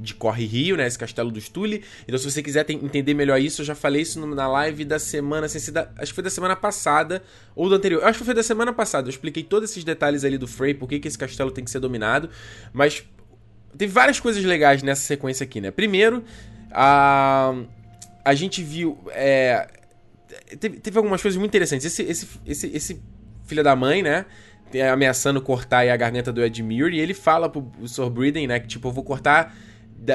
de 0.00 0.14
Corre 0.14 0.46
Rio, 0.46 0.76
né? 0.76 0.86
Esse 0.86 0.98
castelo 0.98 1.30
do 1.30 1.38
Stule. 1.40 1.84
Então, 2.08 2.18
se 2.18 2.28
você 2.28 2.42
quiser 2.42 2.68
entender 2.70 3.12
melhor 3.12 3.38
isso, 3.38 3.60
eu 3.60 3.66
já 3.66 3.74
falei 3.74 4.02
isso 4.02 4.24
na 4.26 4.48
live 4.48 4.84
da 4.84 4.98
semana, 4.98 5.46
assim, 5.46 5.70
da, 5.70 5.90
acho 5.98 6.12
que 6.12 6.14
foi 6.14 6.24
da 6.24 6.30
semana 6.30 6.56
passada 6.56 7.22
ou 7.54 7.68
do 7.68 7.74
anterior. 7.74 8.02
Acho 8.02 8.20
que 8.20 8.24
foi 8.24 8.34
da 8.34 8.42
semana 8.42 8.72
passada. 8.72 9.08
Eu 9.08 9.10
expliquei 9.10 9.42
todos 9.42 9.70
esses 9.70 9.84
detalhes 9.84 10.24
ali 10.24 10.38
do 10.38 10.48
Frey, 10.48 10.72
por 10.72 10.88
que, 10.88 10.98
que 10.98 11.06
esse 11.06 11.18
castelo 11.18 11.50
tem 11.50 11.62
que 11.62 11.70
ser 11.70 11.80
dominado. 11.80 12.30
Mas 12.72 13.04
teve 13.76 13.92
várias 13.92 14.18
coisas 14.18 14.42
legais 14.42 14.82
nessa 14.82 15.02
sequência 15.02 15.44
aqui, 15.44 15.60
né? 15.60 15.70
Primeiro, 15.70 16.24
a, 16.70 17.54
a 18.24 18.34
gente 18.34 18.62
viu. 18.62 18.98
É, 19.08 19.68
teve, 20.58 20.80
teve 20.80 20.96
algumas 20.96 21.20
coisas 21.20 21.38
muito 21.38 21.50
interessantes. 21.50 21.84
Esse, 21.84 22.02
esse, 22.02 22.28
esse, 22.46 22.66
esse 22.68 23.02
filho 23.44 23.62
da 23.62 23.76
mãe, 23.76 24.02
né? 24.02 24.24
Ameaçando 24.90 25.42
cortar 25.42 25.86
a 25.86 25.96
garganta 25.96 26.32
do 26.32 26.42
Edmure. 26.42 26.96
E 26.96 27.00
ele 27.00 27.12
fala 27.12 27.50
pro 27.50 27.68
Sr. 27.86 28.08
Briden, 28.08 28.46
né? 28.46 28.60
Que 28.60 28.66
tipo, 28.66 28.88
eu 28.88 28.92
vou 28.92 29.04
cortar 29.04 29.54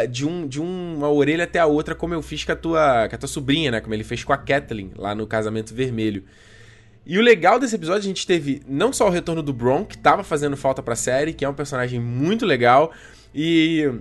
de, 0.10 0.26
um, 0.26 0.48
de 0.48 0.60
uma 0.60 1.10
orelha 1.10 1.43
até 1.43 1.60
a 1.60 1.65
outra, 1.65 1.93
como 1.93 2.13
eu 2.13 2.21
fiz 2.21 2.43
com 2.43 2.52
a, 2.52 2.56
tua, 2.56 3.08
com 3.08 3.15
a 3.15 3.17
tua 3.19 3.28
sobrinha, 3.28 3.71
né? 3.71 3.82
Como 3.82 3.93
ele 3.93 4.04
fez 4.04 4.24
com 4.24 4.34
a 4.34 4.38
Kathleen 4.38 4.91
lá 4.98 5.13
no 5.13 5.28
Casamento 5.28 5.74
Vermelho. 5.74 6.24
E 7.06 7.19
o 7.19 7.21
legal 7.21 7.60
desse 7.60 7.76
episódio, 7.76 8.02
a 8.02 8.08
gente 8.08 8.26
teve 8.26 8.63
não 8.67 8.91
só 8.91 9.08
o 9.08 9.12
retorno 9.12 9.43
do 9.43 9.54
Bron, 9.54 9.86
que 9.86 9.98
tava 9.98 10.24
fazendo 10.24 10.58
falta 10.58 10.82
pra 10.82 10.95
série, 10.95 11.34
que 11.34 11.45
é 11.45 11.50
um 11.50 11.54
personagem 11.54 12.00
muito 12.00 12.45
legal, 12.45 12.91
e 13.34 13.91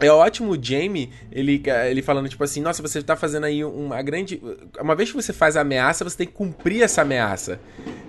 é 0.00 0.10
ótimo 0.10 0.52
o 0.52 0.58
Jamie, 0.60 1.10
ele, 1.30 1.62
ele 1.88 2.02
falando, 2.02 2.28
tipo 2.28 2.42
assim, 2.42 2.60
nossa, 2.60 2.82
você 2.82 3.00
tá 3.00 3.14
fazendo 3.14 3.44
aí 3.44 3.64
uma 3.64 4.02
grande. 4.02 4.42
Uma 4.80 4.94
vez 4.94 5.10
que 5.10 5.16
você 5.16 5.32
faz 5.32 5.56
a 5.56 5.60
ameaça, 5.60 6.02
você 6.02 6.16
tem 6.16 6.26
que 6.26 6.32
cumprir 6.32 6.82
essa 6.82 7.02
ameaça. 7.02 7.60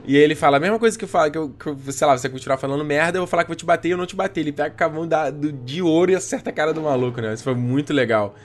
E 0.07 0.17
ele 0.17 0.35
fala 0.35 0.57
a 0.57 0.59
mesma 0.59 0.79
coisa 0.79 0.97
que 0.97 1.03
eu 1.03 1.07
falo, 1.07 1.31
que 1.31 1.37
eu, 1.37 1.49
que 1.49 1.91
sei 1.91 2.07
lá, 2.07 2.17
você 2.17 2.27
continuar 2.27 2.57
falando 2.57 2.83
merda, 2.83 3.17
eu 3.17 3.21
vou 3.21 3.27
falar 3.27 3.43
que 3.43 3.49
vou 3.49 3.55
te 3.55 3.65
bater 3.65 3.89
e 3.89 3.91
eu 3.91 3.97
não 3.97 4.05
te 4.05 4.15
bater. 4.15 4.41
Ele 4.41 4.51
pega 4.51 4.71
com 4.71 4.83
a 4.83 4.89
mão 4.89 5.07
da, 5.07 5.29
do, 5.29 5.51
de 5.51 5.81
ouro 5.81 6.11
e 6.11 6.15
acerta 6.15 6.49
a 6.49 6.53
cara 6.53 6.73
do 6.73 6.81
maluco, 6.81 7.21
né? 7.21 7.33
Isso 7.33 7.43
foi 7.43 7.55
muito 7.55 7.93
legal. 7.93 8.35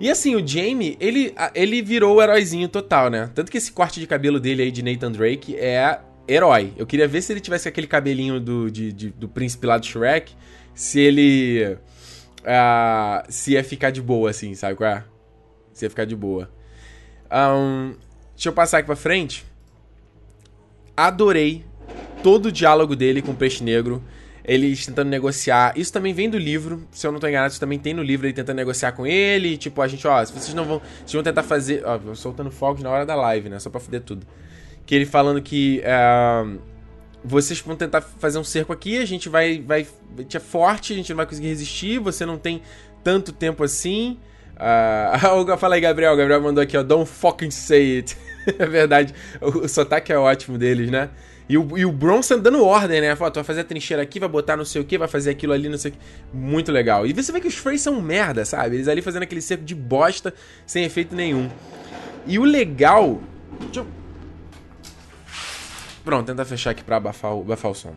E 0.00 0.08
assim, 0.08 0.36
o 0.36 0.46
Jamie, 0.46 0.96
ele, 1.00 1.34
ele 1.54 1.82
virou 1.82 2.16
o 2.16 2.22
heróizinho 2.22 2.68
total, 2.68 3.10
né? 3.10 3.28
Tanto 3.34 3.50
que 3.50 3.58
esse 3.58 3.72
corte 3.72 3.98
de 3.98 4.06
cabelo 4.06 4.38
dele 4.38 4.62
aí 4.62 4.70
de 4.70 4.82
Nathan 4.82 5.10
Drake 5.10 5.56
é 5.56 5.98
herói. 6.28 6.72
Eu 6.76 6.86
queria 6.86 7.08
ver 7.08 7.22
se 7.22 7.32
ele 7.32 7.40
tivesse 7.40 7.68
aquele 7.68 7.88
cabelinho 7.88 8.38
do, 8.38 8.70
de, 8.70 8.92
de, 8.92 9.10
do 9.10 9.28
príncipe 9.28 9.66
lá 9.66 9.78
do 9.78 9.86
Shrek, 9.86 10.32
se 10.74 11.00
ele 11.00 11.76
uh, 12.48 13.24
se 13.28 13.52
ia 13.52 13.62
ficar 13.62 13.90
de 13.90 14.00
boa, 14.00 14.30
assim, 14.30 14.54
sabe 14.54 14.76
qual 14.76 14.90
é? 14.90 15.04
Se 15.72 15.84
ia 15.84 15.90
ficar 15.90 16.06
de 16.06 16.16
boa. 16.16 16.50
Um, 17.30 17.94
deixa 18.34 18.48
eu 18.48 18.52
passar 18.52 18.78
aqui 18.78 18.86
pra 18.86 18.96
frente. 18.96 19.44
Adorei 20.96 21.64
todo 22.22 22.46
o 22.46 22.52
diálogo 22.52 22.96
dele 22.96 23.22
com 23.22 23.32
o 23.32 23.36
Peixe 23.36 23.62
Negro. 23.62 24.02
Eles 24.44 24.86
tentando 24.86 25.10
negociar. 25.10 25.74
Isso 25.76 25.92
também 25.92 26.14
vem 26.14 26.30
do 26.30 26.38
livro. 26.38 26.88
Se 26.90 27.06
eu 27.06 27.12
não 27.12 27.20
tô 27.20 27.28
enganado, 27.28 27.50
isso 27.50 27.60
também 27.60 27.78
tem 27.78 27.92
no 27.92 28.02
livro. 28.02 28.26
Ele 28.26 28.32
tentando 28.32 28.56
negociar 28.56 28.92
com 28.92 29.06
ele. 29.06 29.58
Tipo, 29.58 29.82
a 29.82 29.86
gente, 29.86 30.06
ó, 30.08 30.24
se 30.24 30.32
vocês 30.32 30.54
não 30.54 30.64
vão. 30.64 30.80
Vocês 31.00 31.12
vão 31.12 31.22
tentar 31.22 31.42
fazer. 31.42 31.84
Ó, 31.84 32.14
soltando 32.14 32.50
fogos 32.50 32.82
na 32.82 32.88
hora 32.88 33.04
da 33.04 33.14
live, 33.14 33.50
né? 33.50 33.58
Só 33.58 33.68
pra 33.68 33.78
fuder 33.78 34.00
tudo. 34.00 34.26
Que 34.86 34.94
ele 34.94 35.04
falando 35.04 35.42
que. 35.42 35.82
Uh, 35.84 36.58
vocês 37.28 37.60
vão 37.60 37.76
tentar 37.76 38.00
fazer 38.00 38.38
um 38.38 38.44
cerco 38.44 38.72
aqui, 38.72 38.98
a 38.98 39.04
gente 39.04 39.28
vai, 39.28 39.60
vai, 39.60 39.86
gente 40.18 40.36
é 40.36 40.40
forte, 40.40 40.92
a 40.92 40.96
gente 40.96 41.10
não 41.10 41.16
vai 41.16 41.26
conseguir 41.26 41.48
resistir, 41.48 41.98
você 41.98 42.24
não 42.24 42.38
tem 42.38 42.62
tanto 43.04 43.32
tempo 43.32 43.62
assim. 43.62 44.18
Uh, 44.58 45.56
fala 45.56 45.76
aí, 45.76 45.80
Gabriel. 45.80 46.16
Gabriel 46.16 46.40
mandou 46.40 46.60
aqui, 46.60 46.76
ó, 46.76 46.82
don't 46.82 47.08
fucking 47.08 47.48
say 47.48 47.98
it. 47.98 48.16
é 48.58 48.66
verdade, 48.66 49.14
o, 49.40 49.58
o 49.58 49.68
sotaque 49.68 50.12
é 50.12 50.18
ótimo 50.18 50.58
deles, 50.58 50.90
né? 50.90 51.10
E 51.48 51.56
o, 51.56 51.78
e 51.78 51.84
o 51.86 51.92
Bronson 51.92 52.40
dando 52.40 52.64
ordem, 52.64 53.00
né? 53.00 53.14
Fala, 53.14 53.30
tu 53.30 53.36
vai 53.36 53.44
fazer 53.44 53.60
a 53.60 53.64
trincheira 53.64 54.02
aqui, 54.02 54.18
vai 54.18 54.28
botar 54.28 54.56
não 54.56 54.64
sei 54.64 54.82
o 54.82 54.84
que, 54.84 54.98
vai 54.98 55.06
fazer 55.06 55.30
aquilo 55.30 55.52
ali, 55.52 55.68
não 55.68 55.78
sei 55.78 55.92
o 55.92 55.94
que. 55.94 56.00
Muito 56.36 56.72
legal. 56.72 57.06
E 57.06 57.12
você 57.12 57.30
vê 57.30 57.40
que 57.40 57.46
os 57.46 57.54
Freys 57.54 57.80
são 57.80 58.02
merda, 58.02 58.44
sabe? 58.44 58.74
Eles 58.74 58.88
ali 58.88 59.00
fazendo 59.00 59.22
aquele 59.22 59.40
cerco 59.40 59.64
de 59.64 59.76
bosta, 59.76 60.34
sem 60.66 60.84
efeito 60.84 61.14
nenhum. 61.14 61.48
E 62.26 62.36
o 62.36 62.42
legal... 62.42 63.20
Deixa 63.60 63.80
eu 63.80 63.97
Pronto, 66.08 66.26
tenta 66.26 66.42
fechar 66.42 66.70
aqui 66.70 66.82
pra 66.82 66.96
abafar 66.96 67.36
o, 67.36 67.42
abafar 67.42 67.70
o 67.70 67.74
som. 67.74 67.94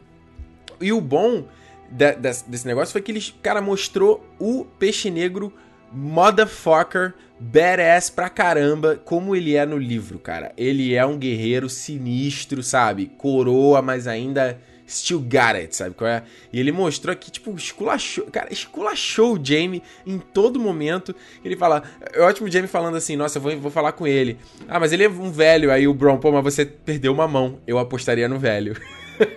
E 0.81 0.91
o 0.91 0.99
bom 0.99 1.45
de, 1.89 2.11
de, 2.11 2.43
desse 2.45 2.67
negócio 2.67 2.91
foi 2.91 3.01
que 3.01 3.09
ele, 3.09 3.21
cara, 3.41 3.61
mostrou 3.61 4.21
o 4.37 4.65
peixe 4.77 5.09
negro 5.09 5.53
motherfucker, 5.93 7.13
badass 7.39 8.09
pra 8.09 8.27
caramba, 8.27 8.97
como 9.05 9.33
ele 9.33 9.55
é 9.55 9.65
no 9.65 9.77
livro, 9.77 10.19
cara. 10.19 10.51
Ele 10.57 10.93
é 10.93 11.05
um 11.05 11.17
guerreiro 11.17 11.69
sinistro, 11.69 12.61
sabe? 12.61 13.05
Coroa, 13.17 13.81
mas 13.81 14.07
ainda 14.07 14.59
still 14.91 15.19
got 15.19 15.55
it, 15.55 15.75
sabe 15.75 15.95
qual 15.95 16.09
é? 16.09 16.23
E 16.51 16.59
ele 16.59 16.71
mostrou 16.71 17.15
que, 17.15 17.31
tipo, 17.31 17.55
esculachou, 17.55 18.25
cara, 18.25 18.51
esculachou 18.51 19.35
o 19.35 19.39
Jamie 19.43 19.81
em 20.05 20.19
todo 20.19 20.59
momento. 20.59 21.15
Ele 21.43 21.55
fala, 21.55 21.83
é 22.13 22.21
ótimo 22.21 22.47
o 22.47 22.51
Jamie 22.51 22.67
falando 22.67 22.97
assim, 22.97 23.15
nossa, 23.15 23.39
vou, 23.39 23.57
vou 23.59 23.71
falar 23.71 23.93
com 23.93 24.05
ele. 24.05 24.37
Ah, 24.67 24.79
mas 24.79 24.91
ele 24.91 25.03
é 25.03 25.09
um 25.09 25.31
velho, 25.31 25.71
aí 25.71 25.87
o 25.87 25.93
Bron, 25.93 26.17
pô, 26.17 26.31
mas 26.31 26.43
você 26.43 26.65
perdeu 26.65 27.13
uma 27.13 27.27
mão, 27.27 27.59
eu 27.65 27.79
apostaria 27.79 28.27
no 28.27 28.37
velho. 28.37 28.75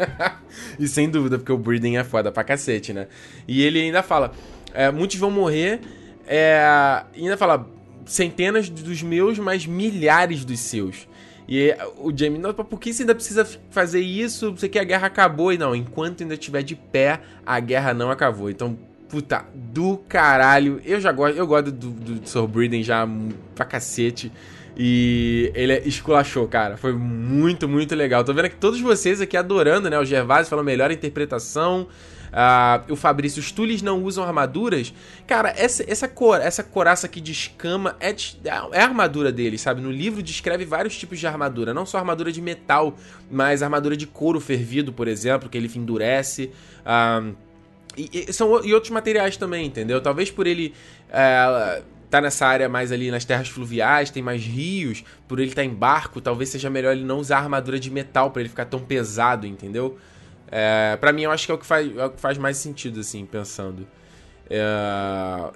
e 0.79 0.89
sem 0.89 1.09
dúvida, 1.09 1.39
porque 1.39 1.53
o 1.53 1.59
breeding 1.59 1.97
é 1.97 2.05
foda 2.05 2.33
pra 2.33 2.45
cacete, 2.45 2.93
né? 2.93 3.07
E 3.47 3.63
ele 3.63 3.81
ainda 3.81 4.03
fala, 4.03 4.33
é, 4.73 4.91
muitos 4.91 5.17
vão 5.17 5.31
morrer, 5.31 5.81
é, 6.27 7.05
ainda 7.17 7.37
fala, 7.37 7.69
centenas 8.07 8.69
dos 8.69 9.03
meus, 9.03 9.39
mas 9.39 9.67
milhares 9.67 10.45
dos 10.45 10.61
seus. 10.61 11.07
E 11.49 11.77
o 11.99 12.11
Jamie, 12.17 12.39
não, 12.39 12.55
por 12.55 12.81
que 12.81 12.93
você 12.93 13.03
ainda 13.03 13.15
precisa 13.15 13.47
fazer 13.71 14.01
isso? 14.01 14.53
Você 14.53 14.69
que 14.69 14.79
a 14.79 14.85
guerra 14.85 15.07
acabou. 15.07 15.53
E 15.53 15.59
não, 15.59 15.75
enquanto 15.75 16.23
ainda 16.23 16.35
estiver 16.35 16.63
de 16.63 16.75
pé, 16.75 17.21
a 17.45 17.61
guerra 17.61 17.93
não 17.93 18.11
acabou. 18.11 18.49
Então, 18.49 18.79
puta, 19.09 19.45
do 19.55 19.99
caralho. 20.09 20.81
Eu 20.85 21.01
já 21.01 21.13
gosto, 21.13 21.37
eu 21.37 21.47
gosto 21.47 21.71
do, 21.71 21.91
do, 21.91 22.15
do 22.21 22.29
Sir 22.29 22.47
Briden 22.47 22.83
já 22.83 23.07
pra 23.55 23.65
cacete. 23.65 24.33
E 24.77 25.53
ele 25.55 25.79
esculachou, 25.85 26.49
cara. 26.49 26.77
Foi 26.77 26.93
muito, 26.93 27.69
muito 27.69 27.95
legal. 27.95 28.25
Tô 28.25 28.33
vendo 28.35 28.49
que 28.49 28.57
todos 28.57 28.81
vocês 28.81 29.21
aqui 29.21 29.37
adorando, 29.37 29.89
né? 29.89 29.99
O 29.99 30.05
Gervásio 30.05 30.51
falou 30.51 30.65
melhor 30.65 30.91
interpretação. 30.91 31.87
Uh, 32.35 32.93
o 32.93 32.97
Fabrício, 32.97 33.39
os 33.39 33.53
Tulis 33.53 33.81
não 33.81 34.03
usam 34.03 34.25
armaduras. 34.25 34.93
Cara, 35.25 35.55
essa, 35.57 35.89
essa, 35.89 36.09
cor, 36.09 36.41
essa 36.41 36.65
coraça 36.65 37.07
aqui 37.07 37.21
de 37.21 37.31
escama 37.31 37.97
é, 38.01 38.11
é 38.73 38.81
a 38.81 38.85
armadura 38.85 39.31
deles, 39.31 39.61
sabe? 39.61 39.81
No 39.81 39.91
livro 39.91 40.21
descreve 40.21 40.65
vários 40.65 40.99
tipos 40.99 41.21
de 41.21 41.27
armadura. 41.29 41.73
Não 41.73 41.87
só 41.87 41.99
armadura 41.99 42.33
de 42.33 42.43
metal, 42.43 42.97
mas 43.31 43.63
armadura 43.63 43.97
de 43.97 44.07
couro 44.07 44.41
fervido, 44.41 44.93
por 44.93 45.07
exemplo, 45.07 45.49
que 45.49 45.57
ele 45.57 45.71
endurece. 45.77 46.51
Uh, 46.81 47.37
e, 47.97 48.27
e, 48.29 48.33
são, 48.33 48.65
e 48.65 48.75
outros 48.75 48.91
materiais 48.91 49.37
também, 49.37 49.67
entendeu? 49.67 50.01
Talvez 50.01 50.29
por 50.29 50.49
ele. 50.49 50.75
Uh, 51.11 51.95
tá 52.11 52.21
nessa 52.21 52.47
área 52.47 52.69
mais 52.69 52.93
ali 52.93 53.11
nas 53.11 53.25
terras 53.25 53.49
fluviais, 53.49 54.09
tem 54.09 54.23
mais 54.23 54.45
rios, 54.45 55.03
por 55.27 55.41
ele 55.41 55.49
estar 55.49 55.63
tá 55.63 55.67
em 55.67 55.75
barco, 55.75 56.21
talvez 56.21 56.49
seja 56.49 56.71
melhor 56.71 56.93
ele 56.93 57.03
não 57.03 57.19
usar 57.19 57.39
armadura 57.39 57.79
de 57.79 57.91
metal 57.91 58.31
para 58.31 58.43
ele 58.43 58.49
ficar 58.49 58.67
tão 58.67 58.79
pesado, 58.79 59.49
entendeu? 59.49 59.99
É, 60.57 60.97
para 61.01 61.13
mim, 61.13 61.23
eu 61.23 61.33
acho 61.33 61.47
que 61.47 61.51
é 61.51 61.55
o 61.57 61.59
que 61.59 61.67
faz, 61.67 61.97
é 61.97 62.05
o 62.05 62.11
que 62.11 62.21
faz 62.21 62.39
mais 62.39 62.57
sentido, 62.59 63.01
assim, 63.01 63.27
pensando. 63.27 63.89
É... 64.49 64.61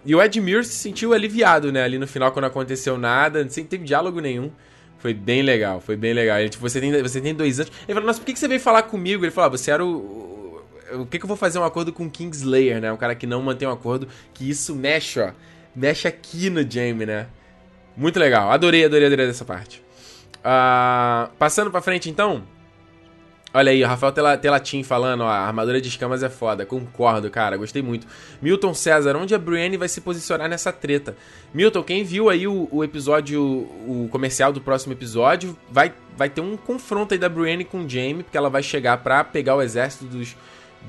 E 0.05 0.13
o 0.13 0.21
Edmure 0.21 0.65
se 0.65 0.75
sentiu 0.75 1.13
aliviado, 1.13 1.71
né? 1.71 1.85
Ali 1.85 2.01
no 2.01 2.07
final, 2.09 2.33
quando 2.33 2.47
aconteceu 2.47 2.99
nada, 2.99 3.49
sem 3.49 3.65
ter 3.65 3.79
diálogo 3.79 4.19
nenhum. 4.19 4.51
Foi 4.99 5.15
bem 5.15 5.43
legal, 5.43 5.81
foi 5.81 5.97
bem 5.97 6.13
legal. 6.13 6.41
Ele, 6.41 6.49
tipo, 6.49 6.69
você 6.69 6.81
tem, 6.81 7.01
você 7.01 7.21
tem 7.21 7.33
dois 7.33 7.61
anos. 7.61 7.71
Ele 7.87 7.95
falou, 7.95 8.09
nossa, 8.09 8.19
por 8.19 8.27
que, 8.27 8.33
que 8.33 8.41
você 8.41 8.49
veio 8.49 8.59
falar 8.61 8.83
comigo? 8.83 9.25
Ele 9.25 9.31
falou, 9.31 9.47
ah, 9.47 9.51
você 9.57 9.71
era 9.71 9.85
o. 9.85 10.65
O 10.95 11.07
que, 11.07 11.19
que 11.19 11.25
eu 11.25 11.29
vou 11.29 11.37
fazer 11.37 11.61
um 11.61 11.65
acordo 11.65 11.93
com 11.93 12.11
Kingslayer, 12.11 12.81
né? 12.81 12.91
Um 12.91 12.97
cara 12.97 13.15
que 13.15 13.27
não 13.27 13.41
mantém 13.41 13.69
um 13.69 13.71
acordo, 13.71 14.09
que 14.35 14.51
isso 14.51 14.75
mexe, 14.75 15.21
ó. 15.21 15.31
Mexe 15.77 16.09
aqui 16.09 16.51
no 16.51 16.69
Jamie, 16.69 17.07
né? 17.07 17.29
Muito 17.97 18.19
legal. 18.19 18.51
Adorei, 18.51 18.85
adorei, 18.85 19.07
adorei 19.07 19.27
dessa 19.29 19.45
parte. 19.45 19.81
Uh, 20.39 21.31
passando 21.39 21.71
pra 21.71 21.81
frente, 21.81 22.11
então. 22.11 22.43
Olha 23.53 23.73
aí, 23.73 23.83
o 23.83 23.87
Rafael 23.87 24.13
Telatin 24.13 24.83
falando, 24.83 25.23
ó, 25.23 25.27
a 25.27 25.47
armadura 25.47 25.81
de 25.81 25.89
escamas 25.89 26.23
é 26.23 26.29
foda. 26.29 26.67
Concordo, 26.67 27.31
cara, 27.31 27.57
gostei 27.57 27.81
muito. 27.81 28.07
Milton 28.43 28.75
César, 28.75 29.17
onde 29.17 29.35
a 29.35 29.39
Brienne 29.39 29.79
vai 29.79 29.89
se 29.89 30.03
posicionar 30.03 30.51
nessa 30.51 30.71
treta? 30.71 31.17
Milton, 31.55 31.83
quem 31.83 32.05
viu 32.05 32.29
aí 32.29 32.47
o, 32.47 32.69
o 32.71 32.85
episódio, 32.85 33.43
o 33.43 34.07
comercial 34.13 34.53
do 34.53 34.61
próximo 34.61 34.93
episódio, 34.93 35.57
vai, 35.71 35.95
vai 36.15 36.29
ter 36.29 36.43
um 36.43 36.59
confronto 36.59 37.15
aí 37.15 37.19
da 37.19 37.29
Brienne 37.29 37.65
com 37.65 37.85
o 37.85 37.89
Jaime, 37.89 38.23
porque 38.23 38.37
ela 38.37 38.51
vai 38.51 38.63
chegar 38.63 38.99
pra 38.99 39.25
pegar 39.25 39.57
o 39.57 39.63
exército 39.63 40.05
dos, 40.05 40.37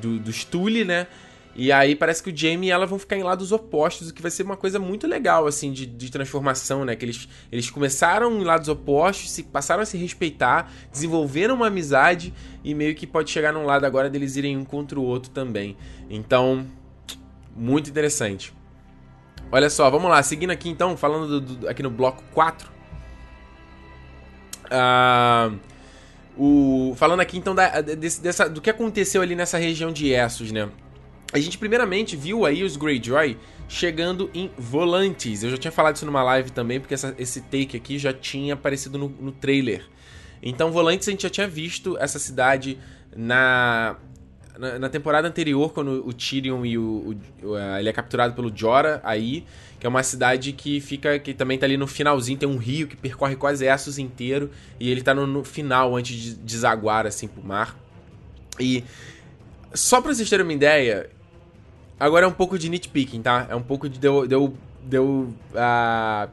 do, 0.01 0.19
dos 0.19 0.43
Tully, 0.43 0.83
né? 0.83 1.07
E 1.55 1.71
aí 1.71 1.95
parece 1.95 2.23
que 2.23 2.29
o 2.29 2.35
Jamie 2.35 2.69
e 2.69 2.71
ela 2.71 2.85
vão 2.85 2.97
ficar 2.97 3.17
em 3.17 3.23
lados 3.23 3.51
opostos, 3.51 4.09
o 4.09 4.13
que 4.13 4.21
vai 4.21 4.31
ser 4.31 4.43
uma 4.43 4.55
coisa 4.55 4.79
muito 4.79 5.07
legal, 5.07 5.47
assim, 5.47 5.71
de, 5.71 5.85
de 5.85 6.11
transformação, 6.11 6.85
né? 6.85 6.95
Que 6.95 7.05
eles, 7.05 7.27
eles 7.51 7.69
começaram 7.69 8.39
em 8.39 8.43
lados 8.43 8.69
opostos, 8.69 9.31
se 9.31 9.43
passaram 9.43 9.81
a 9.81 9.85
se 9.85 9.97
respeitar, 9.97 10.71
desenvolveram 10.91 11.55
uma 11.55 11.67
amizade 11.67 12.33
e 12.63 12.73
meio 12.73 12.95
que 12.95 13.05
pode 13.05 13.29
chegar 13.29 13.51
num 13.51 13.65
lado 13.65 13.85
agora 13.85 14.09
deles 14.09 14.35
irem 14.35 14.55
um 14.55 14.63
contra 14.63 14.99
o 14.99 15.03
outro 15.03 15.31
também. 15.31 15.75
Então, 16.09 16.65
muito 17.55 17.89
interessante. 17.89 18.53
Olha 19.51 19.69
só, 19.69 19.89
vamos 19.89 20.09
lá, 20.09 20.21
seguindo 20.21 20.51
aqui 20.51 20.69
então, 20.69 20.95
falando 20.95 21.41
do, 21.41 21.55
do, 21.55 21.67
aqui 21.67 21.81
no 21.81 21.89
bloco 21.89 22.23
4. 22.33 22.69
Ah. 24.69 25.51
O, 26.37 26.93
falando 26.95 27.19
aqui 27.19 27.37
então 27.37 27.53
da, 27.53 27.81
desse, 27.81 28.21
dessa, 28.21 28.49
do 28.49 28.61
que 28.61 28.69
aconteceu 28.69 29.21
ali 29.21 29.35
nessa 29.35 29.57
região 29.57 29.91
de 29.91 30.09
Essos, 30.13 30.53
né? 30.53 30.69
A 31.31 31.39
gente 31.39 31.57
primeiramente 31.57 32.15
viu 32.15 32.45
aí 32.45 32.63
os 32.63 32.75
Greyjoy 32.75 33.37
chegando 33.67 34.31
em 34.33 34.49
Volantes. 34.57 35.43
Eu 35.43 35.51
já 35.51 35.57
tinha 35.57 35.71
falado 35.71 35.95
isso 35.95 36.05
numa 36.05 36.23
live 36.23 36.51
também, 36.51 36.79
porque 36.79 36.95
essa, 36.95 37.13
esse 37.19 37.41
take 37.41 37.77
aqui 37.77 37.99
já 37.99 38.11
tinha 38.11 38.55
aparecido 38.55 38.97
no, 38.97 39.09
no 39.09 39.31
trailer. 39.31 39.85
Então, 40.41 40.71
Volantes 40.71 41.07
a 41.07 41.11
gente 41.11 41.23
já 41.23 41.29
tinha 41.29 41.47
visto 41.47 41.97
essa 41.99 42.17
cidade 42.17 42.79
na, 43.15 43.97
na, 44.57 44.89
temporada 44.89 45.27
anterior, 45.27 45.71
quando 45.71 46.07
o 46.07 46.11
Tyrion 46.13 46.65
e 46.65 46.77
o, 46.77 47.15
o, 47.43 47.57
ele 47.77 47.89
é 47.89 47.93
capturado 47.93 48.33
pelo 48.33 48.55
Jorah 48.55 48.99
aí, 49.03 49.45
que 49.79 49.85
é 49.85 49.89
uma 49.89 50.03
cidade 50.03 50.51
que 50.53 50.81
fica 50.81 51.19
que 51.19 51.33
também 51.33 51.57
tá 51.57 51.65
ali 51.65 51.77
no 51.77 51.87
finalzinho, 51.87 52.37
tem 52.37 52.49
um 52.49 52.57
rio 52.57 52.87
que 52.87 52.97
percorre 52.97 53.35
quase 53.35 53.65
Essos 53.65 53.97
inteiro 53.97 54.49
e 54.79 54.89
ele 54.89 55.01
tá 55.01 55.13
no, 55.13 55.27
no 55.27 55.43
final 55.43 55.95
antes 55.95 56.15
de 56.15 56.33
desaguar 56.35 57.05
assim 57.05 57.27
pro 57.27 57.43
mar. 57.43 57.77
E 58.59 58.83
só 59.73 60.01
pra 60.01 60.13
vocês 60.13 60.29
terem 60.29 60.45
uma 60.45 60.53
ideia, 60.53 61.09
Agora 61.99 62.25
é 62.25 62.27
um 62.27 62.33
pouco 62.33 62.57
de 62.57 62.69
nitpicking, 62.69 63.21
tá? 63.21 63.47
É 63.49 63.55
um 63.55 63.61
pouco 63.61 63.89
de 63.89 63.99
deu. 63.99 64.25
deu, 64.27 64.55
deu 64.81 65.05
uh, 65.51 66.29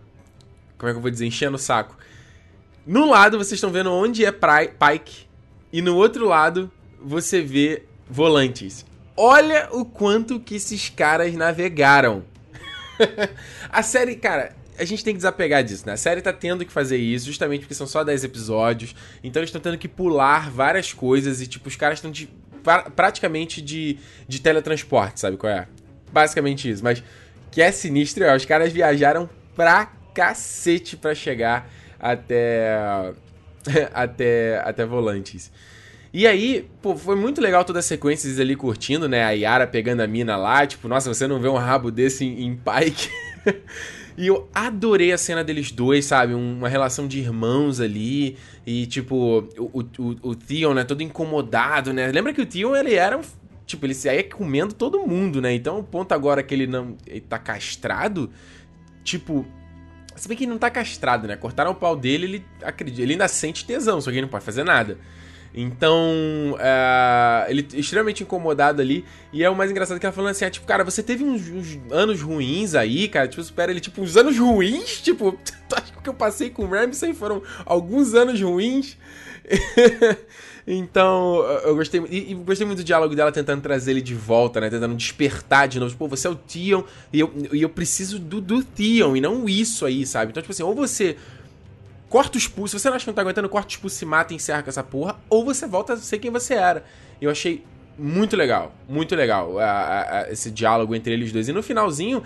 como 0.78 0.90
é 0.90 0.92
que 0.92 0.98
eu 0.98 1.02
vou 1.02 1.10
dizer? 1.10 1.26
Enchendo 1.26 1.56
o 1.56 1.58
saco. 1.58 1.96
No 2.86 3.10
lado 3.10 3.36
vocês 3.36 3.54
estão 3.54 3.70
vendo 3.70 3.92
onde 3.92 4.24
é 4.24 4.30
Pike. 4.30 5.26
E 5.72 5.82
no 5.82 5.96
outro 5.96 6.26
lado 6.26 6.70
você 7.02 7.42
vê 7.42 7.82
volantes. 8.08 8.86
Olha 9.16 9.68
o 9.72 9.84
quanto 9.84 10.38
que 10.38 10.54
esses 10.54 10.88
caras 10.88 11.34
navegaram. 11.34 12.22
a 13.68 13.82
série, 13.82 14.14
cara, 14.16 14.54
a 14.78 14.84
gente 14.84 15.02
tem 15.02 15.14
que 15.14 15.18
desapegar 15.18 15.64
disso, 15.64 15.84
né? 15.86 15.94
A 15.94 15.96
série 15.96 16.20
tá 16.20 16.32
tendo 16.32 16.64
que 16.64 16.72
fazer 16.72 16.98
isso, 16.98 17.26
justamente 17.26 17.60
porque 17.60 17.74
são 17.74 17.86
só 17.86 18.04
10 18.04 18.24
episódios. 18.24 18.94
Então 19.24 19.40
eles 19.40 19.48
estão 19.48 19.60
tendo 19.60 19.78
que 19.78 19.88
pular 19.88 20.50
várias 20.50 20.92
coisas 20.92 21.40
e, 21.40 21.46
tipo, 21.46 21.68
os 21.68 21.76
caras 21.76 21.98
estão 21.98 22.10
pra, 22.66 22.82
praticamente 22.90 23.62
de, 23.62 23.96
de 24.26 24.40
teletransporte, 24.40 25.20
sabe 25.20 25.36
qual 25.36 25.52
é? 25.52 25.68
Basicamente 26.12 26.68
isso. 26.68 26.82
Mas 26.82 27.00
que 27.52 27.62
é 27.62 27.70
sinistro, 27.70 28.24
os 28.34 28.44
caras 28.44 28.72
viajaram 28.72 29.30
pra 29.54 29.92
cacete 30.12 30.96
pra 30.96 31.14
chegar 31.14 31.70
até. 31.98 33.12
até, 33.94 34.60
até 34.64 34.84
volantes. 34.84 35.52
E 36.12 36.26
aí, 36.26 36.68
pô, 36.82 36.96
foi 36.96 37.14
muito 37.14 37.40
legal 37.40 37.64
toda 37.64 37.78
a 37.78 37.82
sequência 37.82 38.30
ali 38.40 38.56
curtindo, 38.56 39.08
né? 39.08 39.22
A 39.22 39.30
Yara 39.30 39.66
pegando 39.66 40.00
a 40.00 40.06
mina 40.06 40.36
lá, 40.36 40.66
tipo, 40.66 40.88
nossa, 40.88 41.12
você 41.12 41.26
não 41.26 41.38
vê 41.38 41.48
um 41.48 41.56
rabo 41.56 41.90
desse 41.90 42.24
em, 42.24 42.46
em 42.46 42.56
Pike. 42.56 43.10
E 44.16 44.26
eu 44.28 44.48
adorei 44.54 45.12
a 45.12 45.18
cena 45.18 45.44
deles 45.44 45.70
dois, 45.70 46.06
sabe? 46.06 46.32
Uma 46.32 46.68
relação 46.68 47.06
de 47.06 47.18
irmãos 47.18 47.80
ali. 47.80 48.38
E, 48.66 48.86
tipo, 48.86 49.46
o, 49.58 49.80
o, 49.80 50.16
o 50.22 50.34
Theon, 50.34 50.72
né? 50.72 50.84
Todo 50.84 51.02
incomodado, 51.02 51.92
né? 51.92 52.10
Lembra 52.10 52.32
que 52.32 52.40
o 52.40 52.46
Theon, 52.46 52.74
ele 52.74 52.94
era 52.94 53.18
um. 53.18 53.22
Tipo, 53.66 53.84
ele 53.84 53.94
saía 53.94 54.24
comendo 54.24 54.72
todo 54.72 55.06
mundo, 55.06 55.42
né? 55.42 55.52
Então, 55.52 55.78
o 55.78 55.82
ponto 55.82 56.12
agora 56.12 56.42
que 56.42 56.54
ele 56.54 56.66
não. 56.66 56.96
Ele 57.06 57.20
tá 57.20 57.38
castrado. 57.38 58.30
Tipo. 59.04 59.44
Se 60.14 60.26
bem 60.26 60.36
que 60.36 60.44
ele 60.44 60.50
não 60.50 60.58
tá 60.58 60.70
castrado, 60.70 61.28
né? 61.28 61.36
Cortaram 61.36 61.72
o 61.72 61.74
pau 61.74 61.94
dele, 61.94 62.24
ele 62.24 62.44
acredita. 62.62 63.02
Ele 63.02 63.12
ainda 63.12 63.28
sente 63.28 63.66
tesão, 63.66 64.00
só 64.00 64.10
que 64.10 64.16
ele 64.16 64.22
não 64.22 64.30
pode 64.30 64.46
fazer 64.46 64.64
nada. 64.64 64.96
Então, 65.56 66.54
uh, 66.54 67.48
ele 67.50 67.66
extremamente 67.72 68.22
incomodado 68.22 68.82
ali. 68.82 69.06
E 69.32 69.42
é 69.42 69.48
o 69.48 69.56
mais 69.56 69.70
engraçado 69.70 69.98
que 69.98 70.04
ela 70.04 70.12
falando 70.12 70.32
assim: 70.32 70.44
ah, 70.44 70.50
tipo, 70.50 70.66
cara, 70.66 70.84
você 70.84 71.02
teve 71.02 71.24
uns, 71.24 71.48
uns, 71.48 71.78
anos 71.90 72.20
ruins 72.20 72.74
aí, 72.74 73.08
cara. 73.08 73.26
Tipo, 73.26 73.40
espera 73.40 73.72
ele, 73.72 73.80
tipo, 73.80 74.02
uns 74.02 74.18
anos 74.18 74.38
ruins? 74.38 75.00
Tipo, 75.06 75.38
tu 75.68 75.74
acha 75.74 75.92
que 76.02 76.08
eu 76.08 76.14
passei 76.14 76.50
com 76.50 76.64
o 76.64 76.68
Ramsey 76.68 77.14
foram 77.14 77.42
alguns 77.64 78.12
anos 78.12 78.40
ruins? 78.40 78.98
então, 80.66 81.42
eu 81.64 81.76
gostei, 81.76 82.02
e, 82.10 82.32
e, 82.32 82.34
gostei 82.34 82.66
muito 82.66 82.78
do 82.78 82.84
diálogo 82.84 83.14
dela 83.14 83.30
tentando 83.30 83.62
trazer 83.62 83.92
ele 83.92 84.02
de 84.02 84.14
volta, 84.14 84.60
né? 84.60 84.68
Tentando 84.68 84.94
despertar 84.94 85.68
de 85.68 85.78
novo. 85.80 85.90
Tipo, 85.90 86.06
você 86.08 86.26
é 86.26 86.30
o 86.30 86.34
Theon 86.34 86.82
e 87.12 87.20
eu, 87.20 87.32
e 87.52 87.62
eu 87.62 87.68
preciso 87.70 88.18
do, 88.18 88.40
do 88.42 88.62
Theon 88.62 89.16
e 89.16 89.20
não 89.20 89.48
isso 89.48 89.86
aí, 89.86 90.04
sabe? 90.04 90.32
Então, 90.32 90.42
tipo 90.42 90.52
assim, 90.52 90.64
ou 90.64 90.74
você 90.74 91.16
corta 92.08 92.38
os 92.38 92.46
pulsos. 92.48 92.70
Se 92.72 92.82
você 92.82 92.88
não 92.88 92.96
acha 92.96 93.04
que 93.04 93.10
não 93.10 93.14
tá 93.14 93.22
aguentando, 93.22 93.48
corta 93.48 93.68
os 93.68 93.76
pulsos, 93.76 93.98
se 93.98 94.06
mata 94.06 94.32
e 94.32 94.36
encerra 94.36 94.62
com 94.62 94.70
essa 94.70 94.82
porra. 94.82 95.16
Ou 95.28 95.44
você 95.44 95.66
volta 95.66 95.94
a 95.94 95.96
ser 95.96 96.18
quem 96.18 96.30
você 96.30 96.54
era. 96.54 96.84
Eu 97.20 97.30
achei 97.30 97.64
muito 97.98 98.36
legal, 98.36 98.74
muito 98.88 99.14
legal 99.14 99.58
a, 99.58 99.64
a, 99.64 100.18
a, 100.20 100.30
esse 100.30 100.50
diálogo 100.50 100.94
entre 100.94 101.12
eles 101.12 101.32
dois. 101.32 101.48
E 101.48 101.52
no 101.52 101.62
finalzinho, 101.62 102.22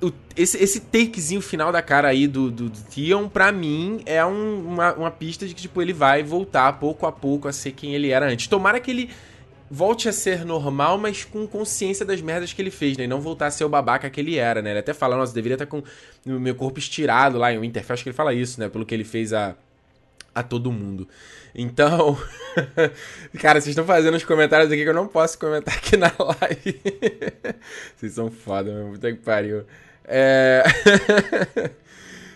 o, 0.00 0.12
esse, 0.36 0.56
esse 0.62 0.80
takezinho 0.80 1.40
final 1.40 1.72
da 1.72 1.82
cara 1.82 2.08
aí 2.08 2.26
do, 2.26 2.50
do, 2.50 2.68
do 2.68 2.80
Theon, 2.80 3.28
pra 3.28 3.52
mim, 3.52 4.02
é 4.06 4.24
um, 4.24 4.66
uma, 4.66 4.94
uma 4.94 5.10
pista 5.10 5.46
de 5.46 5.54
que, 5.54 5.62
tipo, 5.62 5.80
ele 5.80 5.92
vai 5.92 6.22
voltar 6.22 6.72
pouco 6.74 7.06
a 7.06 7.12
pouco 7.12 7.48
a 7.48 7.52
ser 7.52 7.72
quem 7.72 7.94
ele 7.94 8.10
era 8.10 8.26
antes. 8.28 8.46
Tomara 8.46 8.80
que 8.80 8.90
ele 8.90 9.10
volte 9.74 10.06
a 10.06 10.12
ser 10.12 10.44
normal, 10.44 10.98
mas 10.98 11.24
com 11.24 11.46
consciência 11.46 12.04
das 12.04 12.20
merdas 12.20 12.52
que 12.52 12.60
ele 12.60 12.70
fez, 12.70 12.98
né? 12.98 13.04
E 13.04 13.06
não 13.06 13.22
voltar 13.22 13.46
a 13.46 13.50
ser 13.50 13.64
o 13.64 13.70
babaca 13.70 14.10
que 14.10 14.20
ele 14.20 14.36
era, 14.36 14.60
né? 14.60 14.68
Ele 14.70 14.80
até 14.80 14.92
fala, 14.92 15.16
nossa, 15.16 15.32
deveria 15.32 15.54
estar 15.54 15.64
com 15.64 15.82
o 16.26 16.30
meu 16.38 16.54
corpo 16.54 16.78
estirado 16.78 17.38
lá 17.38 17.50
em 17.50 17.58
Winterfell, 17.58 17.94
acho 17.94 18.02
que 18.02 18.10
ele 18.10 18.16
fala 18.16 18.34
isso, 18.34 18.60
né? 18.60 18.68
Pelo 18.68 18.84
que 18.84 18.94
ele 18.94 19.02
fez 19.02 19.32
a, 19.32 19.56
a 20.34 20.42
todo 20.42 20.70
mundo. 20.70 21.08
Então, 21.54 22.18
cara, 23.40 23.62
vocês 23.62 23.68
estão 23.68 23.86
fazendo 23.86 24.14
os 24.14 24.24
comentários 24.24 24.70
aqui 24.70 24.82
que 24.82 24.88
eu 24.90 24.94
não 24.94 25.08
posso 25.08 25.38
comentar 25.38 25.74
aqui 25.74 25.96
na 25.96 26.12
live. 26.18 26.80
vocês 27.96 28.12
são 28.12 28.30
foda, 28.30 28.70
meu. 28.70 28.92
Puta 28.92 29.10
que 29.10 29.20
pariu. 29.20 29.64
É... 30.04 30.64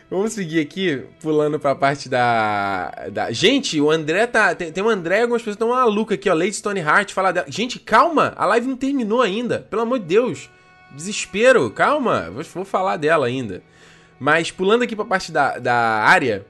Vamos 0.09 0.35
seguir 0.35 0.61
aqui, 0.61 1.03
pulando 1.21 1.59
pra 1.59 1.75
parte 1.75 2.09
da. 2.09 2.91
da... 3.11 3.33
Gente, 3.33 3.81
o 3.81 3.91
André 3.91 4.27
tá. 4.27 4.55
Tem, 4.55 4.71
tem 4.71 4.83
um 4.83 4.89
André 4.89 5.19
e 5.19 5.23
algumas 5.23 5.43
pessoas 5.43 5.57
estão 5.57 5.71
malucas 5.71 6.17
aqui, 6.17 6.31
ó. 6.31 6.35
Lady 6.35 6.55
Stone 6.55 6.79
Heart 6.79 7.13
fala 7.13 7.33
dela. 7.33 7.47
Gente, 7.51 7.81
calma! 7.81 8.33
A 8.37 8.47
live 8.47 8.69
não 8.69 8.77
terminou 8.77 9.21
ainda. 9.21 9.67
Pelo 9.69 9.83
amor 9.83 9.99
de 9.99 10.05
Deus. 10.05 10.49
Desespero, 10.93 11.69
calma. 11.71 12.31
Vou, 12.31 12.45
vou 12.45 12.65
falar 12.65 12.97
dela 12.99 13.27
ainda. 13.27 13.63
Mas 14.19 14.53
pulando 14.53 14.83
aqui 14.83 14.95
pra 14.95 15.05
parte 15.05 15.33
da, 15.33 15.59
da 15.59 15.75
área. 15.75 16.47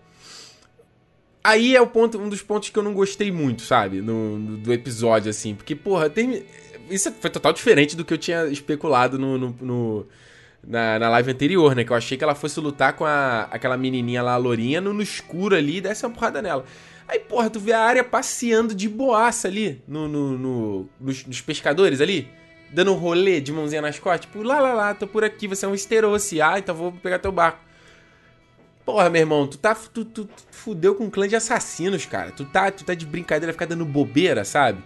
Aí 1.42 1.74
é 1.74 1.80
o 1.80 1.86
ponto, 1.86 2.18
um 2.18 2.28
dos 2.28 2.42
pontos 2.42 2.68
que 2.68 2.78
eu 2.78 2.82
não 2.82 2.92
gostei 2.92 3.32
muito, 3.32 3.62
sabe? 3.62 4.02
No, 4.02 4.36
no 4.36 4.56
do 4.58 4.72
episódio, 4.72 5.30
assim. 5.30 5.54
Porque, 5.54 5.74
porra, 5.74 6.10
tem... 6.10 6.44
isso 6.90 7.10
foi 7.20 7.30
total 7.30 7.54
diferente 7.54 7.96
do 7.96 8.04
que 8.04 8.12
eu 8.12 8.18
tinha 8.18 8.46
especulado 8.46 9.18
no, 9.18 9.38
no, 9.38 9.56
no 9.62 10.06
na, 10.66 10.98
na 10.98 11.08
live 11.10 11.30
anterior, 11.30 11.74
né? 11.74 11.84
Que 11.84 11.92
eu 11.92 11.96
achei 11.96 12.18
que 12.18 12.24
ela 12.24 12.34
fosse 12.34 12.58
lutar 12.60 12.94
com 12.94 13.04
a, 13.04 13.42
aquela 13.50 13.76
menininha 13.76 14.22
lá, 14.22 14.32
a 14.32 14.36
Lourinha, 14.36 14.80
no, 14.80 14.92
no 14.92 15.02
escuro 15.02 15.54
ali 15.54 15.76
e 15.76 15.80
desse 15.80 16.04
uma 16.04 16.12
porrada 16.12 16.42
nela. 16.42 16.64
Aí, 17.08 17.20
porra, 17.20 17.48
tu 17.48 17.60
vê 17.60 17.72
a 17.72 17.80
área 17.80 18.02
passeando 18.02 18.74
de 18.74 18.88
boaça 18.88 19.46
ali, 19.46 19.80
no, 19.86 20.08
no, 20.08 20.36
no 20.36 20.88
nos, 21.00 21.24
nos, 21.24 21.40
pescadores 21.40 22.00
ali, 22.00 22.28
dando 22.72 22.92
um 22.92 22.96
rolê 22.96 23.40
de 23.40 23.52
mãozinha 23.52 23.80
nas 23.80 23.98
costas, 23.98 24.22
tipo, 24.22 24.42
lá, 24.42 24.58
lá, 24.58 24.74
lá, 24.74 24.94
tô 24.94 25.06
por 25.06 25.22
aqui, 25.22 25.46
você 25.46 25.64
é 25.64 25.68
um 25.68 25.74
esterose, 25.74 26.42
ah, 26.42 26.58
então 26.58 26.74
vou 26.74 26.90
pegar 26.90 27.20
teu 27.20 27.30
barco. 27.30 27.60
Porra, 28.84 29.08
meu 29.10 29.20
irmão, 29.20 29.46
tu 29.46 29.58
tá. 29.58 29.74
Tu, 29.74 30.04
tu, 30.04 30.24
tu, 30.24 30.30
fudeu 30.50 30.94
com 30.94 31.04
um 31.04 31.10
clã 31.10 31.26
de 31.26 31.34
assassinos, 31.34 32.06
cara. 32.06 32.30
Tu 32.30 32.44
tá, 32.44 32.70
tu 32.70 32.84
tá 32.84 32.94
de 32.94 33.04
brincadeira 33.04 33.52
ficar 33.52 33.66
dando 33.66 33.84
bobeira, 33.84 34.44
sabe? 34.44 34.80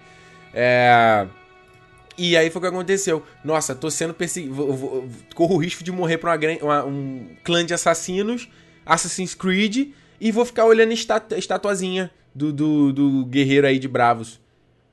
É. 0.55 1.27
E 2.23 2.37
aí 2.37 2.51
foi 2.51 2.59
o 2.59 2.61
que 2.61 2.69
aconteceu. 2.69 3.23
Nossa, 3.43 3.75
tô 3.75 3.91
sendo 3.91 4.13
perseguido. 4.13 4.55
Corro 5.35 5.55
o 5.55 5.57
risco 5.57 5.83
de 5.83 5.91
morrer 5.91 6.19
pra 6.19 6.37
uma, 6.37 6.59
uma, 6.63 6.85
um 6.85 7.31
clã 7.43 7.65
de 7.65 7.73
assassinos, 7.73 8.47
Assassin's 8.85 9.35
Creed, 9.35 9.89
e 10.21 10.31
vou 10.31 10.45
ficar 10.45 10.67
olhando 10.67 10.91
a 10.91 11.39
estatuazinha 11.39 12.11
do, 12.35 12.53
do, 12.53 12.93
do 12.93 13.25
guerreiro 13.25 13.67
aí 13.67 13.79
de 13.79 13.89
Bravos. 13.89 14.39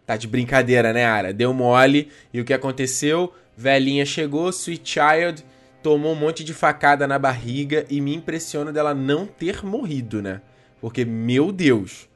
Tá 0.05 0.15
de 0.15 0.25
brincadeira, 0.25 0.93
né, 0.93 1.03
Ara? 1.03 1.33
Deu 1.33 1.53
mole. 1.53 2.07
E 2.33 2.39
o 2.39 2.45
que 2.45 2.53
aconteceu? 2.53 3.33
Velhinha 3.57 4.05
chegou, 4.05 4.49
Sweet 4.49 4.89
Child, 4.89 5.43
tomou 5.83 6.13
um 6.13 6.15
monte 6.15 6.45
de 6.45 6.53
facada 6.53 7.05
na 7.05 7.19
barriga 7.19 7.85
e 7.89 7.99
me 7.99 8.15
impressiona 8.15 8.71
dela 8.71 8.93
não 8.93 9.25
ter 9.25 9.65
morrido, 9.65 10.21
né? 10.21 10.39
Porque, 10.79 11.03
meu 11.03 11.51
Deus. 11.51 12.07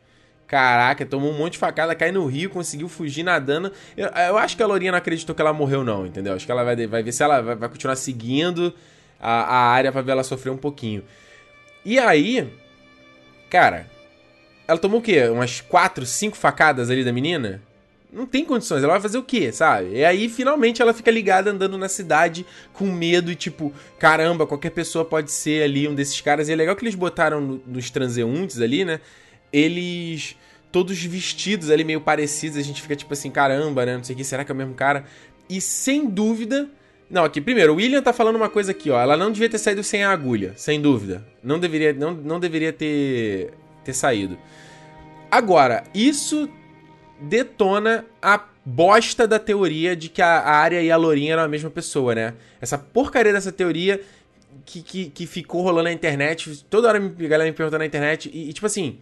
Caraca, 0.51 1.05
tomou 1.05 1.31
um 1.31 1.37
monte 1.37 1.53
de 1.53 1.59
facada, 1.59 1.95
cai 1.95 2.11
no 2.11 2.25
rio, 2.25 2.49
conseguiu 2.49 2.89
fugir 2.89 3.23
nadando. 3.23 3.71
Eu, 3.95 4.09
eu 4.09 4.37
acho 4.37 4.57
que 4.57 4.61
a 4.61 4.67
Lourinha 4.67 4.91
não 4.91 4.97
acreditou 4.97 5.33
que 5.33 5.41
ela 5.41 5.53
morreu, 5.53 5.81
não, 5.81 6.05
entendeu? 6.05 6.33
Acho 6.33 6.45
que 6.45 6.51
ela 6.51 6.61
vai, 6.61 6.75
vai 6.87 7.01
ver 7.01 7.13
se 7.13 7.23
ela 7.23 7.39
vai, 7.39 7.55
vai 7.55 7.69
continuar 7.69 7.95
seguindo 7.95 8.73
a, 9.17 9.43
a 9.43 9.57
área 9.71 9.93
pra 9.93 10.01
ver 10.01 10.11
ela 10.11 10.25
sofrer 10.25 10.49
um 10.49 10.57
pouquinho. 10.57 11.05
E 11.85 11.97
aí, 11.97 12.53
cara, 13.49 13.87
ela 14.67 14.77
tomou 14.77 14.99
o 14.99 15.01
quê? 15.01 15.25
Umas 15.29 15.61
4, 15.61 16.05
5 16.05 16.35
facadas 16.35 16.89
ali 16.89 17.05
da 17.05 17.13
menina? 17.13 17.61
Não 18.11 18.25
tem 18.25 18.43
condições, 18.43 18.83
ela 18.83 18.91
vai 18.91 19.01
fazer 19.01 19.19
o 19.19 19.23
quê, 19.23 19.53
sabe? 19.53 19.99
E 19.99 20.03
aí, 20.03 20.27
finalmente, 20.27 20.81
ela 20.81 20.93
fica 20.93 21.09
ligada 21.09 21.49
andando 21.49 21.77
na 21.77 21.87
cidade 21.87 22.45
com 22.73 22.87
medo 22.87 23.31
e 23.31 23.35
tipo, 23.35 23.73
caramba, 23.97 24.45
qualquer 24.45 24.71
pessoa 24.71 25.05
pode 25.05 25.31
ser 25.31 25.63
ali 25.63 25.87
um 25.87 25.95
desses 25.95 26.19
caras. 26.19 26.49
E 26.49 26.51
é 26.51 26.57
legal 26.57 26.75
que 26.75 26.83
eles 26.83 26.95
botaram 26.95 27.39
no, 27.39 27.61
nos 27.65 27.89
transeuntes 27.89 28.59
ali, 28.59 28.83
né? 28.83 28.99
Eles 29.53 30.35
todos 30.71 31.01
vestidos 31.03 31.69
ali 31.69 31.83
meio 31.83 32.01
parecidos, 32.01 32.57
a 32.57 32.61
gente 32.61 32.81
fica 32.81 32.95
tipo 32.95 33.13
assim, 33.13 33.29
caramba, 33.29 33.85
né? 33.85 33.97
Não 33.97 34.03
sei 34.03 34.13
o 34.13 34.17
que, 34.17 34.23
será 34.23 34.43
que 34.43 34.51
é 34.51 34.55
o 34.55 34.57
mesmo 34.57 34.73
cara? 34.73 35.05
E 35.49 35.59
sem 35.59 36.09
dúvida. 36.09 36.69
Não, 37.09 37.25
aqui, 37.25 37.41
primeiro, 37.41 37.73
o 37.73 37.75
William 37.75 38.01
tá 38.01 38.13
falando 38.13 38.37
uma 38.37 38.49
coisa 38.49 38.71
aqui, 38.71 38.89
ó. 38.89 38.99
Ela 38.99 39.17
não 39.17 39.31
devia 39.31 39.49
ter 39.49 39.57
saído 39.57 39.83
sem 39.83 40.03
a 40.03 40.11
agulha, 40.11 40.53
sem 40.55 40.81
dúvida. 40.81 41.25
Não 41.43 41.59
deveria, 41.59 41.91
não, 41.91 42.13
não 42.13 42.39
deveria 42.39 42.71
ter, 42.71 43.51
ter 43.83 43.93
saído. 43.93 44.37
Agora, 45.29 45.83
isso 45.93 46.49
detona 47.19 48.05
a 48.21 48.45
bosta 48.65 49.27
da 49.27 49.39
teoria 49.39 49.95
de 49.95 50.07
que 50.09 50.21
a 50.21 50.41
área 50.41 50.81
e 50.81 50.89
a 50.89 50.95
Lourinha 50.95 51.33
eram 51.33 51.43
a 51.43 51.47
mesma 51.47 51.69
pessoa, 51.69 52.15
né? 52.15 52.33
Essa 52.61 52.77
porcaria 52.77 53.33
dessa 53.33 53.51
teoria 53.51 54.01
que, 54.65 54.81
que, 54.81 55.09
que 55.09 55.27
ficou 55.27 55.61
rolando 55.61 55.83
na 55.83 55.91
internet, 55.91 56.63
toda 56.69 56.87
hora 56.87 56.97
a 56.97 57.27
galera 57.27 57.49
me 57.49 57.55
perguntando 57.55 57.79
na 57.79 57.85
internet, 57.85 58.29
e, 58.33 58.49
e 58.49 58.53
tipo 58.53 58.65
assim, 58.65 58.99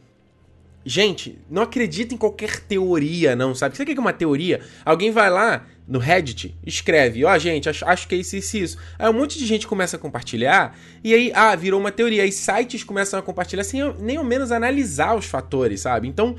Gente, 0.86 1.38
não 1.50 1.64
acredita 1.64 2.14
em 2.14 2.18
qualquer 2.18 2.62
teoria, 2.62 3.36
não, 3.36 3.54
sabe? 3.54 3.76
Sabe 3.76 3.92
o 3.92 3.94
que 3.94 4.00
é 4.00 4.02
uma 4.02 4.14
teoria? 4.14 4.62
Alguém 4.86 5.12
vai 5.12 5.30
lá 5.30 5.66
no 5.86 6.00
Reddit, 6.00 6.56
escreve, 6.66 7.26
ó, 7.26 7.34
oh, 7.34 7.40
gente, 7.40 7.68
acho, 7.68 7.84
acho 7.86 8.08
que 8.08 8.16
é 8.16 8.18
isso, 8.20 8.38
isso, 8.38 8.58
isso. 8.58 8.78
Aí 8.98 9.10
um 9.10 9.14
monte 9.14 9.38
de 9.38 9.46
gente 9.46 9.68
começa 9.68 9.98
a 9.98 10.00
compartilhar, 10.00 10.78
e 11.04 11.14
aí, 11.14 11.32
ah, 11.34 11.56
virou 11.56 11.80
uma 11.80 11.92
teoria. 11.92 12.24
Aí 12.24 12.32
sites 12.32 12.84
começam 12.84 13.20
a 13.20 13.24
compartilhar 13.24 13.64
sem 13.64 13.82
nem 14.00 14.18
ao 14.18 14.24
menos 14.24 14.52
analisar 14.52 15.16
os 15.16 15.26
fatores, 15.26 15.82
sabe? 15.82 16.08
Então, 16.08 16.36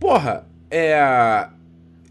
porra, 0.00 0.46
é. 0.70 1.48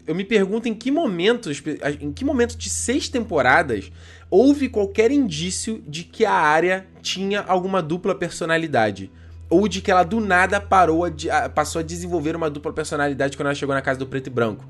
Eu 0.06 0.14
me 0.14 0.24
pergunto 0.24 0.68
em 0.68 0.74
que 0.74 0.90
momento, 0.90 1.50
em 1.98 2.12
que 2.12 2.26
momento 2.26 2.58
de 2.58 2.68
seis 2.68 3.08
temporadas 3.08 3.90
houve 4.30 4.68
qualquer 4.68 5.10
indício 5.10 5.82
de 5.88 6.04
que 6.04 6.26
a 6.26 6.32
área 6.32 6.86
tinha 7.00 7.40
alguma 7.40 7.80
dupla 7.80 8.14
personalidade 8.14 9.10
ou 9.48 9.68
de 9.68 9.80
que 9.80 9.90
ela 9.90 10.02
do 10.02 10.20
nada 10.20 10.60
parou 10.60 11.04
a, 11.04 11.48
passou 11.48 11.80
a 11.80 11.82
desenvolver 11.82 12.34
uma 12.34 12.50
dupla 12.50 12.72
personalidade 12.72 13.36
quando 13.36 13.46
ela 13.46 13.54
chegou 13.54 13.74
na 13.74 13.82
casa 13.82 13.98
do 13.98 14.06
preto 14.06 14.28
e 14.28 14.30
branco. 14.30 14.64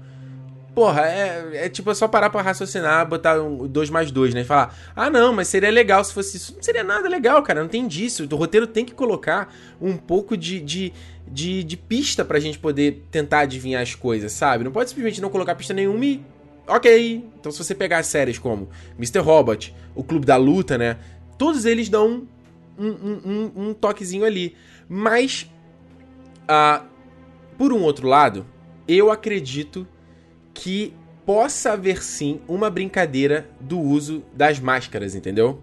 Porra, 0.74 1.02
é, 1.02 1.66
é 1.66 1.68
tipo 1.68 1.88
é 1.92 1.94
só 1.94 2.08
parar 2.08 2.30
pra 2.30 2.42
raciocinar, 2.42 3.08
botar 3.08 3.40
um 3.40 3.68
2 3.68 3.90
mais 3.90 4.10
2, 4.10 4.34
né? 4.34 4.40
E 4.40 4.44
falar, 4.44 4.76
ah 4.96 5.08
não, 5.08 5.32
mas 5.32 5.46
seria 5.46 5.70
legal 5.70 6.02
se 6.02 6.12
fosse 6.12 6.36
isso. 6.36 6.54
Não 6.56 6.62
seria 6.62 6.82
nada 6.82 7.08
legal, 7.08 7.40
cara, 7.44 7.60
não 7.60 7.68
tem 7.68 7.86
disso. 7.86 8.26
O 8.28 8.36
roteiro 8.36 8.66
tem 8.66 8.84
que 8.84 8.92
colocar 8.92 9.54
um 9.80 9.96
pouco 9.96 10.36
de, 10.36 10.58
de, 10.58 10.92
de, 11.28 11.62
de 11.62 11.76
pista 11.76 12.24
pra 12.24 12.40
gente 12.40 12.58
poder 12.58 13.04
tentar 13.08 13.40
adivinhar 13.40 13.82
as 13.82 13.94
coisas, 13.94 14.32
sabe? 14.32 14.64
Não 14.64 14.72
pode 14.72 14.90
simplesmente 14.90 15.20
não 15.20 15.30
colocar 15.30 15.54
pista 15.54 15.72
nenhuma 15.72 16.04
e. 16.04 16.20
Ok. 16.66 17.24
Então 17.38 17.52
se 17.52 17.58
você 17.58 17.74
pegar 17.74 18.02
séries 18.02 18.38
como 18.38 18.68
Mr. 18.98 19.20
Robot, 19.20 19.72
o 19.94 20.02
Clube 20.02 20.26
da 20.26 20.36
Luta, 20.36 20.76
né? 20.76 20.96
Todos 21.38 21.64
eles 21.64 21.88
dão 21.88 22.26
um, 22.78 22.88
um, 22.88 23.52
um, 23.68 23.74
toquezinho 23.74 24.24
ali. 24.24 24.56
Mas, 24.88 25.50
uh, 26.42 26.84
por 27.56 27.72
um 27.72 27.82
outro 27.82 28.08
lado, 28.08 28.46
eu 28.86 29.10
acredito 29.10 29.86
que 30.52 30.92
possa 31.24 31.72
haver 31.72 32.02
sim 32.02 32.40
uma 32.46 32.68
brincadeira 32.68 33.48
do 33.60 33.80
uso 33.80 34.22
das 34.34 34.60
máscaras, 34.60 35.14
entendeu? 35.14 35.62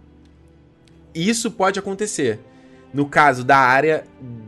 Isso 1.14 1.52
pode 1.52 1.78
acontecer. 1.78 2.40
No 2.94 3.06
caso 3.06 3.44
da 3.44 3.58
área, 3.58 4.04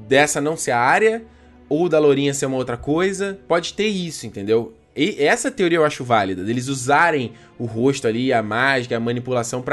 dessa 0.07 0.41
não 0.41 0.57
ser 0.57 0.71
a 0.71 0.79
área, 0.79 1.23
ou 1.69 1.87
da 1.87 1.99
Lourinha 1.99 2.33
ser 2.33 2.45
uma 2.45 2.57
outra 2.57 2.77
coisa, 2.77 3.39
pode 3.47 3.73
ter 3.73 3.87
isso, 3.87 4.27
entendeu? 4.27 4.73
E 4.95 5.23
essa 5.23 5.49
teoria 5.49 5.79
eu 5.79 5.85
acho 5.85 6.03
válida, 6.03 6.43
deles 6.43 6.67
usarem 6.67 7.33
o 7.57 7.65
rosto 7.65 8.07
ali, 8.07 8.31
a 8.31 8.43
mágica, 8.43 8.95
a 8.95 8.99
manipulação 8.99 9.63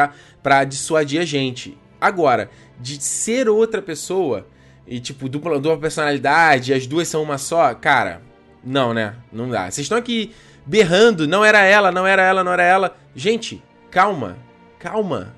para 0.43 0.65
dissuadir 0.65 1.21
a 1.21 1.25
gente. 1.25 1.77
Agora, 2.01 2.51
de 2.81 3.03
ser 3.03 3.49
outra 3.49 3.83
pessoa 3.83 4.47
e, 4.87 4.99
tipo, 4.99 5.29
dupla, 5.29 5.59
dupla 5.59 5.79
personalidade, 5.79 6.73
as 6.73 6.87
duas 6.87 7.07
são 7.09 7.23
uma 7.23 7.39
só, 7.39 7.75
cara, 7.75 8.23
não, 8.65 8.93
né? 8.93 9.15
Não 9.33 9.49
dá. 9.49 9.71
Vocês 9.71 9.85
estão 9.85 9.99
aqui 9.99 10.33
berrando, 10.67 11.27
não 11.27 11.45
era 11.45 11.61
ela, 11.63 11.91
não 11.93 12.07
era 12.07 12.23
ela, 12.23 12.45
não 12.45 12.53
era 12.53 12.63
ela. 12.63 12.97
Gente, 13.15 13.63
calma, 13.91 14.37
calma. 14.79 15.35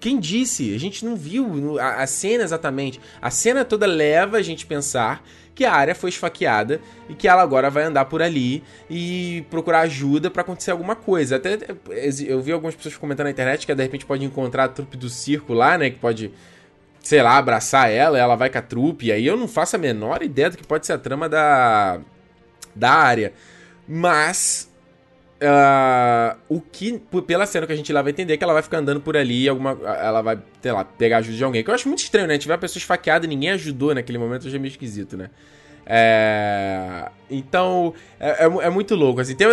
Quem 0.00 0.18
disse? 0.18 0.74
A 0.74 0.78
gente 0.78 1.04
não 1.04 1.16
viu 1.16 1.78
a, 1.80 2.02
a 2.02 2.06
cena 2.06 2.44
exatamente. 2.44 3.00
A 3.22 3.30
cena 3.30 3.64
toda 3.64 3.86
leva 3.86 4.36
a 4.36 4.42
gente 4.42 4.66
pensar 4.66 5.24
que 5.54 5.64
a 5.64 5.72
área 5.72 5.94
foi 5.94 6.10
esfaqueada 6.10 6.80
e 7.08 7.14
que 7.14 7.28
ela 7.28 7.42
agora 7.42 7.70
vai 7.70 7.84
andar 7.84 8.06
por 8.06 8.20
ali 8.20 8.62
e 8.90 9.44
procurar 9.50 9.80
ajuda 9.80 10.30
para 10.30 10.42
acontecer 10.42 10.72
alguma 10.72 10.96
coisa. 10.96 11.36
Até 11.36 11.58
eu 12.26 12.40
vi 12.40 12.52
algumas 12.52 12.74
pessoas 12.74 12.96
comentando 12.96 13.26
na 13.26 13.30
internet 13.30 13.66
que 13.66 13.74
de 13.74 13.82
repente 13.82 14.04
pode 14.04 14.24
encontrar 14.24 14.64
a 14.64 14.68
trupe 14.68 14.96
do 14.96 15.08
circo 15.08 15.52
lá, 15.52 15.78
né? 15.78 15.90
Que 15.90 15.98
pode, 15.98 16.32
sei 17.00 17.22
lá, 17.22 17.36
abraçar 17.36 17.90
ela, 17.90 18.18
ela 18.18 18.34
vai 18.34 18.50
com 18.50 18.58
a 18.58 18.62
trupe. 18.62 19.06
E 19.06 19.12
aí 19.12 19.24
eu 19.24 19.36
não 19.36 19.46
faço 19.46 19.76
a 19.76 19.78
menor 19.78 20.22
ideia 20.22 20.50
do 20.50 20.56
que 20.56 20.66
pode 20.66 20.86
ser 20.86 20.94
a 20.94 20.98
trama 20.98 21.28
da, 21.28 22.00
da 22.74 22.90
área. 22.90 23.32
Mas 23.86 24.68
Uh, 25.44 26.38
o 26.48 26.58
que, 26.58 26.98
pela 27.26 27.44
cena 27.44 27.66
que 27.66 27.72
a 27.72 27.76
gente 27.76 27.92
lá 27.92 28.00
vai 28.00 28.12
entender, 28.12 28.32
é 28.32 28.36
que 28.38 28.44
ela 28.44 28.54
vai 28.54 28.62
ficar 28.62 28.78
andando 28.78 28.98
por 28.98 29.14
ali, 29.14 29.46
alguma, 29.46 29.76
ela 30.00 30.22
vai, 30.22 30.38
sei 30.62 30.72
lá, 30.72 30.84
pegar 30.84 31.18
ajuda 31.18 31.36
de 31.36 31.44
alguém. 31.44 31.62
Que 31.62 31.68
eu 31.68 31.74
acho 31.74 31.86
muito 31.86 31.98
estranho, 31.98 32.26
né? 32.26 32.38
Tiver 32.38 32.54
uma 32.54 32.58
pessoa 32.58 32.80
esfaqueada 32.80 33.26
e 33.26 33.28
ninguém 33.28 33.50
ajudou 33.50 33.94
naquele 33.94 34.16
momento, 34.16 34.48
já 34.48 34.56
é 34.56 34.58
meio 34.58 34.70
esquisito, 34.70 35.18
né? 35.18 35.28
É... 35.86 37.10
Então, 37.30 37.92
é, 38.18 38.44
é, 38.44 38.66
é, 38.66 38.70
muito 38.70 38.94
louco, 38.94 39.20
assim. 39.20 39.34
Tem, 39.34 39.46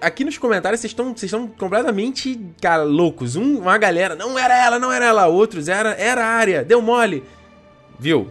aqui 0.00 0.24
nos 0.24 0.36
comentários 0.36 0.80
vocês 0.80 0.90
estão 0.90 1.14
vocês 1.14 1.30
estão 1.30 1.46
completamente, 1.46 2.40
cara, 2.60 2.82
loucos. 2.82 3.36
Um, 3.36 3.58
uma 3.58 3.78
galera, 3.78 4.16
não 4.16 4.38
era 4.38 4.56
ela, 4.56 4.78
não 4.78 4.92
era 4.92 5.04
ela. 5.04 5.26
Outros, 5.26 5.68
era, 5.68 5.90
era 5.92 6.24
a 6.24 6.28
área, 6.28 6.64
deu 6.64 6.82
mole. 6.82 7.22
Viu? 7.98 8.28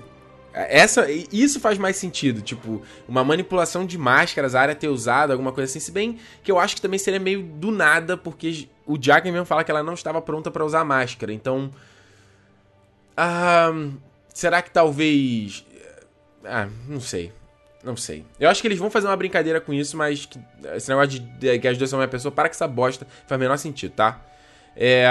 Essa, 0.57 1.11
isso 1.11 1.59
faz 1.59 1.77
mais 1.77 1.97
sentido, 1.97 2.41
tipo, 2.41 2.81
uma 3.09 3.25
manipulação 3.25 3.85
de 3.85 3.97
máscaras, 3.97 4.55
a 4.55 4.61
área 4.61 4.73
ter 4.73 4.87
usado, 4.87 5.31
alguma 5.31 5.51
coisa 5.51 5.69
assim. 5.69 5.81
Se 5.81 5.91
bem 5.91 6.17
que 6.41 6.49
eu 6.49 6.57
acho 6.57 6.75
que 6.75 6.81
também 6.81 6.97
seria 6.97 7.19
meio 7.19 7.43
do 7.43 7.71
nada, 7.71 8.15
porque 8.15 8.69
o 8.85 8.97
Jack 8.97 9.29
mesmo 9.29 9.45
fala 9.45 9.65
que 9.65 9.71
ela 9.71 9.83
não 9.83 9.93
estava 9.93 10.21
pronta 10.21 10.49
para 10.49 10.63
usar 10.63 10.85
máscara. 10.85 11.33
Então. 11.33 11.69
Ah, 13.17 13.69
será 14.33 14.61
que 14.61 14.71
talvez. 14.71 15.65
Ah, 16.45 16.69
não 16.87 17.01
sei. 17.01 17.33
Não 17.83 17.97
sei. 17.97 18.25
Eu 18.39 18.49
acho 18.49 18.61
que 18.61 18.67
eles 18.69 18.79
vão 18.79 18.89
fazer 18.89 19.07
uma 19.07 19.17
brincadeira 19.17 19.59
com 19.59 19.73
isso, 19.73 19.97
mas 19.97 20.25
que, 20.25 20.39
esse 20.73 20.87
negócio 20.87 21.19
de, 21.19 21.19
de 21.19 21.59
que 21.59 21.67
as 21.67 21.77
duas 21.77 21.89
são 21.89 21.99
uma 21.99 22.07
pessoa, 22.07 22.31
para 22.31 22.47
que 22.47 22.55
essa 22.55 22.67
bosta 22.67 23.05
faz 23.27 23.37
o 23.37 23.41
menor 23.41 23.57
sentido, 23.57 23.91
tá? 23.91 24.21
É. 24.73 25.05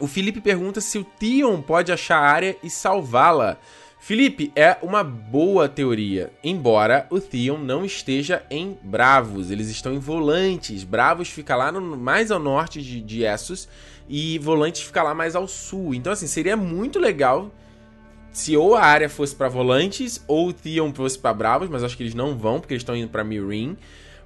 O 0.00 0.08
Felipe 0.08 0.40
pergunta 0.40 0.80
se 0.80 0.98
o 0.98 1.04
Tion 1.04 1.62
pode 1.62 1.92
achar 1.92 2.18
a 2.18 2.28
área 2.28 2.56
e 2.64 2.68
salvá-la. 2.68 3.58
Felipe, 4.02 4.50
é 4.56 4.78
uma 4.80 5.04
boa 5.04 5.68
teoria, 5.68 6.32
embora 6.42 7.06
o 7.10 7.20
Theon 7.20 7.58
não 7.58 7.84
esteja 7.84 8.42
em 8.50 8.76
Bravos, 8.82 9.50
eles 9.50 9.68
estão 9.68 9.92
em 9.92 9.98
Volantes. 9.98 10.84
Bravos 10.84 11.28
fica 11.28 11.54
lá 11.54 11.70
no, 11.70 11.98
mais 11.98 12.30
ao 12.30 12.40
norte 12.40 12.80
de, 12.80 13.02
de 13.02 13.24
Essos 13.24 13.68
e 14.08 14.38
Volantes 14.38 14.80
fica 14.80 15.02
lá 15.02 15.14
mais 15.14 15.36
ao 15.36 15.46
sul. 15.46 15.94
Então, 15.94 16.14
assim, 16.14 16.26
seria 16.26 16.56
muito 16.56 16.98
legal 16.98 17.52
se 18.32 18.56
ou 18.56 18.74
a 18.74 18.82
área 18.82 19.08
fosse 19.08 19.36
para 19.36 19.50
Volantes 19.50 20.24
ou 20.26 20.48
o 20.48 20.52
Theon 20.54 20.94
fosse 20.94 21.18
para 21.18 21.34
Bravos, 21.34 21.68
mas 21.68 21.84
acho 21.84 21.94
que 21.94 22.02
eles 22.02 22.14
não 22.14 22.38
vão 22.38 22.58
porque 22.58 22.72
eles 22.72 22.80
estão 22.80 22.96
indo 22.96 23.10
para 23.10 23.22
Meereen. 23.22 23.76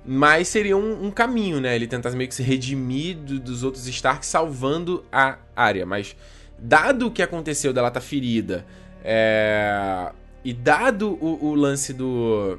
Mas 0.07 0.47
seria 0.47 0.77
um, 0.77 1.07
um, 1.07 1.11
caminho, 1.11 1.61
né? 1.61 1.75
Ele 1.75 1.89
tentar 1.89 2.13
meio 2.13 2.29
que 2.29 2.35
se 2.35 2.45
redimir 2.45 3.17
do, 3.17 3.41
dos 3.41 3.65
outros 3.65 3.89
Stark 3.89 4.25
salvando 4.25 5.05
a 5.11 5.37
área. 5.57 5.85
Mas, 5.85 6.15
dado 6.57 7.09
o 7.09 7.11
que 7.11 7.23
aconteceu 7.23 7.73
dela 7.73 7.91
tá 7.91 8.01
ferida 8.01 8.65
é... 9.05 10.11
E 10.45 10.53
dado 10.53 11.17
o, 11.21 11.51
o 11.51 11.55
lance 11.55 11.93
do, 11.93 12.59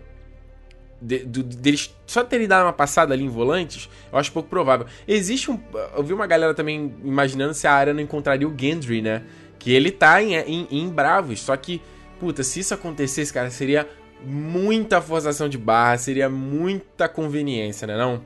de, 1.01 1.19
do, 1.19 1.43
deles 1.43 1.93
só 2.07 2.23
terem 2.23 2.47
dado 2.47 2.65
uma 2.65 2.73
passada 2.73 3.13
ali 3.13 3.23
em 3.23 3.29
volantes, 3.29 3.89
eu 4.11 4.17
acho 4.17 4.31
pouco 4.31 4.49
provável. 4.49 4.87
Existe 5.07 5.51
um. 5.51 5.59
Eu 5.95 6.03
vi 6.03 6.13
uma 6.13 6.25
galera 6.25 6.53
também 6.53 6.95
imaginando 7.03 7.53
se 7.53 7.67
a 7.67 7.73
área 7.73 7.93
não 7.93 8.01
encontraria 8.01 8.47
o 8.47 8.55
Gendry, 8.57 9.01
né? 9.01 9.23
Que 9.59 9.71
ele 9.71 9.91
tá 9.91 10.21
em, 10.21 10.33
em, 10.33 10.67
em 10.71 10.89
Bravos. 10.89 11.41
Só 11.41 11.55
que, 11.55 11.81
puta, 12.19 12.43
se 12.43 12.59
isso 12.59 12.73
acontecesse, 12.73 13.31
cara, 13.31 13.51
seria 13.51 13.87
muita 14.23 14.99
forçação 14.99 15.47
de 15.47 15.57
barra, 15.57 15.97
seria 15.97 16.27
muita 16.27 17.07
conveniência, 17.07 17.85
né? 17.85 17.95
Não? 17.95 18.21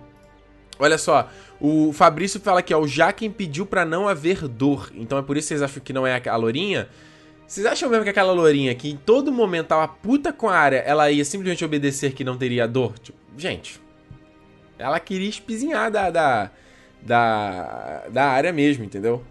Olha 0.80 0.98
só, 0.98 1.30
o 1.60 1.92
Fabrício 1.92 2.40
fala 2.40 2.62
aqui, 2.62 2.74
ó, 2.74 2.80
o 2.80 2.88
Jaquem 2.88 3.30
pediu 3.30 3.66
para 3.66 3.84
não 3.84 4.08
haver 4.08 4.48
dor. 4.48 4.90
Então 4.96 5.18
é 5.18 5.22
por 5.22 5.36
isso 5.36 5.48
que 5.48 5.56
vocês 5.56 5.62
acham 5.62 5.84
que 5.84 5.92
não 5.92 6.08
é 6.08 6.22
a 6.26 6.36
Lourinha? 6.38 6.88
Vocês 7.50 7.66
acham 7.66 7.90
mesmo 7.90 8.04
que 8.04 8.12
aquela 8.12 8.32
lourinha 8.32 8.76
que 8.76 8.92
em 8.92 8.96
todo 8.96 9.32
momento 9.32 9.70
tava 9.70 9.88
puta 9.88 10.32
com 10.32 10.48
a 10.48 10.56
área, 10.56 10.78
ela 10.86 11.10
ia 11.10 11.26
simplesmente 11.26 11.66
obedecer 11.66 12.14
que 12.14 12.24
não 12.24 12.38
teria 12.38 12.68
dor? 12.68 13.00
Tipo, 13.00 13.18
gente, 13.36 13.82
ela 14.78 15.00
queria 15.00 15.28
espizinhar 15.28 15.90
da, 15.90 16.12
da, 16.12 16.52
da, 17.02 18.04
da 18.12 18.26
área 18.26 18.54
mesmo, 18.54 18.84
entendeu? 18.84 19.24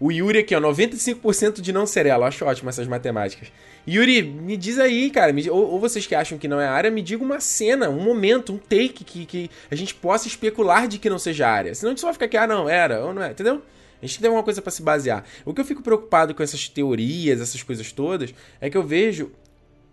O 0.00 0.10
Yuri 0.10 0.40
aqui, 0.40 0.56
ó, 0.56 0.60
95% 0.60 1.60
de 1.60 1.72
não 1.72 1.86
ser 1.86 2.04
ela. 2.04 2.26
Acho 2.26 2.44
ótimo 2.44 2.68
essas 2.68 2.88
matemáticas. 2.88 3.52
Yuri, 3.88 4.22
me 4.22 4.56
diz 4.56 4.80
aí, 4.80 5.08
cara, 5.08 5.32
me, 5.32 5.48
ou, 5.48 5.74
ou, 5.74 5.78
vocês 5.78 6.04
que 6.04 6.16
acham 6.16 6.38
que 6.38 6.48
não 6.48 6.60
é 6.60 6.66
área, 6.66 6.90
me 6.90 7.00
diga 7.00 7.22
uma 7.22 7.38
cena, 7.38 7.88
um 7.88 8.02
momento, 8.02 8.52
um 8.52 8.58
take 8.58 9.04
que, 9.04 9.24
que 9.24 9.50
a 9.70 9.76
gente 9.76 9.94
possa 9.94 10.26
especular 10.26 10.88
de 10.88 10.98
que 10.98 11.08
não 11.08 11.18
seja 11.20 11.48
área. 11.48 11.72
Senão 11.76 11.90
a 11.90 11.92
gente 11.92 12.00
só 12.00 12.08
vai 12.08 12.14
ficar 12.14 12.26
aqui, 12.26 12.36
ah, 12.36 12.48
não, 12.48 12.68
era, 12.68 13.04
ou 13.04 13.14
não 13.14 13.22
é, 13.22 13.30
entendeu? 13.30 13.62
A 14.02 14.06
gente 14.06 14.18
tem 14.18 14.26
alguma 14.26 14.42
coisa 14.42 14.60
para 14.60 14.72
se 14.72 14.82
basear. 14.82 15.24
O 15.44 15.54
que 15.54 15.60
eu 15.60 15.64
fico 15.64 15.80
preocupado 15.80 16.34
com 16.34 16.42
essas 16.42 16.68
teorias, 16.68 17.40
essas 17.40 17.62
coisas 17.62 17.92
todas, 17.92 18.34
é 18.60 18.68
que 18.68 18.76
eu 18.76 18.82
vejo 18.82 19.30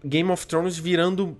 Game 0.03 0.32
of 0.32 0.47
Thrones 0.47 0.80
virando 0.80 1.38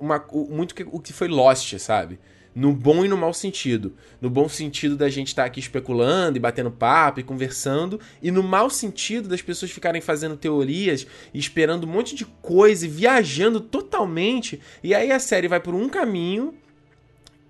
uma, 0.00 0.24
muito 0.50 0.74
o 0.90 0.98
que 0.98 1.12
foi 1.12 1.28
Lost, 1.28 1.78
sabe? 1.78 2.18
No 2.52 2.72
bom 2.72 3.04
e 3.04 3.08
no 3.08 3.16
mau 3.16 3.32
sentido. 3.32 3.94
No 4.20 4.28
bom 4.28 4.48
sentido 4.48 4.96
da 4.96 5.08
gente 5.08 5.28
estar 5.28 5.42
tá 5.42 5.46
aqui 5.46 5.60
especulando 5.60 6.36
e 6.36 6.40
batendo 6.40 6.72
papo 6.72 7.20
e 7.20 7.22
conversando. 7.22 8.00
E 8.20 8.32
no 8.32 8.42
mau 8.42 8.68
sentido 8.68 9.28
das 9.28 9.40
pessoas 9.40 9.70
ficarem 9.70 10.00
fazendo 10.00 10.36
teorias 10.36 11.06
e 11.32 11.38
esperando 11.38 11.84
um 11.84 11.90
monte 11.90 12.16
de 12.16 12.24
coisa 12.24 12.84
e 12.84 12.88
viajando 12.88 13.60
totalmente. 13.60 14.60
E 14.82 14.92
aí 14.92 15.12
a 15.12 15.20
série 15.20 15.46
vai 15.46 15.60
por 15.60 15.72
um 15.72 15.88
caminho 15.88 16.52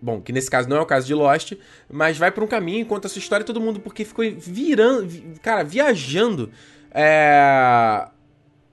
Bom, 0.01 0.21
que 0.21 0.33
nesse 0.33 0.51
caso 0.51 0.69
não 0.69 0.77
é 0.77 0.81
o 0.81 0.87
caso 0.87 1.07
de 1.07 1.15
Lost, 1.15 1.55
mas 1.91 2.17
vai 2.17 2.31
por 2.31 2.45
um 2.45 2.47
caminho 2.47 2.87
conta 2.87 3.09
a 3.09 3.11
sua 3.11 3.19
história 3.19 3.45
todo 3.45 3.61
mundo, 3.61 3.81
porque 3.81 4.05
ficou 4.05 4.25
virando. 4.37 5.09
Cara, 5.43 5.65
viajando. 5.65 6.51
É. 6.93 8.09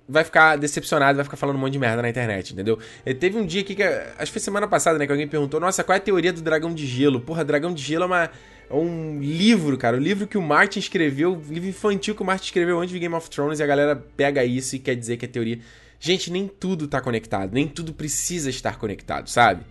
Vai 0.07 0.23
ficar 0.23 0.55
decepcionado, 0.55 1.15
vai 1.15 1.23
ficar 1.23 1.36
falando 1.36 1.55
um 1.55 1.59
monte 1.59 1.73
de 1.73 1.80
merda 1.80 1.99
na 1.99 2.07
internet, 2.07 2.53
entendeu? 2.53 2.78
E 3.03 3.11
teve 3.11 3.39
um 3.39 3.45
dia 3.45 3.61
aqui 3.61 3.73
que. 3.73 3.82
Acho 3.82 4.26
que 4.26 4.34
foi 4.34 4.39
semana 4.39 4.67
passada, 4.67 4.99
né? 4.99 5.07
Que 5.07 5.11
alguém 5.11 5.28
perguntou: 5.28 5.59
Nossa, 5.59 5.84
qual 5.84 5.95
é 5.95 5.97
a 5.97 6.01
teoria 6.01 6.32
do 6.32 6.43
dragão 6.43 6.71
de 6.76 6.86
gelo? 6.86 7.19
Porra, 7.19 7.43
dragão 7.43 7.73
de 7.73 7.82
gelo 7.82 8.03
é, 8.03 8.05
uma, 8.05 8.30
é 8.69 8.73
um 8.73 9.19
livro, 9.19 9.76
cara. 9.80 9.97
O 9.97 9.99
livro 9.99 10.28
que 10.28 10.38
o 10.38 10.43
Martin 10.43 10.78
escreveu, 10.78 11.34
o 11.34 11.51
livro 11.51 11.67
infantil 11.67 12.13
que 12.13 12.21
o 12.21 12.26
Martin 12.26 12.45
escreveu 12.45 12.80
antes 12.80 12.91
de 12.91 12.99
Game 12.99 13.15
of 13.15 13.28
Thrones, 13.32 13.59
e 13.59 13.63
a 13.63 13.65
galera 13.65 13.95
pega 13.95 14.45
isso 14.45 14.76
e 14.76 14.80
quer 14.80 14.95
dizer 14.95 15.17
que 15.17 15.26
é 15.26 15.28
teoria. 15.28 15.59
Gente, 15.99 16.32
nem 16.32 16.47
tudo 16.47 16.88
tá 16.88 17.01
conectado, 17.01 17.51
nem 17.51 17.67
tudo 17.67 17.91
precisa 17.91 18.47
estar 18.47 18.78
conectado, 18.78 19.28
sabe? 19.28 19.63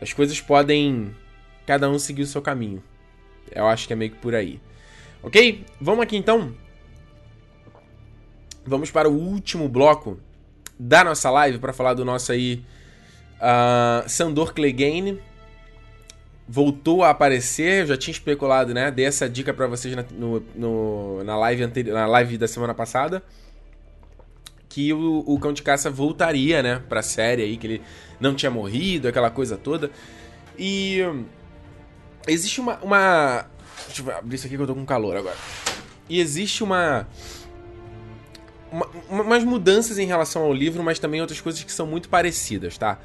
As 0.00 0.12
coisas 0.12 0.40
podem 0.40 1.14
cada 1.66 1.88
um 1.88 1.98
seguir 1.98 2.22
o 2.22 2.26
seu 2.26 2.42
caminho. 2.42 2.82
Eu 3.50 3.66
acho 3.66 3.86
que 3.86 3.92
é 3.92 3.96
meio 3.96 4.10
que 4.10 4.18
por 4.18 4.34
aí. 4.34 4.60
Ok? 5.22 5.64
Vamos 5.80 6.02
aqui 6.02 6.16
então. 6.16 6.54
Vamos 8.66 8.90
para 8.90 9.08
o 9.08 9.12
último 9.12 9.68
bloco 9.68 10.18
da 10.78 11.04
nossa 11.04 11.30
live 11.30 11.58
para 11.58 11.72
falar 11.72 11.94
do 11.94 12.04
nosso 12.04 12.32
aí 12.32 12.64
uh, 13.36 14.08
Sandor 14.08 14.52
Clegane. 14.52 15.20
Voltou 16.46 17.02
a 17.02 17.10
aparecer, 17.10 17.82
eu 17.82 17.86
já 17.86 17.96
tinha 17.96 18.12
especulado, 18.12 18.74
né? 18.74 18.90
Dei 18.90 19.06
essa 19.06 19.28
dica 19.28 19.54
para 19.54 19.66
vocês 19.66 19.96
na, 19.96 20.04
no, 20.10 20.40
no, 20.54 21.24
na, 21.24 21.36
live 21.38 21.84
na 21.90 22.06
live 22.06 22.36
da 22.36 22.46
semana 22.46 22.74
passada. 22.74 23.22
Que 24.74 24.92
o, 24.92 25.22
o 25.24 25.38
Cão 25.38 25.52
de 25.52 25.62
Caça 25.62 25.88
voltaria, 25.88 26.60
né? 26.60 26.82
Pra 26.88 27.00
série 27.00 27.42
aí, 27.42 27.56
que 27.56 27.64
ele 27.64 27.82
não 28.18 28.34
tinha 28.34 28.50
morrido, 28.50 29.06
aquela 29.06 29.30
coisa 29.30 29.56
toda. 29.56 29.88
E 30.58 30.98
existe 32.26 32.60
uma, 32.60 32.78
uma. 32.82 33.46
Deixa 33.86 34.02
eu 34.02 34.16
abrir 34.16 34.34
isso 34.34 34.46
aqui 34.46 34.56
que 34.56 34.62
eu 34.62 34.66
tô 34.66 34.74
com 34.74 34.84
calor 34.84 35.16
agora. 35.16 35.36
E 36.08 36.18
existe 36.18 36.64
uma, 36.64 37.06
uma. 38.72 38.88
umas 39.08 39.44
mudanças 39.44 39.96
em 39.96 40.06
relação 40.06 40.42
ao 40.42 40.52
livro, 40.52 40.82
mas 40.82 40.98
também 40.98 41.20
outras 41.20 41.40
coisas 41.40 41.62
que 41.62 41.70
são 41.70 41.86
muito 41.86 42.08
parecidas, 42.08 42.76
tá? 42.76 42.98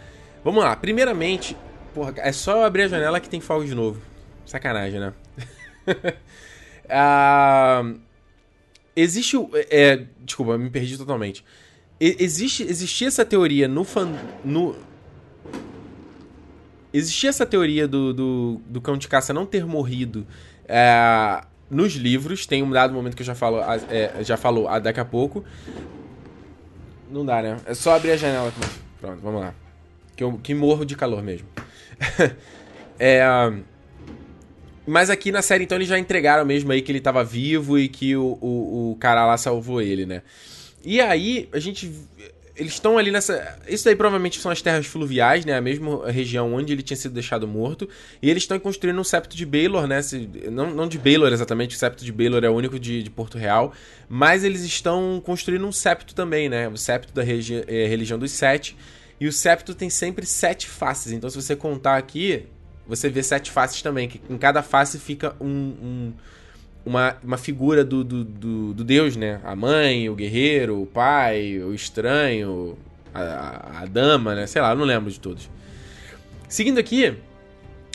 Vamos 0.43 0.63
lá. 0.63 0.75
Primeiramente, 0.75 1.55
porra, 1.93 2.15
é 2.17 2.31
só 2.31 2.57
eu 2.57 2.63
abrir 2.63 2.81
a 2.81 2.87
janela 2.87 3.19
que 3.19 3.29
tem 3.29 3.39
fogo 3.39 3.63
de 3.63 3.75
novo. 3.75 4.01
Sacanagem, 4.43 4.99
né? 4.99 5.13
ah, 6.89 7.83
existe. 8.95 9.37
É, 9.69 10.05
desculpa, 10.23 10.57
me 10.57 10.69
perdi 10.69 10.97
totalmente. 10.97 11.43
Existe, 11.99 12.63
existia 12.63 13.09
essa 13.09 13.25
teoria 13.25 13.67
no, 13.67 13.83
fan, 13.83 14.13
no, 14.45 14.73
existia 16.93 17.29
essa 17.29 17.45
teoria 17.45 17.87
do, 17.87 18.13
do, 18.13 18.61
do 18.65 18.81
cão 18.81 18.97
de 18.97 19.07
caça 19.07 19.33
não 19.33 19.45
ter 19.45 19.65
morrido 19.65 20.25
é, 20.65 21.41
nos 21.69 21.93
livros. 21.93 22.45
Tem 22.45 22.63
um 22.63 22.71
dado 22.71 22.93
momento 22.93 23.15
que 23.15 23.21
eu 23.21 23.25
já 23.25 23.35
falo, 23.35 23.59
é, 23.89 24.23
já 24.23 24.37
falou 24.37 24.67
ah, 24.67 24.79
daqui 24.79 24.99
a 24.99 25.05
pouco. 25.05 25.43
Não 27.11 27.25
dá, 27.25 27.41
né? 27.41 27.57
É 27.65 27.73
só 27.73 27.95
abrir 27.95 28.11
a 28.11 28.17
janela. 28.17 28.53
Pronto, 28.99 29.19
vamos 29.21 29.41
lá. 29.41 29.53
Que 30.15 30.23
eu 30.23 30.37
que 30.37 30.53
morro 30.53 30.85
de 30.85 30.95
calor 30.95 31.23
mesmo. 31.23 31.47
é, 32.99 33.23
mas 34.89 35.09
aqui 35.09 35.31
na 35.31 35.41
série, 35.41 35.63
então, 35.63 35.77
eles 35.77 35.87
já 35.87 35.97
entregaram 35.97 36.45
mesmo 36.45 36.71
aí 36.71 36.81
que 36.81 36.91
ele 36.91 36.99
tava 36.99 37.23
vivo 37.23 37.77
e 37.77 37.87
que 37.87 38.15
o, 38.15 38.37
o, 38.41 38.91
o 38.91 38.95
cara 38.95 39.25
lá 39.25 39.37
salvou 39.37 39.81
ele, 39.81 40.05
né? 40.05 40.21
E 40.83 40.99
aí, 40.99 41.47
a 41.51 41.59
gente 41.59 41.91
eles 42.59 42.73
estão 42.73 42.97
ali 42.97 43.09
nessa. 43.09 43.57
Isso 43.67 43.87
aí 43.87 43.95
provavelmente 43.95 44.39
são 44.39 44.51
as 44.51 44.61
terras 44.61 44.85
fluviais, 44.85 45.45
né? 45.45 45.55
A 45.55 45.61
mesma 45.61 46.11
região 46.11 46.53
onde 46.53 46.73
ele 46.73 46.81
tinha 46.81 46.97
sido 46.97 47.13
deixado 47.13 47.47
morto. 47.47 47.87
E 48.21 48.29
eles 48.29 48.43
estão 48.43 48.59
construindo 48.59 48.99
um 48.99 49.03
septo 49.03 49.35
de 49.35 49.45
Baylor, 49.45 49.87
né? 49.87 50.01
Não, 50.51 50.69
não 50.69 50.87
de 50.87 50.97
Baylor 50.97 51.31
exatamente, 51.31 51.75
o 51.75 51.79
septo 51.79 52.03
de 52.03 52.11
Baylor 52.11 52.43
é 52.43 52.49
o 52.49 52.53
único 52.53 52.77
de, 52.77 53.01
de 53.01 53.09
Porto 53.09 53.37
Real. 53.37 53.73
Mas 54.09 54.43
eles 54.43 54.61
estão 54.61 55.21
construindo 55.25 55.65
um 55.65 55.71
septo 55.71 56.13
também, 56.13 56.49
né? 56.49 56.67
O 56.67 56.75
septo 56.75 57.13
da 57.13 57.23
regi 57.23 57.63
é, 57.65 57.87
religião 57.87 58.19
dos 58.19 58.31
sete. 58.31 58.75
E 59.21 59.27
o 59.27 59.31
septo 59.31 59.73
tem 59.73 59.89
sempre 59.89 60.25
sete 60.25 60.67
faces. 60.67 61.13
Então, 61.13 61.29
se 61.29 61.41
você 61.41 61.55
contar 61.55 61.97
aqui, 61.97 62.45
você 62.89 63.07
vê 63.07 63.23
sete 63.23 63.51
faces 63.51 63.81
também. 63.81 64.09
Que 64.09 64.19
em 64.29 64.37
cada 64.37 64.61
face 64.63 64.99
fica 64.99 65.35
um, 65.39 65.47
um 65.47 66.13
uma, 66.85 67.17
uma 67.23 67.37
figura 67.37 67.83
do, 67.85 68.03
do, 68.03 68.23
do, 68.23 68.73
do, 68.73 68.83
Deus, 68.83 69.15
né? 69.15 69.39
A 69.43 69.55
mãe, 69.55 70.09
o 70.09 70.15
guerreiro, 70.15 70.81
o 70.81 70.85
pai, 70.87 71.59
o 71.59 71.73
estranho, 71.73 72.77
a, 73.13 73.81
a, 73.81 73.85
dama, 73.85 74.33
né? 74.33 74.47
Sei 74.47 74.61
lá, 74.61 74.73
não 74.73 74.85
lembro 74.85 75.11
de 75.11 75.19
todos. 75.19 75.49
Seguindo 76.47 76.79
aqui, 76.79 77.15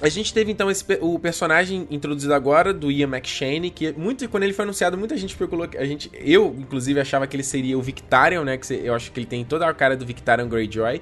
a 0.01 0.09
gente 0.09 0.33
teve 0.33 0.53
então 0.53 0.71
esse, 0.71 0.85
o 1.01 1.19
personagem 1.19 1.89
introduzido 1.91 2.35
agora 2.35 2.73
do 2.73 2.91
Ian 2.91 3.09
McShane, 3.09 3.71
que 3.71 3.93
muito 3.93 4.29
quando 4.29 4.45
ele 4.45 4.53
foi 4.53 4.65
anunciado, 4.65 4.97
muita 4.97 5.17
gente 5.17 5.31
especulou 5.31 5.67
que 5.67 5.77
a 5.77 5.85
gente, 5.85 6.11
eu 6.15 6.55
inclusive 6.59 7.01
achava 7.01 7.27
que 7.27 7.35
ele 7.37 7.43
seria 7.43 7.77
o 7.79 7.83
Victarion, 7.83 8.45
né, 8.45 8.57
que 8.57 8.73
eu 8.75 8.95
acho 8.95 9.11
que 9.11 9.19
ele 9.19 9.27
tem 9.27 9.45
toda 9.45 9.69
a 9.69 9.75
cara 9.75 9.97
do 9.97 10.05
Victarion 10.05 10.49
Greyjoy. 10.49 11.01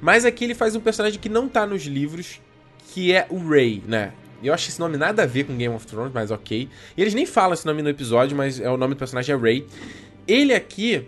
Mas 0.00 0.24
aqui 0.24 0.44
ele 0.44 0.54
faz 0.54 0.74
um 0.74 0.80
personagem 0.80 1.20
que 1.20 1.28
não 1.28 1.48
tá 1.48 1.66
nos 1.66 1.84
livros, 1.84 2.40
que 2.92 3.12
é 3.12 3.26
o 3.30 3.48
Rey, 3.48 3.82
né? 3.86 4.12
Eu 4.42 4.52
acho 4.54 4.68
esse 4.68 4.80
nome 4.80 4.96
nada 4.96 5.22
a 5.22 5.26
ver 5.26 5.44
com 5.44 5.56
Game 5.56 5.74
of 5.74 5.86
Thrones, 5.86 6.12
mas 6.12 6.30
ok. 6.30 6.68
Eles 6.96 7.14
nem 7.14 7.26
falam 7.26 7.54
esse 7.54 7.66
nome 7.66 7.82
no 7.82 7.88
episódio, 7.88 8.36
mas 8.36 8.58
é 8.58 8.68
o 8.70 8.76
nome 8.76 8.94
do 8.94 8.98
personagem 8.98 9.34
é 9.34 9.38
Ray. 9.38 9.66
Ele 10.26 10.54
aqui, 10.54 11.06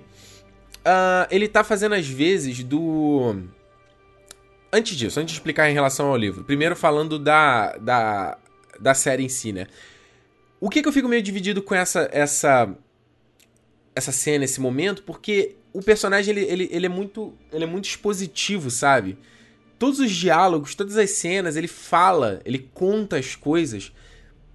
uh, 0.80 1.26
ele 1.30 1.48
tá 1.48 1.64
fazendo 1.64 1.94
às 1.94 2.06
vezes 2.06 2.62
do... 2.62 3.36
Antes 4.72 4.96
disso, 4.96 5.18
antes 5.18 5.32
de 5.32 5.38
explicar 5.38 5.68
em 5.70 5.74
relação 5.74 6.08
ao 6.08 6.16
livro. 6.16 6.44
Primeiro 6.44 6.76
falando 6.76 7.18
da, 7.18 7.76
da, 7.78 8.38
da 8.78 8.94
série 8.94 9.24
em 9.24 9.28
si, 9.28 9.52
né? 9.52 9.66
O 10.60 10.70
que, 10.70 10.82
que 10.82 10.88
eu 10.88 10.92
fico 10.92 11.08
meio 11.08 11.22
dividido 11.22 11.62
com 11.62 11.74
essa, 11.74 12.08
essa, 12.12 12.72
essa 13.94 14.12
cena, 14.12 14.44
esse 14.44 14.60
momento? 14.60 15.02
Porque 15.02 15.56
o 15.72 15.82
personagem, 15.82 16.36
ele, 16.36 16.46
ele, 16.46 16.68
ele, 16.70 16.86
é, 16.86 16.88
muito, 16.88 17.34
ele 17.52 17.64
é 17.64 17.66
muito 17.66 17.86
expositivo, 17.86 18.70
sabe? 18.70 19.18
Todos 19.82 19.98
os 19.98 20.12
diálogos, 20.12 20.76
todas 20.76 20.96
as 20.96 21.10
cenas, 21.10 21.56
ele 21.56 21.66
fala, 21.66 22.40
ele 22.44 22.70
conta 22.72 23.16
as 23.16 23.34
coisas 23.34 23.92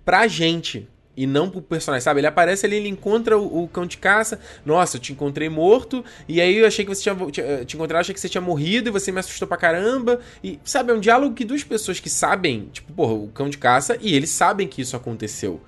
pra 0.06 0.26
gente 0.26 0.88
e 1.18 1.28
não 1.28 1.50
pro 1.50 1.62
personagem, 1.62 2.02
sabe? 2.02 2.22
Ele 2.22 2.28
aparece 2.28 2.66
ali, 2.66 2.78
ele 2.78 2.88
encontra 2.88 3.38
o, 3.38 3.64
o, 3.64 3.68
cão 3.68 3.86
de 3.86 3.98
caça. 3.98 4.40
Nossa, 4.66 4.96
eu 4.96 5.02
te 5.02 5.12
encontrei 5.12 5.50
morto. 5.50 6.02
E 6.30 6.40
aí 6.40 6.60
eu 6.60 6.66
achei 6.66 6.86
que 6.86 6.96
você 6.96 7.02
tinha. 7.02 7.14
Te, 7.30 7.66
te 7.66 7.76
encontrei, 7.76 8.00
achei 8.00 8.14
que 8.14 8.22
você 8.22 8.30
tinha 8.30 8.40
morrido 8.40 8.88
e 8.88 8.92
você 8.92 9.12
me 9.12 9.20
assustou 9.20 9.46
pra 9.46 9.58
caramba. 9.58 10.22
E, 10.42 10.62
sabe, 10.64 10.94
é 10.94 10.96
um 10.96 11.00
diálogo 11.02 11.36
que 11.36 11.44
duas 11.44 11.62
pessoas 11.62 12.00
que 12.00 12.10
sabem, 12.10 12.70
tipo, 12.72 12.94
porra, 12.94 13.12
o 13.12 13.28
cão 13.28 13.50
de 13.50 13.58
caça, 13.58 13.98
e 14.00 14.16
eles 14.16 14.30
sabem 14.30 14.66
que 14.66 14.82
isso 14.82 14.96
aconteceu. 14.96 15.60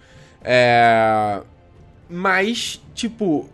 É. 0.41 1.41
Mas, 2.07 2.81
tipo, 2.95 3.49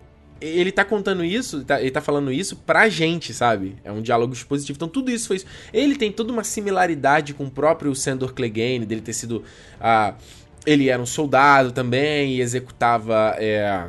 ele 0.46 0.72
tá 0.72 0.86
contando 0.86 1.24
isso, 1.24 1.64
tá, 1.64 1.82
ele 1.82 1.92
tá 1.92 2.02
falando 2.02 2.32
isso 2.32 2.56
pra 2.58 2.88
gente, 2.90 3.34
sabe? 3.34 3.76
É 3.84 3.92
um 3.92 4.02
diálogo 4.02 4.34
expositivo. 4.34 4.78
Então 4.78 4.88
tudo 4.88 5.10
isso 5.10 5.28
foi 5.28 5.38
isso. 5.38 5.46
Ele 5.74 5.96
tem 5.96 6.12
toda 6.12 6.32
uma 6.32 6.44
similaridade 6.44 7.34
com 7.34 7.46
o 7.46 7.52
próprio 7.52 7.96
Sandor 7.96 8.34
Clegane, 8.34 8.86
dele 8.86 9.02
ter 9.02 9.14
sido. 9.14 9.44
Ah, 9.80 10.16
ele 10.66 10.90
era 10.90 11.02
um 11.02 11.06
soldado 11.06 11.72
também 11.72 12.36
e 12.36 12.42
executava. 12.42 13.36
É, 13.40 13.88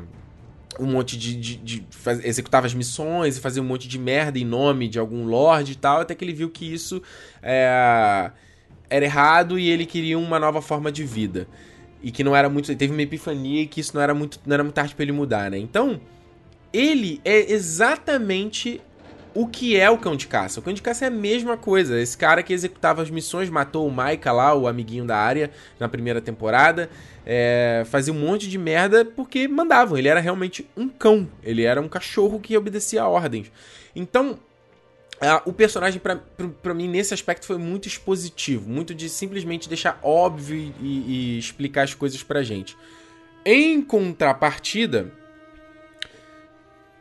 um 0.78 0.86
monte 0.86 1.16
de. 1.16 1.36
de, 1.36 1.57
de 1.57 1.84
faz, 1.90 2.24
executava 2.24 2.66
as 2.66 2.74
missões 2.74 3.36
e 3.36 3.40
fazia 3.40 3.62
um 3.62 3.66
monte 3.66 3.88
de 3.88 3.98
merda 3.98 4.38
em 4.38 4.44
nome 4.44 4.88
de 4.88 4.98
algum 4.98 5.24
lord 5.26 5.72
e 5.72 5.74
tal, 5.74 6.00
até 6.00 6.14
que 6.14 6.24
ele 6.24 6.32
viu 6.32 6.50
que 6.50 6.72
isso 6.72 7.02
é, 7.42 8.30
era 8.88 9.04
errado 9.04 9.59
e 9.59 9.68
ele 9.68 9.84
queria 9.84 10.18
uma 10.18 10.38
nova 10.38 10.62
forma 10.62 10.90
de 10.90 11.04
vida. 11.04 11.48
E 12.02 12.11
que 12.11 12.22
não 12.22 12.36
era 12.36 12.48
muito. 12.48 12.70
Ele 12.70 12.78
teve 12.78 12.92
uma 12.92 13.02
epifania 13.02 13.62
e 13.62 13.66
que 13.66 13.80
isso 13.80 13.94
não 13.94 14.02
era 14.02 14.14
muito, 14.14 14.40
não 14.46 14.54
era 14.54 14.62
muito 14.62 14.74
tarde 14.74 14.94
pra 14.94 15.02
ele 15.02 15.12
mudar, 15.12 15.50
né? 15.50 15.59
Então 15.59 16.00
ele 16.77 17.22
é 17.24 17.53
exatamente 17.53 18.83
o 19.35 19.47
que 19.47 19.79
é 19.79 19.89
o 19.89 19.97
cão 19.97 20.14
de 20.14 20.27
caça. 20.27 20.61
O 20.61 20.62
cão 20.62 20.74
de 20.74 20.83
caça 20.83 21.07
é 21.07 21.09
a 21.09 21.11
mesma 21.11 21.57
coisa. 21.57 21.99
Esse 21.99 22.18
cara 22.18 22.43
que 22.43 22.53
executava 22.53 23.01
as 23.01 23.09
missões, 23.09 23.49
matou 23.49 23.87
o 23.87 23.91
Maika 23.91 24.31
lá, 24.31 24.55
o 24.55 24.68
amiguinho 24.68 25.07
da 25.07 25.16
área, 25.16 25.51
na 25.81 25.89
primeira 25.89 26.20
temporada. 26.20 26.91
É, 27.24 27.83
fazia 27.87 28.12
um 28.12 28.18
monte 28.18 28.47
de 28.49 28.59
merda 28.59 29.07
porque 29.07 29.49
mandavam. 29.49 29.97
Ele 29.97 30.09
era 30.09 30.20
realmente 30.20 30.68
um 30.77 30.87
cão. 30.87 31.27
Ele 31.43 31.62
era 31.62 31.81
um 31.81 31.89
cachorro 31.89 32.39
que 32.39 32.57
obedecia 32.57 33.03
a 33.03 33.09
ordens. 33.09 33.51
Então, 33.95 34.39
o 35.47 35.53
personagem, 35.55 35.99
para 36.01 36.74
mim, 36.74 36.89
nesse 36.89 37.14
aspecto, 37.14 37.47
foi 37.47 37.57
muito 37.57 37.89
expositivo. 37.89 38.68
Muito 38.68 38.95
de 38.95 39.09
simplesmente 39.09 39.66
deixar 39.66 39.99
óbvio 40.03 40.74
e, 40.81 40.85
e 40.85 41.39
explicar 41.39 41.85
as 41.85 41.95
coisas 41.95 42.22
pra 42.22 42.43
gente. 42.43 42.77
Em 43.47 43.81
contrapartida 43.81 45.11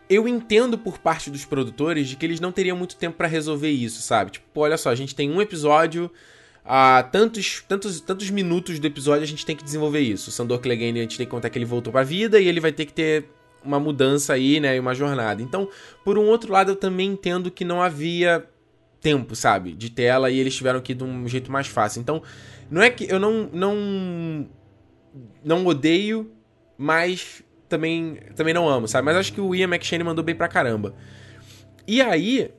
eu 0.10 0.28
entendo 0.28 0.78
por 0.78 1.00
parte 1.00 1.30
dos 1.30 1.46
produtores 1.46 2.08
de 2.08 2.16
que 2.16 2.26
eles 2.26 2.40
não 2.40 2.52
teriam 2.52 2.78
muito 2.78 2.96
tempo 2.96 3.18
para 3.18 3.28
resolver 3.28 3.70
isso, 3.70 4.02
sabe? 4.02 4.32
Tipo, 4.32 4.60
olha 4.60 4.78
só, 4.78 4.90
a 4.90 4.96
gente 4.96 5.16
tem 5.16 5.32
um 5.32 5.42
episódio, 5.42 6.12
a 6.64 7.04
tantos, 7.04 7.64
tantos, 7.68 8.00
tantos 8.02 8.30
minutos 8.30 8.80
do 8.80 8.88
episódio 8.88 9.24
a 9.24 9.28
gente 9.28 9.46
tem 9.46 9.56
que 9.56 9.64
desenvolver 9.64 10.00
isso. 10.00 10.30
O 10.30 10.34
Sandor 10.34 10.60
Clegane 10.60 11.00
a 11.00 11.04
gente 11.04 11.18
tem 11.18 11.26
que 11.26 11.32
contar 11.32 11.50
que 11.50 11.58
ele 11.58 11.66
voltou 11.66 11.92
pra 11.92 12.04
vida 12.04 12.40
e 12.40 12.48
ele 12.48 12.60
vai 12.60 12.72
ter 12.72 12.86
que 12.86 12.94
ter 12.94 13.26
uma 13.64 13.80
mudança 13.80 14.34
aí, 14.34 14.60
né, 14.60 14.76
e 14.76 14.80
uma 14.80 14.94
jornada. 14.94 15.42
Então, 15.42 15.68
por 16.04 16.20
um 16.20 16.26
outro 16.26 16.54
lado, 16.54 16.72
eu 16.72 16.76
também 16.76 17.10
entendo 17.10 17.50
que 17.50 17.66
não 17.66 17.82
havia 17.82 18.48
tempo, 19.02 19.36
sabe, 19.36 19.74
de 19.74 19.90
tela 19.90 20.30
e 20.30 20.40
eles 20.40 20.56
tiveram 20.56 20.82
que 20.82 20.92
ir 20.92 20.96
de 20.96 21.04
um 21.04 21.28
jeito 21.28 21.52
mais 21.52 21.68
fácil. 21.68 22.00
Então, 22.00 22.22
não 22.70 22.82
é 22.82 22.90
que 22.90 23.12
eu 23.12 23.20
não 23.20 23.50
não 23.52 24.50
não 25.44 25.66
odeio, 25.66 26.32
mas 26.78 27.44
também, 27.68 28.20
também 28.36 28.54
não 28.54 28.68
amo, 28.68 28.88
sabe? 28.88 29.06
Mas 29.06 29.18
acho 29.18 29.34
que 29.34 29.42
o 29.42 29.54
Ian 29.56 29.68
McShane 29.68 30.04
mandou 30.04 30.24
bem 30.24 30.36
pra 30.36 30.48
caramba. 30.48 30.96
E 31.88 32.02
aí, 32.02 32.52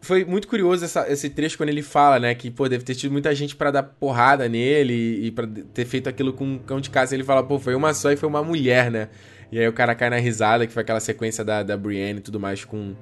foi 0.00 0.24
muito 0.24 0.48
curioso 0.48 0.84
essa, 0.84 1.10
esse 1.10 1.28
trecho 1.28 1.56
quando 1.56 1.68
ele 1.68 1.82
fala, 1.82 2.18
né? 2.18 2.34
Que, 2.34 2.50
pô, 2.50 2.68
deve 2.68 2.84
ter 2.84 2.94
tido 2.94 3.12
muita 3.12 3.34
gente 3.34 3.54
para 3.54 3.70
dar 3.70 3.82
porrada 3.82 4.48
nele 4.48 4.94
e, 4.94 5.26
e 5.26 5.30
para 5.30 5.46
ter 5.46 5.84
feito 5.84 6.08
aquilo 6.08 6.32
com 6.32 6.44
um 6.44 6.58
cão 6.58 6.80
de 6.80 6.90
casa. 6.90 7.14
Ele 7.14 7.24
fala, 7.24 7.42
pô, 7.42 7.58
foi 7.58 7.74
uma 7.74 7.92
só 7.92 8.10
e 8.10 8.16
foi 8.16 8.28
uma 8.28 8.42
mulher, 8.42 8.90
né? 8.90 9.08
E 9.52 9.58
aí 9.58 9.68
o 9.68 9.72
cara 9.72 9.94
cai 9.94 10.08
na 10.08 10.16
risada, 10.16 10.66
que 10.66 10.72
foi 10.72 10.82
aquela 10.82 11.00
sequência 11.00 11.44
da, 11.44 11.62
da 11.62 11.76
Brienne 11.76 12.20
e 12.20 12.22
tudo 12.22 12.40
mais 12.40 12.64
com... 12.64 12.94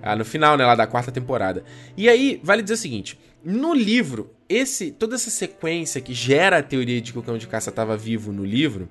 Ah, 0.00 0.14
no 0.14 0.24
final, 0.24 0.56
né, 0.56 0.64
lá 0.64 0.76
da 0.76 0.86
quarta 0.86 1.10
temporada. 1.10 1.64
E 1.96 2.08
aí, 2.08 2.40
vale 2.42 2.62
dizer 2.62 2.74
o 2.74 2.78
seguinte, 2.78 3.18
no 3.44 3.74
livro, 3.74 4.32
esse 4.48 4.92
toda 4.92 5.16
essa 5.16 5.28
sequência 5.28 6.00
que 6.00 6.14
gera 6.14 6.58
a 6.58 6.62
teoria 6.62 7.00
de 7.00 7.12
que 7.12 7.18
o 7.18 7.22
cão 7.22 7.36
de 7.36 7.48
caça 7.48 7.70
estava 7.70 7.96
vivo 7.96 8.32
no 8.32 8.44
livro 8.44 8.88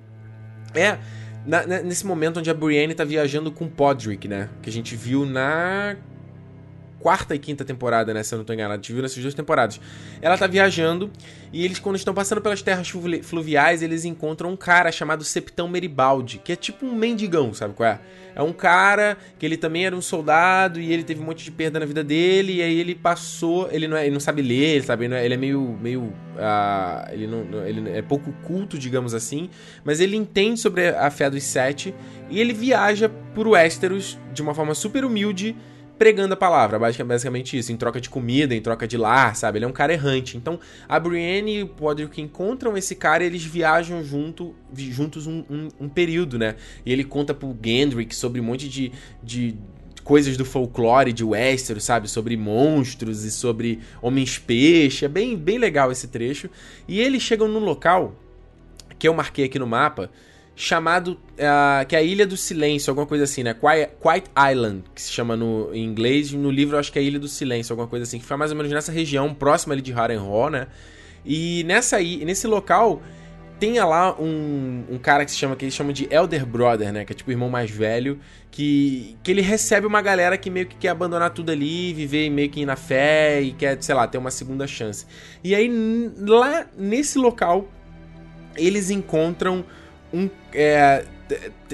é 0.74 0.98
na, 1.48 1.82
nesse 1.82 2.06
momento 2.06 2.40
onde 2.40 2.50
a 2.50 2.54
Brienne 2.54 2.94
tá 2.94 3.04
viajando 3.04 3.50
com 3.50 3.66
Podrick, 3.66 4.28
né? 4.28 4.50
Que 4.62 4.68
a 4.68 4.72
gente 4.72 4.94
viu 4.94 5.24
na 5.24 5.96
quarta 6.98 7.34
e 7.34 7.38
quinta 7.38 7.64
temporada, 7.64 8.12
né? 8.12 8.22
Se 8.22 8.34
eu 8.34 8.38
não 8.38 8.44
tô 8.44 8.52
enganado. 8.52 8.74
A 8.74 8.76
gente 8.76 8.92
viu 8.92 9.02
nessas 9.02 9.22
duas 9.22 9.34
temporadas. 9.34 9.80
Ela 10.20 10.36
tá 10.36 10.46
viajando 10.46 11.10
e 11.52 11.64
eles, 11.64 11.78
quando 11.78 11.96
estão 11.96 12.12
passando 12.12 12.40
pelas 12.40 12.60
terras 12.60 12.90
fluviais, 13.22 13.82
eles 13.82 14.04
encontram 14.04 14.50
um 14.50 14.56
cara 14.56 14.92
chamado 14.92 15.24
Septão 15.24 15.68
Meribaldi, 15.68 16.38
que 16.38 16.52
é 16.52 16.56
tipo 16.56 16.84
um 16.84 16.94
mendigão, 16.94 17.54
sabe 17.54 17.74
qual 17.74 17.88
é? 17.88 18.00
É 18.34 18.42
um 18.42 18.52
cara 18.52 19.16
que 19.38 19.46
ele 19.46 19.56
também 19.56 19.86
era 19.86 19.96
um 19.96 20.02
soldado 20.02 20.78
e 20.78 20.92
ele 20.92 21.02
teve 21.02 21.20
um 21.20 21.24
monte 21.24 21.44
de 21.44 21.50
perda 21.50 21.80
na 21.80 21.86
vida 21.86 22.04
dele 22.04 22.56
e 22.56 22.62
aí 22.62 22.78
ele 22.78 22.94
passou... 22.94 23.68
Ele 23.72 23.88
não, 23.88 23.96
é, 23.96 24.04
ele 24.04 24.12
não 24.12 24.20
sabe 24.20 24.42
ler, 24.42 24.82
sabe? 24.84 25.06
Ele 25.06 25.14
é, 25.14 25.24
ele 25.24 25.34
é 25.34 25.36
meio... 25.36 25.78
meio 25.80 26.02
uh, 26.02 27.12
ele, 27.12 27.26
não, 27.26 27.66
ele 27.66 27.90
é 27.90 28.02
pouco 28.02 28.32
culto, 28.44 28.78
digamos 28.78 29.14
assim, 29.14 29.48
mas 29.84 30.00
ele 30.00 30.16
entende 30.16 30.60
sobre 30.60 30.88
a 30.88 31.10
fé 31.10 31.30
dos 31.30 31.42
sete 31.42 31.94
e 32.30 32.38
ele 32.40 32.52
viaja 32.52 33.08
por 33.34 33.48
Westeros 33.48 34.18
de 34.32 34.42
uma 34.42 34.54
forma 34.54 34.74
super 34.74 35.04
humilde 35.04 35.56
pregando 35.98 36.34
a 36.34 36.36
palavra, 36.36 36.78
basicamente 36.78 37.58
isso, 37.58 37.72
em 37.72 37.76
troca 37.76 38.00
de 38.00 38.08
comida, 38.08 38.54
em 38.54 38.60
troca 38.60 38.86
de 38.86 38.96
lar, 38.96 39.34
sabe? 39.34 39.58
Ele 39.58 39.64
é 39.64 39.68
um 39.68 39.72
cara 39.72 39.92
errante. 39.92 40.36
Então, 40.36 40.58
a 40.88 40.98
Brienne 40.98 41.56
e 41.56 41.62
o 41.64 41.68
Podrick 41.68 42.20
encontram 42.20 42.76
esse 42.76 42.94
cara 42.94 43.24
e 43.24 43.26
eles 43.26 43.44
viajam 43.44 44.02
junto, 44.04 44.54
juntos 44.72 45.26
um, 45.26 45.44
um, 45.50 45.68
um, 45.80 45.88
período, 45.88 46.38
né? 46.38 46.54
E 46.86 46.92
ele 46.92 47.02
conta 47.02 47.34
pro 47.34 47.56
Gendrick 47.62 48.14
sobre 48.14 48.40
um 48.40 48.44
monte 48.44 48.68
de, 48.68 48.92
de 49.22 49.56
coisas 50.04 50.36
do 50.36 50.44
folclore 50.44 51.12
de 51.12 51.24
Westeros, 51.24 51.84
sabe? 51.84 52.08
Sobre 52.08 52.36
monstros 52.36 53.24
e 53.24 53.30
sobre 53.30 53.80
homens-peixe. 54.00 55.04
É 55.04 55.08
bem, 55.08 55.36
bem 55.36 55.58
legal 55.58 55.90
esse 55.90 56.06
trecho. 56.08 56.48
E 56.86 57.00
eles 57.00 57.22
chegam 57.22 57.48
num 57.48 57.60
local 57.60 58.14
que 58.98 59.06
eu 59.06 59.14
marquei 59.14 59.44
aqui 59.44 59.58
no 59.58 59.66
mapa, 59.66 60.10
chamado 60.58 61.12
uh, 61.12 61.86
que 61.86 61.94
é 61.94 62.00
a 62.00 62.02
Ilha 62.02 62.26
do 62.26 62.36
Silêncio, 62.36 62.90
alguma 62.90 63.06
coisa 63.06 63.22
assim, 63.22 63.44
né? 63.44 63.54
Quiet, 63.54 63.92
Quiet 64.02 64.24
Island, 64.50 64.82
que 64.92 65.00
se 65.00 65.12
chama 65.12 65.36
no, 65.36 65.72
em 65.72 65.84
inglês, 65.84 66.32
no 66.32 66.50
livro 66.50 66.74
eu 66.74 66.80
acho 66.80 66.92
que 66.92 66.98
é 66.98 67.02
Ilha 67.02 67.20
do 67.20 67.28
Silêncio, 67.28 67.72
alguma 67.72 67.86
coisa 67.86 68.02
assim, 68.02 68.18
que 68.18 68.24
fica 68.24 68.36
mais 68.36 68.50
ou 68.50 68.56
menos 68.56 68.72
nessa 68.72 68.90
região, 68.90 69.32
próxima 69.32 69.72
ali 69.72 69.80
de 69.80 69.92
Harrenhal, 69.92 70.50
né? 70.50 70.66
E 71.24 71.62
nessa 71.62 72.00
nesse 72.00 72.48
local 72.48 73.00
tem 73.60 73.78
lá 73.78 74.20
um, 74.20 74.84
um 74.90 74.98
cara 74.98 75.24
que 75.24 75.30
se 75.30 75.36
chama 75.36 75.54
que 75.54 75.64
eles 75.64 75.74
chamam 75.74 75.92
de 75.92 76.08
Elder 76.10 76.44
Brother, 76.44 76.92
né? 76.92 77.04
Que 77.04 77.12
é 77.12 77.14
tipo 77.14 77.30
o 77.30 77.32
irmão 77.32 77.48
mais 77.48 77.70
velho, 77.70 78.18
que, 78.50 79.16
que 79.22 79.30
ele 79.30 79.42
recebe 79.42 79.86
uma 79.86 80.02
galera 80.02 80.36
que 80.36 80.50
meio 80.50 80.66
que 80.66 80.74
quer 80.74 80.88
abandonar 80.88 81.30
tudo 81.30 81.52
ali, 81.52 81.94
viver 81.94 82.28
meio 82.30 82.50
que 82.50 82.66
na 82.66 82.74
fé 82.74 83.40
e 83.40 83.52
quer, 83.52 83.80
sei 83.80 83.94
lá, 83.94 84.08
ter 84.08 84.18
uma 84.18 84.32
segunda 84.32 84.66
chance. 84.66 85.06
E 85.44 85.54
aí 85.54 85.70
lá 86.18 86.66
nesse 86.76 87.16
local 87.16 87.68
eles 88.56 88.90
encontram 88.90 89.64
um 90.12 90.28
é, 90.52 91.04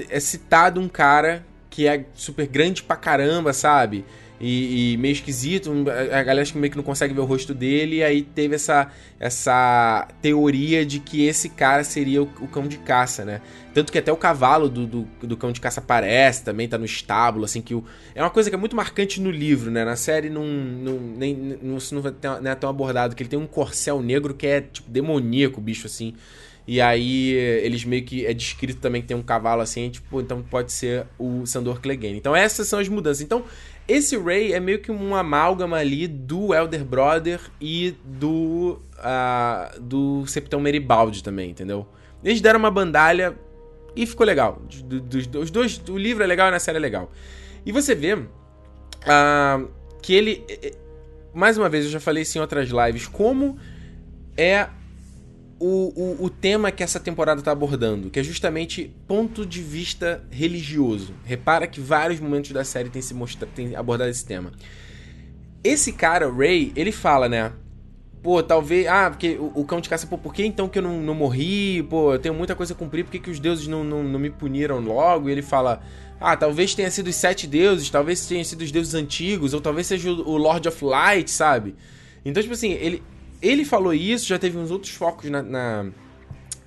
é 0.09 0.19
citado 0.19 0.79
um 0.79 0.87
cara 0.87 1.45
que 1.69 1.87
é 1.87 2.05
super 2.13 2.47
grande 2.47 2.83
pra 2.83 2.95
caramba, 2.95 3.53
sabe? 3.53 4.05
E, 4.39 4.93
e, 4.93 4.97
meio 4.97 5.13
esquisito, 5.13 5.71
a 5.89 6.21
galera 6.21 6.41
acho 6.41 6.51
que 6.51 6.59
meio 6.59 6.69
que 6.69 6.75
não 6.75 6.83
consegue 6.83 7.13
ver 7.13 7.21
o 7.21 7.25
rosto 7.25 7.53
dele, 7.53 7.97
e 7.97 8.03
aí 8.03 8.21
teve 8.21 8.55
essa, 8.55 8.91
essa 9.17 10.07
teoria 10.21 10.85
de 10.85 10.99
que 10.99 11.25
esse 11.25 11.47
cara 11.49 11.85
seria 11.85 12.21
o, 12.21 12.25
o 12.41 12.47
cão 12.47 12.67
de 12.67 12.77
caça, 12.77 13.23
né? 13.23 13.41
Tanto 13.73 13.93
que 13.93 13.97
até 13.97 14.11
o 14.11 14.17
cavalo 14.17 14.67
do, 14.67 14.85
do, 14.85 15.07
do, 15.21 15.37
cão 15.37 15.53
de 15.53 15.61
caça 15.61 15.79
aparece, 15.79 16.43
também 16.43 16.67
tá 16.67 16.77
no 16.77 16.83
estábulo, 16.83 17.45
assim, 17.45 17.61
que 17.61 17.73
o... 17.73 17.85
É 18.13 18.21
uma 18.21 18.29
coisa 18.29 18.49
que 18.49 18.55
é 18.55 18.59
muito 18.59 18.75
marcante 18.75 19.21
no 19.21 19.31
livro, 19.31 19.71
né? 19.71 19.85
Na 19.85 19.95
série 19.95 20.29
não, 20.29 20.45
não, 20.45 20.99
nem, 20.99 21.33
não, 21.33 21.77
não, 21.91 22.41
não 22.41 22.51
é 22.51 22.55
tão 22.55 22.69
abordado, 22.69 23.15
que 23.15 23.23
ele 23.23 23.29
tem 23.29 23.39
um 23.39 23.47
corcel 23.47 24.01
negro 24.01 24.33
que 24.33 24.45
é, 24.45 24.61
tipo, 24.61 24.89
demoníaco, 24.89 25.61
bicho, 25.61 25.87
assim... 25.87 26.13
E 26.67 26.81
aí 26.81 27.31
eles 27.31 27.85
meio 27.85 28.03
que 28.03 28.25
é 28.25 28.33
descrito 28.33 28.79
também 28.79 29.01
que 29.01 29.07
tem 29.07 29.15
um 29.15 29.21
cavalo 29.21 29.61
assim, 29.61 29.89
tipo, 29.89 30.19
então 30.19 30.41
pode 30.41 30.71
ser 30.71 31.05
o 31.19 31.45
Sandor 31.45 31.79
Clegane. 31.79 32.17
Então 32.17 32.35
essas 32.35 32.67
são 32.67 32.79
as 32.79 32.89
mudanças. 32.89 33.21
Então 33.21 33.43
esse 33.87 34.17
Ray 34.17 34.51
é 34.51 34.59
meio 34.59 34.79
que 34.79 34.91
um 34.91 35.15
amálgama 35.15 35.77
ali 35.77 36.07
do 36.07 36.55
Elder 36.55 36.83
Brother 36.83 37.39
e 37.61 37.95
do 38.03 38.81
uh, 38.97 39.79
do 39.79 40.25
Septão 40.25 40.59
Meribaldi 40.59 41.23
também, 41.23 41.51
entendeu? 41.51 41.87
Eles 42.23 42.41
deram 42.41 42.57
uma 42.57 42.71
bandalha 42.71 43.37
e 43.95 44.05
ficou 44.07 44.25
legal. 44.25 44.59
Os 45.39 45.51
dois, 45.51 45.79
o 45.87 45.97
livro 45.97 46.23
é 46.23 46.27
legal 46.27 46.51
e 46.51 46.55
a 46.55 46.59
série 46.59 46.77
é 46.77 46.81
legal. 46.81 47.11
E 47.63 47.71
você 47.71 47.93
vê 47.93 48.15
uh, 48.15 49.69
que 50.01 50.13
ele, 50.13 50.43
mais 51.31 51.57
uma 51.57 51.69
vez 51.69 51.85
eu 51.85 51.91
já 51.91 51.99
falei 51.99 52.23
isso 52.23 52.37
em 52.39 52.41
outras 52.41 52.69
lives, 52.69 53.07
como 53.07 53.57
é 54.35 54.67
o, 55.59 55.93
o, 55.95 56.25
o, 56.25 56.29
tema 56.29 56.71
que 56.71 56.83
essa 56.83 56.99
temporada 56.99 57.39
está 57.39 57.51
abordando, 57.51 58.09
que 58.09 58.19
é 58.19 58.23
justamente 58.23 58.93
ponto 59.07 59.45
de 59.45 59.61
vista 59.61 60.23
religioso. 60.29 61.13
Repara 61.23 61.65
que 61.65 61.79
vários 61.79 62.19
momentos 62.19 62.51
da 62.51 62.63
série 62.63 62.89
tem, 62.89 63.01
se 63.01 63.13
mostra, 63.13 63.47
tem 63.47 63.75
abordado 63.75 64.09
esse 64.09 64.25
tema. 64.25 64.51
Esse 65.63 65.93
cara, 65.93 66.31
Ray, 66.31 66.73
ele 66.75 66.91
fala, 66.91 67.29
né? 67.29 67.53
Pô, 68.21 68.43
talvez. 68.43 68.87
Ah, 68.87 69.09
porque 69.09 69.37
o, 69.39 69.51
o 69.55 69.65
cão 69.65 69.79
de 69.79 69.87
caça, 69.87 70.05
pô, 70.05 70.17
por 70.17 70.33
que 70.33 70.45
então 70.45 70.67
que 70.67 70.79
eu 70.79 70.83
não, 70.83 70.99
não 70.99 71.15
morri? 71.15 71.83
Pô, 71.83 72.13
eu 72.13 72.19
tenho 72.19 72.33
muita 72.33 72.55
coisa 72.55 72.73
a 72.73 72.75
cumprir, 72.75 73.05
por 73.05 73.11
que, 73.11 73.19
que 73.19 73.29
os 73.29 73.39
deuses 73.39 73.67
não, 73.67 73.83
não, 73.83 74.03
não 74.03 74.19
me 74.19 74.29
puniram 74.29 74.79
logo? 74.79 75.29
E 75.29 75.31
ele 75.31 75.41
fala. 75.41 75.81
Ah, 76.19 76.35
talvez 76.35 76.73
tenha 76.73 76.89
sido 76.89 77.07
os 77.07 77.15
sete 77.15 77.45
deuses, 77.45 77.89
talvez 77.89 78.25
tenha 78.25 78.43
sido 78.43 78.61
os 78.61 78.71
deuses 78.71 78.93
antigos, 78.93 79.53
ou 79.53 79.59
talvez 79.59 79.85
seja 79.85 80.09
o 80.09 80.37
Lord 80.37 80.65
of 80.67 80.83
Light, 80.83 81.29
sabe? 81.29 81.75
Então, 82.23 82.41
tipo 82.41 82.53
assim, 82.53 82.71
ele, 82.71 83.03
ele 83.45 83.63
falou 83.63 83.93
isso, 83.93 84.25
já 84.25 84.39
teve 84.39 84.57
uns 84.57 84.71
outros 84.71 84.91
focos 84.93 85.29
na, 85.29 85.43
na, 85.43 85.85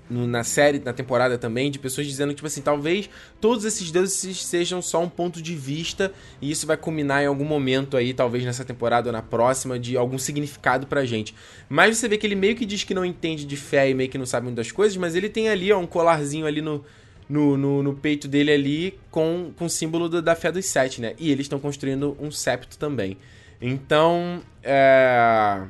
na, 0.09 0.45
série, 0.45 0.79
na 0.79 0.93
temporada 0.93 1.37
também, 1.37 1.71
de 1.71 1.79
pessoas 1.79 2.07
dizendo 2.07 2.31
que, 2.31 2.37
tipo 2.37 2.47
assim, 2.47 2.63
talvez 2.63 3.11
todos 3.41 3.65
esses 3.65 3.91
deuses 3.91 4.45
sejam 4.45 4.81
só 4.81 5.03
um 5.03 5.09
ponto 5.09 5.43
de 5.43 5.55
vista 5.55 6.13
e 6.41 6.51
isso 6.51 6.67
vai 6.67 6.77
culminar 6.77 7.23
em 7.23 7.27
algum 7.27 7.45
momento 7.45 7.97
aí, 7.97 8.15
talvez 8.15 8.45
nessa 8.45 8.65
temporada 8.65 9.09
ou 9.09 9.13
na 9.13 9.23
próxima, 9.23 9.79
de 9.79 9.97
algum 9.97 10.19
significado 10.19 10.87
pra 10.87 11.05
gente. 11.05 11.35
Mas 11.69 11.99
você 11.99 12.09
vê 12.09 12.17
que 12.17 12.27
ele 12.27 12.37
meio 12.37 12.55
que 12.55 12.65
diz 12.65 12.85
que 12.85 12.95
não 12.95 13.05
entende 13.05 13.45
de 13.45 13.57
fé 13.57 13.91
e 13.91 13.95
meio 13.95 14.09
que 14.09 14.19
não 14.19 14.27
sabe 14.27 14.47
muitas 14.47 14.71
coisas, 14.71 14.97
mas 14.97 15.15
ele 15.17 15.29
tem 15.29 15.49
ali, 15.49 15.73
ó, 15.73 15.79
um 15.79 15.87
colarzinho 15.87 16.47
ali 16.47 16.63
no, 16.63 16.85
no, 17.29 17.57
no, 17.57 17.83
no, 17.83 17.95
peito 17.95 18.29
dele 18.29 18.53
ali 18.53 18.99
com, 19.11 19.53
com 19.57 19.65
o 19.65 19.71
símbolo 19.71 20.09
do, 20.09 20.23
da 20.23 20.35
fé 20.35 20.53
dos 20.53 20.67
sete, 20.67 21.01
né? 21.01 21.15
E 21.19 21.31
eles 21.31 21.47
estão 21.47 21.59
construindo 21.59 22.17
um 22.21 22.31
septo 22.31 22.79
também. 22.79 23.17
Então, 23.61 24.41
é... 24.63 25.63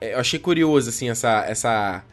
É, 0.00 0.14
eu 0.14 0.18
achei 0.18 0.38
curioso, 0.38 0.88
assim, 0.88 1.10
essa. 1.10 1.44
essa 1.46 2.04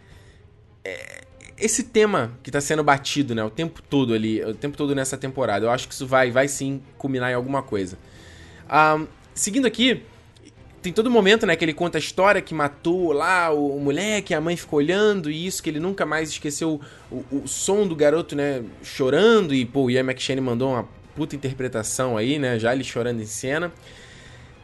é, 0.83 1.25
esse 1.57 1.83
tema 1.83 2.37
que 2.43 2.51
tá 2.51 2.59
sendo 2.59 2.83
batido, 2.83 3.33
né, 3.33 3.41
o 3.43 3.49
tempo 3.49 3.81
todo 3.81 4.13
ali, 4.13 4.43
o 4.43 4.53
tempo 4.53 4.75
todo 4.75 4.93
nessa 4.93 5.17
temporada. 5.17 5.65
Eu 5.65 5.71
acho 5.71 5.87
que 5.87 5.93
isso 5.93 6.05
vai, 6.05 6.29
vai 6.29 6.47
sim 6.47 6.81
culminar 6.97 7.31
em 7.31 7.33
alguma 7.33 7.63
coisa. 7.63 7.97
Um, 8.69 9.07
seguindo 9.33 9.65
aqui, 9.65 10.03
tem 10.81 10.91
todo 10.91 11.09
momento, 11.09 11.45
né, 11.45 11.55
que 11.55 11.63
ele 11.63 11.73
conta 11.73 11.97
a 11.97 11.99
história 11.99 12.41
que 12.41 12.53
matou 12.53 13.11
lá 13.13 13.51
o, 13.51 13.77
o 13.77 13.79
moleque, 13.79 14.33
a 14.33 14.41
mãe 14.41 14.57
ficou 14.57 14.79
olhando 14.79 15.31
e 15.31 15.47
isso, 15.47 15.63
que 15.63 15.69
ele 15.69 15.79
nunca 15.79 16.05
mais 16.05 16.29
esqueceu 16.29 16.81
o, 17.09 17.23
o 17.31 17.47
som 17.47 17.87
do 17.87 17.95
garoto, 17.95 18.35
né, 18.35 18.63
chorando 18.83 19.53
e, 19.53 19.65
pô, 19.65 19.83
o 19.83 19.91
Ian 19.91 20.01
McShane 20.01 20.41
mandou 20.41 20.71
uma 20.73 20.87
puta 21.15 21.35
interpretação 21.35 22.17
aí, 22.17 22.37
né, 22.37 22.59
já 22.59 22.73
ele 22.73 22.83
chorando 22.83 23.21
em 23.21 23.25
cena. 23.25 23.71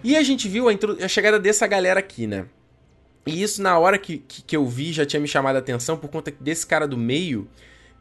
E 0.04 0.18
a 0.18 0.24
gente 0.24 0.50
viu 0.50 0.68
a, 0.68 0.74
a 1.04 1.08
chegada 1.08 1.40
dessa 1.40 1.66
galera 1.68 2.00
aqui, 2.00 2.28
né. 2.28 2.46
E 3.26 3.42
isso 3.42 3.62
na 3.62 3.78
hora 3.78 3.98
que, 3.98 4.18
que, 4.18 4.42
que, 4.42 4.56
eu 4.56 4.66
vi 4.66 4.92
já 4.92 5.06
tinha 5.06 5.20
me 5.20 5.28
chamado 5.28 5.56
a 5.56 5.60
atenção 5.60 5.96
por 5.98 6.10
conta 6.10 6.34
desse 6.40 6.66
cara 6.66 6.88
do 6.88 6.98
meio 6.98 7.48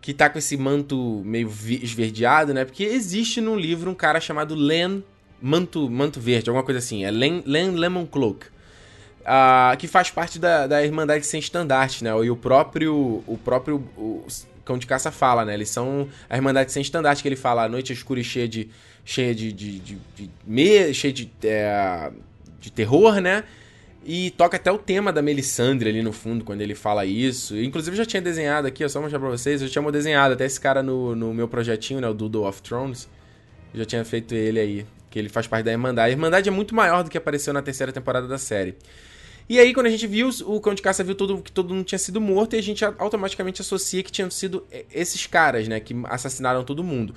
que 0.00 0.14
tá 0.14 0.30
com 0.30 0.38
esse 0.38 0.56
manto 0.56 1.22
meio 1.24 1.48
esverdeado, 1.48 2.54
né? 2.54 2.64
Porque 2.64 2.84
existe 2.84 3.40
no 3.40 3.54
livro 3.54 3.90
um 3.90 3.94
cara 3.94 4.18
chamado 4.18 4.54
Len 4.54 5.04
Manto, 5.42 5.90
Manto 5.90 6.20
Verde, 6.20 6.48
alguma 6.48 6.64
coisa 6.64 6.78
assim. 6.78 7.04
É 7.04 7.10
Len, 7.10 7.42
Len 7.44 7.72
Lemon 7.72 8.06
Cloak. 8.06 8.46
Uh, 9.20 9.76
que 9.78 9.86
faz 9.86 10.10
parte 10.10 10.38
da, 10.38 10.66
da 10.66 10.82
Irmandade 10.82 11.26
Sem 11.26 11.38
Estandarte, 11.38 12.02
né? 12.02 12.10
E 12.24 12.30
o 12.30 12.36
próprio, 12.36 13.22
o 13.26 13.38
próprio 13.44 13.76
o 13.96 14.24
Cão 14.64 14.78
de 14.78 14.86
Caça 14.86 15.10
fala, 15.10 15.44
né? 15.44 15.52
Eles 15.52 15.68
são 15.68 16.08
a 16.28 16.36
Irmandade 16.36 16.72
Sem 16.72 16.80
Estandarte, 16.80 17.20
que 17.20 17.28
ele 17.28 17.36
fala, 17.36 17.64
a 17.64 17.68
noite 17.68 17.92
escura 17.92 18.20
e 18.20 18.24
cheia 18.24 18.48
de... 18.48 18.70
cheia 19.04 19.34
de... 19.34 19.52
de, 19.52 19.78
de, 19.78 19.98
de, 20.16 20.30
de 20.46 20.94
cheia 20.94 21.12
de, 21.12 21.30
é, 21.44 22.10
de 22.58 22.72
terror, 22.72 23.20
né? 23.20 23.44
E 24.04 24.30
toca 24.30 24.56
até 24.56 24.72
o 24.72 24.78
tema 24.78 25.12
da 25.12 25.20
Melisandre 25.20 25.90
ali 25.90 26.02
no 26.02 26.12
fundo, 26.12 26.44
quando 26.44 26.62
ele 26.62 26.74
fala 26.74 27.04
isso. 27.04 27.56
Inclusive, 27.56 27.94
eu 27.94 27.98
já 27.98 28.06
tinha 28.06 28.22
desenhado 28.22 28.66
aqui, 28.66 28.88
só 28.88 29.00
mostrar 29.00 29.18
pra 29.18 29.28
vocês. 29.28 29.60
Eu 29.60 29.68
já 29.68 29.72
tinha 29.72 29.92
desenhado 29.92 30.34
até 30.34 30.46
esse 30.46 30.58
cara 30.58 30.82
no, 30.82 31.14
no 31.14 31.34
meu 31.34 31.46
projetinho, 31.46 32.00
né? 32.00 32.08
O 32.08 32.14
Doodle 32.14 32.46
of 32.46 32.62
Thrones. 32.62 33.08
Eu 33.72 33.80
já 33.80 33.84
tinha 33.84 34.04
feito 34.04 34.34
ele 34.34 34.58
aí 34.58 34.86
que 35.10 35.18
ele 35.18 35.28
faz 35.28 35.46
parte 35.46 35.64
da 35.64 35.72
Irmandade. 35.72 36.08
A 36.08 36.12
Irmandade 36.12 36.48
é 36.48 36.52
muito 36.52 36.74
maior 36.74 37.02
do 37.02 37.10
que 37.10 37.18
apareceu 37.18 37.52
na 37.52 37.60
terceira 37.60 37.92
temporada 37.92 38.26
da 38.26 38.38
série. 38.38 38.76
E 39.48 39.58
aí, 39.58 39.74
quando 39.74 39.86
a 39.86 39.90
gente 39.90 40.06
viu, 40.06 40.30
o 40.46 40.60
Cão 40.60 40.72
de 40.74 40.80
Caça 40.80 41.02
viu 41.02 41.16
que 41.42 41.50
todo 41.50 41.74
mundo 41.74 41.84
tinha 41.84 41.98
sido 41.98 42.20
morto, 42.20 42.54
e 42.54 42.58
a 42.60 42.62
gente 42.62 42.84
automaticamente 42.84 43.60
associa 43.60 44.00
que 44.00 44.12
tinham 44.12 44.30
sido 44.30 44.64
esses 44.94 45.26
caras, 45.26 45.66
né, 45.66 45.80
que 45.80 45.92
assassinaram 46.04 46.62
todo 46.62 46.84
mundo. 46.84 47.16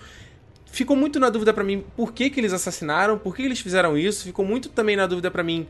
Ficou 0.66 0.98
muito 0.98 1.20
na 1.20 1.30
dúvida 1.30 1.54
para 1.54 1.64
mim 1.64 1.84
por 1.96 2.12
que, 2.12 2.32
que 2.32 2.40
eles 2.40 2.52
assassinaram, 2.52 3.20
por 3.20 3.36
que 3.36 3.44
eles 3.44 3.60
fizeram 3.60 3.96
isso, 3.96 4.24
ficou 4.24 4.44
muito 4.44 4.70
também 4.70 4.96
na 4.96 5.06
dúvida 5.06 5.30
para 5.30 5.44
mim 5.44 5.68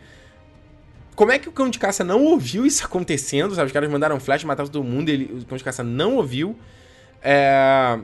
como 1.16 1.32
é 1.32 1.39
que 1.39 1.49
o 1.49 1.51
Cão 1.51 1.70
de 1.70 1.80
Caça 1.80 2.03
não 2.03 2.24
ouviu 2.24 2.66
isso 2.66 2.84
acontecendo, 2.86 3.55
sabe? 3.55 3.68
Os 3.68 3.74
caras 3.74 3.89
mandaram 3.89 4.20
flash, 4.20 4.43
mataram 4.43 4.70
todo 4.70 4.84
mundo, 4.84 5.09
ele, 5.09 5.26
o 5.41 5.45
Cão 5.45 5.57
de 5.57 5.64
Caça 5.64 5.84
não 5.84 6.16
ouviu. 6.16 6.55
É... 7.22 7.99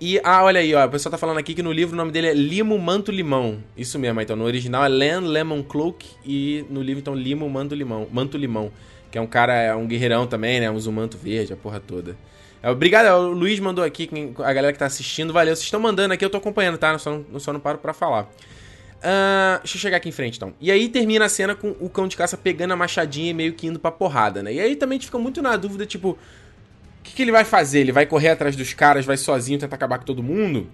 E, 0.00 0.20
ah, 0.24 0.42
olha 0.42 0.60
aí, 0.60 0.74
ó, 0.74 0.84
o 0.84 0.90
pessoal 0.90 1.12
tá 1.12 1.18
falando 1.18 1.38
aqui 1.38 1.54
que 1.54 1.62
no 1.62 1.70
livro 1.70 1.94
o 1.94 1.96
nome 1.96 2.10
dele 2.10 2.26
é 2.26 2.34
Limo 2.34 2.76
Manto 2.76 3.12
Limão. 3.12 3.62
Isso 3.76 3.98
mesmo, 4.00 4.20
então 4.20 4.34
no 4.34 4.44
original 4.44 4.84
é 4.84 4.88
Len 4.88 5.20
Lemon 5.20 5.62
Cloak 5.62 6.04
e 6.24 6.66
no 6.68 6.82
livro 6.82 7.00
então 7.00 7.14
Limo 7.14 7.48
Manto 7.48 7.72
Limão, 7.72 8.08
Manto 8.10 8.36
Limão, 8.36 8.72
que 9.12 9.16
é 9.16 9.20
um 9.20 9.28
cara, 9.28 9.54
é 9.54 9.74
um 9.76 9.86
guerreirão 9.86 10.26
também, 10.26 10.58
né, 10.58 10.68
usa 10.68 10.90
manto 10.90 11.16
verde, 11.16 11.52
a 11.52 11.56
porra 11.56 11.78
toda. 11.78 12.16
É, 12.60 12.68
obrigado, 12.68 13.06
é, 13.06 13.14
o 13.14 13.30
Luiz 13.30 13.60
mandou 13.60 13.84
aqui, 13.84 14.10
a 14.38 14.52
galera 14.52 14.72
que 14.72 14.78
tá 14.80 14.86
assistindo, 14.86 15.32
valeu, 15.32 15.54
vocês 15.54 15.66
estão 15.66 15.78
mandando 15.78 16.14
aqui, 16.14 16.24
eu 16.24 16.30
tô 16.30 16.38
acompanhando, 16.38 16.78
tá? 16.78 16.96
Só 16.98 17.10
não, 17.10 17.38
só 17.38 17.52
não 17.52 17.60
paro 17.60 17.78
pra 17.78 17.92
falar. 17.92 18.28
Uh, 19.02 19.58
deixa 19.58 19.76
eu 19.76 19.80
chegar 19.80 19.96
aqui 19.96 20.08
em 20.08 20.12
frente, 20.12 20.36
então. 20.36 20.54
E 20.60 20.70
aí 20.70 20.88
termina 20.88 21.24
a 21.24 21.28
cena 21.28 21.56
com 21.56 21.74
o 21.80 21.90
cão 21.90 22.06
de 22.06 22.16
caça 22.16 22.36
pegando 22.36 22.72
a 22.72 22.76
machadinha 22.76 23.30
e 23.30 23.34
meio 23.34 23.52
que 23.52 23.66
indo 23.66 23.80
pra 23.80 23.90
porrada, 23.90 24.44
né? 24.44 24.54
E 24.54 24.60
aí 24.60 24.76
também 24.76 24.96
a 24.96 24.98
gente 25.00 25.06
fica 25.06 25.18
muito 25.18 25.42
na 25.42 25.56
dúvida, 25.56 25.84
tipo, 25.84 26.10
o 26.10 26.18
que, 27.02 27.12
que, 27.12 27.22
ele 27.22 27.32
vai 27.32 27.44
fazer? 27.44 27.80
Ele 27.80 27.90
vai 27.90 28.06
correr 28.06 28.28
atrás 28.28 28.54
dos 28.54 28.72
caras, 28.72 29.04
vai 29.04 29.16
sozinho 29.16 29.58
tentar 29.58 29.74
acabar 29.74 29.98
com 29.98 30.04
todo 30.04 30.22
mundo? 30.22 30.68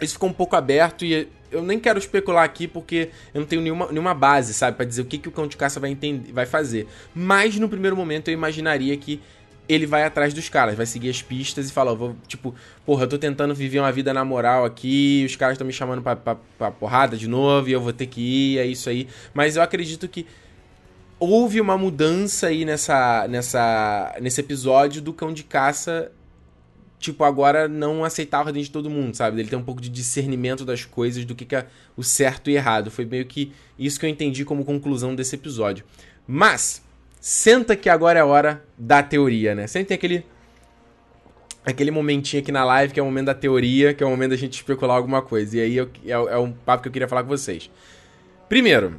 Isso 0.00 0.14
ficou 0.14 0.30
um 0.30 0.32
pouco 0.32 0.56
aberto 0.56 1.04
e 1.04 1.28
eu 1.52 1.62
nem 1.62 1.78
quero 1.78 1.98
especular 1.98 2.44
aqui 2.44 2.66
porque 2.66 3.10
eu 3.34 3.40
não 3.40 3.46
tenho 3.46 3.60
nenhuma, 3.60 3.88
nenhuma 3.88 4.14
base, 4.14 4.54
sabe, 4.54 4.78
para 4.78 4.86
dizer 4.86 5.02
o 5.02 5.04
que, 5.04 5.18
que 5.18 5.28
o 5.28 5.32
cão 5.32 5.46
de 5.46 5.58
caça 5.58 5.78
vai, 5.78 5.90
entender, 5.90 6.32
vai 6.32 6.46
fazer. 6.46 6.88
Mas 7.14 7.58
no 7.58 7.68
primeiro 7.68 7.94
momento 7.94 8.28
eu 8.28 8.34
imaginaria 8.34 8.96
que 8.96 9.20
ele 9.72 9.86
vai 9.86 10.02
atrás 10.02 10.34
dos 10.34 10.48
caras, 10.48 10.74
vai 10.74 10.84
seguir 10.84 11.10
as 11.10 11.22
pistas 11.22 11.68
e 11.68 11.72
fala, 11.72 11.94
vou, 11.94 12.16
tipo, 12.26 12.54
porra, 12.84 13.04
eu 13.04 13.08
tô 13.08 13.16
tentando 13.16 13.54
viver 13.54 13.78
uma 13.78 13.92
vida 13.92 14.12
na 14.12 14.24
moral 14.24 14.64
aqui, 14.64 15.22
os 15.24 15.36
caras 15.36 15.54
estão 15.54 15.66
me 15.66 15.72
chamando 15.72 16.02
pra, 16.02 16.16
pra, 16.16 16.36
pra 16.58 16.70
porrada 16.72 17.16
de 17.16 17.28
novo 17.28 17.68
e 17.68 17.72
eu 17.72 17.80
vou 17.80 17.92
ter 17.92 18.06
que 18.06 18.20
ir, 18.20 18.58
é 18.58 18.66
isso 18.66 18.90
aí. 18.90 19.06
Mas 19.32 19.54
eu 19.54 19.62
acredito 19.62 20.08
que 20.08 20.26
houve 21.20 21.60
uma 21.60 21.78
mudança 21.78 22.48
aí 22.48 22.64
nessa, 22.64 23.28
nessa, 23.28 24.16
nesse 24.20 24.40
episódio 24.40 25.00
do 25.00 25.12
cão 25.12 25.32
de 25.32 25.44
caça, 25.44 26.10
tipo, 26.98 27.22
agora 27.22 27.68
não 27.68 28.04
aceitar 28.04 28.38
a 28.38 28.46
ordem 28.46 28.62
de 28.62 28.70
todo 28.70 28.90
mundo, 28.90 29.14
sabe? 29.14 29.40
Ele 29.40 29.48
tem 29.48 29.58
um 29.58 29.62
pouco 29.62 29.80
de 29.80 29.88
discernimento 29.88 30.64
das 30.64 30.84
coisas, 30.84 31.24
do 31.24 31.34
que, 31.34 31.44
que 31.44 31.54
é 31.54 31.66
o 31.96 32.02
certo 32.02 32.50
e 32.50 32.56
errado. 32.56 32.90
Foi 32.90 33.04
meio 33.04 33.24
que 33.24 33.52
isso 33.78 34.00
que 34.00 34.06
eu 34.06 34.10
entendi 34.10 34.44
como 34.44 34.64
conclusão 34.64 35.14
desse 35.14 35.36
episódio. 35.36 35.84
Mas, 36.26 36.82
senta 37.20 37.76
que 37.76 37.88
agora 37.88 38.18
é 38.18 38.22
a 38.22 38.26
hora 38.26 38.64
da 38.76 39.02
teoria, 39.02 39.54
né? 39.54 39.66
Sempre 39.66 39.88
tem 39.88 39.94
aquele 39.94 40.26
aquele 41.64 41.90
momentinho 41.90 42.42
aqui 42.42 42.50
na 42.50 42.64
live 42.64 42.92
que 42.92 42.98
é 42.98 43.02
o 43.02 43.06
momento 43.06 43.26
da 43.26 43.34
teoria, 43.34 43.92
que 43.92 44.02
é 44.02 44.06
o 44.06 44.10
momento 44.10 44.30
da 44.30 44.36
gente 44.36 44.54
especular 44.54 44.96
alguma 44.96 45.22
coisa. 45.22 45.58
E 45.58 45.60
aí 45.60 45.76
eu, 45.76 45.90
é, 46.04 46.10
é 46.10 46.38
um 46.38 46.50
papo 46.50 46.82
que 46.82 46.88
eu 46.88 46.92
queria 46.92 47.06
falar 47.06 47.22
com 47.22 47.28
vocês. 47.28 47.70
Primeiro, 48.48 48.98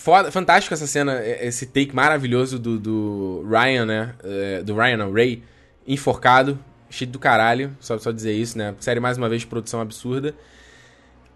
Foda, 0.00 0.32
fantástico 0.32 0.72
essa 0.72 0.86
cena, 0.86 1.22
esse 1.22 1.66
take 1.66 1.94
maravilhoso 1.94 2.58
do, 2.58 2.78
do 2.78 3.46
Ryan, 3.46 3.84
né? 3.84 4.14
É, 4.24 4.62
do 4.62 4.74
Ryan, 4.74 4.96
não, 4.96 5.12
Ray, 5.12 5.42
enforcado, 5.86 6.58
cheio 6.88 7.10
do 7.10 7.18
caralho, 7.18 7.76
só, 7.78 7.98
só 7.98 8.10
dizer 8.10 8.32
isso, 8.32 8.56
né? 8.56 8.74
Série 8.80 8.98
mais 8.98 9.18
uma 9.18 9.28
vez 9.28 9.44
produção 9.44 9.78
absurda. 9.78 10.34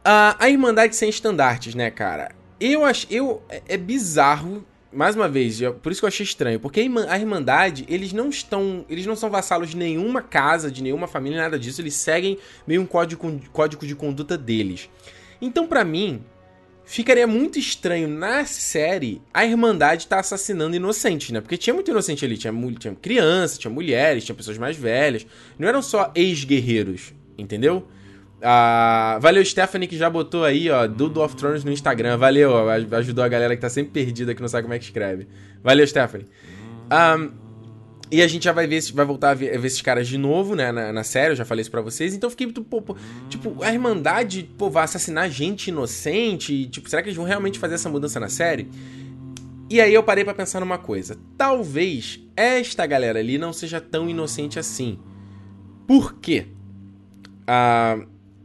Uh, 0.01 0.33
a 0.39 0.49
Irmandade 0.49 0.97
sem 0.97 1.11
estandartes, 1.11 1.75
né, 1.75 1.91
cara? 1.91 2.31
Eu 2.59 2.87
acho. 2.87 3.07
Eu, 3.11 3.43
é, 3.51 3.61
é 3.69 3.77
bizarro, 3.77 4.65
mais 4.95 5.17
uma 5.17 5.29
vez, 5.29 5.61
por 5.83 5.91
isso 5.91 6.01
que 6.01 6.05
eu 6.05 6.09
achei 6.09 6.25
estranho, 6.25 6.61
porque 6.61 6.81
a 6.81 7.19
Irmandade, 7.19 7.85
eles 7.89 8.13
não 8.13 8.29
estão. 8.29 8.85
Eles 8.89 9.07
não 9.07 9.17
são 9.17 9.29
vassalos 9.31 9.71
de 9.71 9.77
nenhuma 9.77 10.23
casa, 10.23 10.71
de 10.71 10.83
nenhuma 10.83 11.07
família, 11.07 11.39
nada 11.39 11.59
disso. 11.59 11.81
Eles 11.81 11.95
seguem 11.95 12.39
meio 12.67 12.81
um 12.81 12.87
código, 12.87 13.41
código 13.53 13.87
de 13.87 13.95
conduta 13.95 14.39
deles. 14.39 14.89
Então, 15.41 15.67
para 15.67 15.85
mim, 15.85 16.23
Ficaria 16.87 17.27
muito 17.27 17.59
estranho 17.59 18.07
na 18.07 18.45
série 18.45 19.23
a 19.33 19.45
Irmandade 19.45 20.03
estar 20.03 20.17
tá 20.17 20.21
assassinando 20.21 20.77
inocentes, 20.77 21.31
né? 21.31 21.41
Porque 21.41 21.57
tinha 21.57 21.73
muito 21.73 21.91
inocente 21.91 22.25
ali. 22.25 22.37
Tinha, 22.37 22.53
tinha 22.79 22.95
criança, 22.95 23.59
tinha 23.59 23.71
mulheres, 23.71 24.25
tinha 24.25 24.35
pessoas 24.35 24.59
mais 24.59 24.77
velhas. 24.77 25.27
Não 25.59 25.67
eram 25.67 25.81
só 25.81 26.13
ex-guerreiros, 26.15 27.15
entendeu? 27.39 27.89
Ah, 28.43 29.19
valeu, 29.21 29.45
Stephanie, 29.45 29.89
que 29.89 29.97
já 29.97 30.11
botou 30.11 30.45
aí, 30.45 30.71
ó, 30.71 30.87
Dudo 30.87 31.23
of 31.23 31.35
Thrones 31.37 31.65
no 31.65 31.73
Instagram. 31.73 32.17
Valeu, 32.17 32.53
ajudou 32.69 33.25
a 33.25 33.29
galera 33.29 33.55
que 33.57 33.63
tá 33.63 33.69
sempre 33.69 33.93
perdida, 33.93 34.35
que 34.35 34.41
não 34.41 34.49
sabe 34.49 34.63
como 34.63 34.75
é 34.75 34.79
que 34.79 34.85
escreve. 34.85 35.27
Valeu, 35.63 35.87
Stephanie. 35.87 36.27
Um, 36.91 37.45
e 38.11 38.23
a 38.23 38.29
gente 38.29 38.45
já 38.45 38.53
vai 38.53 38.67
ver, 38.67 38.81
vai 38.93 39.05
voltar 39.05 39.31
a 39.31 39.35
ver, 39.35 39.59
ver 39.59 39.67
esses 39.67 39.81
caras 39.81 40.07
de 40.07 40.19
novo, 40.19 40.55
né, 40.55 40.71
na, 40.71 40.93
na, 40.93 41.03
série, 41.03 41.33
eu 41.33 41.37
já 41.37 41.45
falei 41.45 41.63
isso 41.63 41.71
pra 41.71 41.81
vocês. 41.81 42.15
Então 42.15 42.29
fiquei, 42.29 42.47
pô, 42.47 42.81
pô, 42.83 42.97
tipo, 43.29 43.63
a 43.63 43.73
Irmandade, 43.73 44.49
pô, 44.59 44.69
vai 44.69 44.85
assassinar 44.85 45.31
gente 45.31 45.69
inocente? 45.69 46.67
Tipo, 46.67 46.89
será 46.89 47.03
que 47.03 47.09
eles 47.09 47.17
vão 47.17 47.27
realmente 47.27 47.59
fazer 47.59 47.75
essa 47.75 47.89
mudança 47.89 48.21
na 48.21 48.29
série? 48.29 48.69
E 49.71 49.81
aí 49.81 49.93
eu 49.93 50.03
parei 50.03 50.23
para 50.23 50.35
pensar 50.35 50.61
numa 50.61 50.79
coisa. 50.79 51.17
Talvez 51.37 52.21
esta 52.37 52.87
galera 52.87 53.19
ali 53.19 53.39
não 53.39 53.53
seja 53.53 53.81
tão 53.81 54.09
inocente 54.09 54.59
assim. 54.59 54.99
Por 55.87 56.15
quê? 56.21 56.47
Ah, 57.47 57.99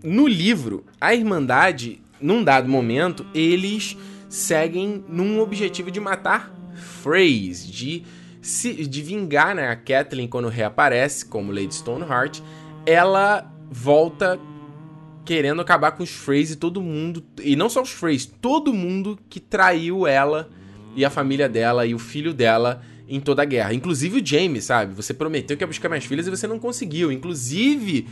no 0.04 0.28
livro, 0.28 0.86
a 1.00 1.14
Irmandade, 1.14 2.02
num 2.22 2.44
dado 2.44 2.70
momento, 2.70 3.26
eles 3.34 3.98
seguem 4.30 5.04
num 5.08 5.40
objetivo 5.40 5.92
de 5.92 6.00
matar 6.00 6.56
Freys, 7.02 7.66
de 7.70 8.04
se, 8.42 8.88
de 8.88 9.02
vingar, 9.02 9.56
né? 9.56 9.68
A 9.68 9.76
Kathleen, 9.76 10.28
quando 10.28 10.48
reaparece 10.48 11.26
como 11.26 11.52
Lady 11.52 11.76
Stoneheart, 11.76 12.40
ela 12.86 13.52
volta 13.70 14.40
querendo 15.26 15.62
acabar 15.62 15.92
com 15.92 16.04
os 16.04 16.10
Freys 16.10 16.52
e 16.52 16.56
todo 16.56 16.82
mundo. 16.82 17.24
E 17.44 17.56
não 17.56 17.70
só 17.70 17.82
os 17.82 17.92
Freys, 17.92 18.26
todo 18.26 18.74
mundo 18.74 19.20
que 19.30 19.40
traiu 19.40 20.08
ela 20.08 20.50
e 20.96 21.04
a 21.04 21.10
família 21.10 21.50
dela 21.50 21.86
e 21.86 21.94
o 21.94 22.00
filho 22.00 22.34
dela 22.34 22.82
em 23.08 23.20
toda 23.20 23.42
a 23.42 23.46
guerra. 23.46 23.74
Inclusive 23.74 24.22
o 24.22 24.26
James, 24.26 24.66
sabe? 24.66 24.94
Você 24.94 25.14
prometeu 25.14 25.58
que 25.58 25.64
ia 25.64 25.68
buscar 25.68 25.90
mais 25.90 26.06
filhas 26.06 26.28
e 26.28 26.30
você 26.30 26.48
não 26.48 26.60
conseguiu. 26.60 27.12
Inclusive, 27.12 28.08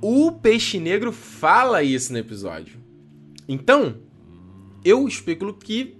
o 0.00 0.32
Peixe 0.32 0.78
Negro 0.78 1.12
fala 1.12 1.82
isso 1.82 2.12
no 2.12 2.18
episódio. 2.18 2.78
Então, 3.48 3.96
eu 4.84 5.06
especulo 5.06 5.54
que 5.54 5.96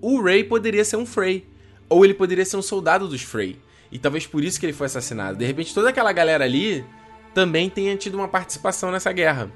o 0.00 0.20
Ray 0.20 0.44
poderia 0.44 0.84
ser 0.84 0.96
um 0.96 1.06
Frey. 1.06 1.46
Ou 1.88 2.04
ele 2.04 2.14
poderia 2.14 2.44
ser 2.44 2.56
um 2.56 2.62
soldado 2.62 3.08
dos 3.08 3.22
Frey. 3.22 3.56
E 3.92 3.98
talvez 3.98 4.26
por 4.26 4.42
isso 4.42 4.58
que 4.58 4.66
ele 4.66 4.72
foi 4.72 4.86
assassinado. 4.86 5.38
De 5.38 5.44
repente, 5.44 5.74
toda 5.74 5.90
aquela 5.90 6.12
galera 6.12 6.44
ali 6.44 6.84
também 7.32 7.68
tenha 7.68 7.96
tido 7.96 8.14
uma 8.14 8.28
participação 8.28 8.90
nessa 8.90 9.12
guerra. 9.12 9.50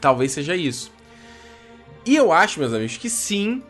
Talvez 0.00 0.32
seja 0.32 0.54
isso. 0.54 0.92
E 2.04 2.14
eu 2.14 2.32
acho, 2.32 2.60
meus 2.60 2.72
amigos, 2.72 2.96
que 2.96 3.10
sim, 3.10 3.62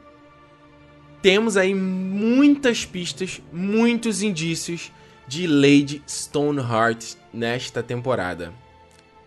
temos 1.23 1.57
aí 1.57 1.75
muitas 1.75 2.85
pistas, 2.85 3.41
muitos 3.53 4.23
indícios 4.23 4.93
de 5.27 5.47
Lady 5.47 6.03
Stoneheart 6.07 7.15
nesta 7.33 7.83
temporada. 7.83 8.53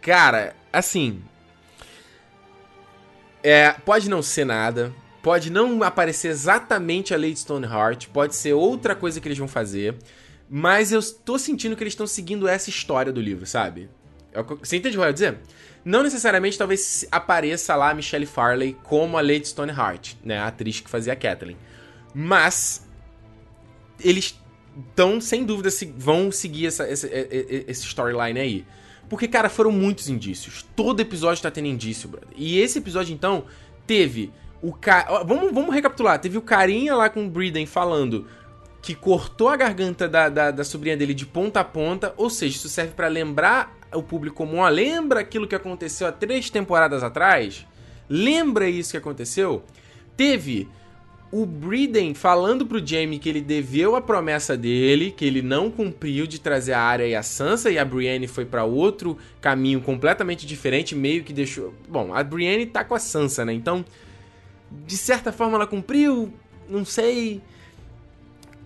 Cara, 0.02 0.56
assim. 0.72 1.22
É, 3.44 3.72
pode 3.72 4.10
não 4.10 4.22
ser 4.22 4.46
nada. 4.46 4.94
Pode 5.22 5.50
não 5.50 5.84
aparecer 5.84 6.30
exatamente 6.30 7.14
a 7.14 7.18
Lady 7.18 7.40
Stoneheart. 7.40 8.08
Pode 8.08 8.36
ser 8.36 8.54
outra 8.54 8.96
coisa 8.96 9.20
que 9.20 9.28
eles 9.28 9.38
vão 9.38 9.48
fazer. 9.48 9.96
Mas 10.50 10.92
eu 10.92 11.02
tô 11.04 11.38
sentindo 11.38 11.76
que 11.76 11.84
eles 11.84 11.94
estão 11.94 12.08
seguindo 12.08 12.48
essa 12.48 12.70
história 12.70 13.12
do 13.12 13.22
livro, 13.22 13.46
sabe? 13.46 13.90
É 14.34 14.42
você 14.42 14.78
entende 14.78 14.98
o 14.98 15.00
que 15.00 15.04
eu 15.04 15.08
ia 15.08 15.14
dizer? 15.14 15.38
Não 15.84 16.04
necessariamente 16.04 16.58
talvez 16.58 17.06
apareça 17.12 17.76
lá 17.76 17.92
a 17.92 17.94
Michelle 17.94 18.26
Farley 18.26 18.76
como 18.84 19.18
a 19.18 19.22
Lady 19.22 19.48
Stoneheart, 19.48 20.16
né? 20.24 20.40
A 20.40 20.48
atriz 20.48 20.80
que 20.80 20.90
fazia 20.90 21.14
a 21.14 21.16
Kathleen. 21.16 21.58
Mas 22.14 22.88
eles 24.00 24.40
estão, 24.78 25.20
sem 25.22 25.44
dúvida, 25.46 25.70
se, 25.70 25.86
vão 25.86 26.32
seguir 26.32 26.68
essa, 26.68 26.84
essa, 26.84 27.08
esse 27.12 27.86
storyline 27.86 28.40
aí. 28.40 28.66
Porque, 29.10 29.28
cara, 29.28 29.50
foram 29.50 29.72
muitos 29.72 30.08
indícios. 30.08 30.66
Todo 30.76 31.00
episódio 31.00 31.42
tá 31.42 31.50
tendo 31.50 31.68
indício, 31.68 32.08
brother. 32.08 32.30
E 32.36 32.60
esse 32.60 32.78
episódio, 32.78 33.14
então, 33.14 33.46
teve 33.88 34.32
o 34.62 34.72
cara. 34.72 35.24
Vamos, 35.24 35.52
vamos 35.52 35.74
recapitular. 35.74 36.20
Teve 36.20 36.38
o 36.38 36.42
carinha 36.42 36.96
lá 36.96 37.10
com 37.10 37.26
o 37.26 37.30
Briden 37.30 37.66
falando 37.66 38.28
que 38.82 38.94
cortou 38.94 39.50
a 39.50 39.58
garganta 39.58 40.08
da, 40.08 40.30
da, 40.30 40.52
da, 40.52 40.64
sobrinha 40.64 40.96
dele 40.96 41.14
de 41.14 41.26
ponta 41.26 41.60
a 41.60 41.64
ponta. 41.64 42.14
Ou 42.18 42.30
seja, 42.30 42.56
isso 42.56 42.70
serve 42.70 42.94
para 42.94 43.08
lembrar 43.08 43.76
o 43.94 44.04
público 44.04 44.38
comum. 44.38 44.60
Ó, 44.60 44.70
lembra 44.70 45.22
aquilo 45.22 45.48
que 45.48 45.56
aconteceu 45.56 46.08
há 46.08 46.12
três 46.12 46.50
temporadas 46.50 47.04
atrás? 47.04 47.66
Lembra 48.08 48.70
isso 48.70 48.92
que 48.92 48.98
aconteceu? 48.98 49.64
Teve 50.16 50.68
o 51.32 51.46
Briden 51.46 52.14
falando 52.14 52.66
pro 52.66 52.86
Jaime 52.86 53.20
que 53.20 53.30
ele 53.30 53.42
deveu 53.42 53.96
a 53.96 54.02
promessa 54.02 54.58
dele, 54.58 55.12
que 55.12 55.24
ele 55.24 55.42
não 55.42 55.70
cumpriu 55.70 56.26
de 56.26 56.40
trazer 56.40 56.74
a 56.74 56.82
Arya 56.82 57.08
e 57.08 57.16
a 57.16 57.22
Sansa, 57.22 57.70
e 57.70 57.78
a 57.78 57.86
Brienne 57.86 58.28
foi 58.28 58.46
para 58.46 58.64
outro 58.64 59.18
caminho 59.40 59.80
completamente 59.82 60.46
diferente, 60.46 60.96
meio 60.96 61.24
que 61.24 61.32
deixou... 61.32 61.74
Bom, 61.88 62.14
a 62.14 62.24
Brienne 62.24 62.66
tá 62.66 62.84
com 62.84 62.96
a 62.96 63.00
Sansa, 63.00 63.46
né? 63.46 63.54
Então, 63.54 63.86
de 64.86 64.98
certa 64.98 65.32
forma 65.32 65.56
ela 65.56 65.68
cumpriu, 65.68 66.34
não 66.68 66.84
sei... 66.84 67.42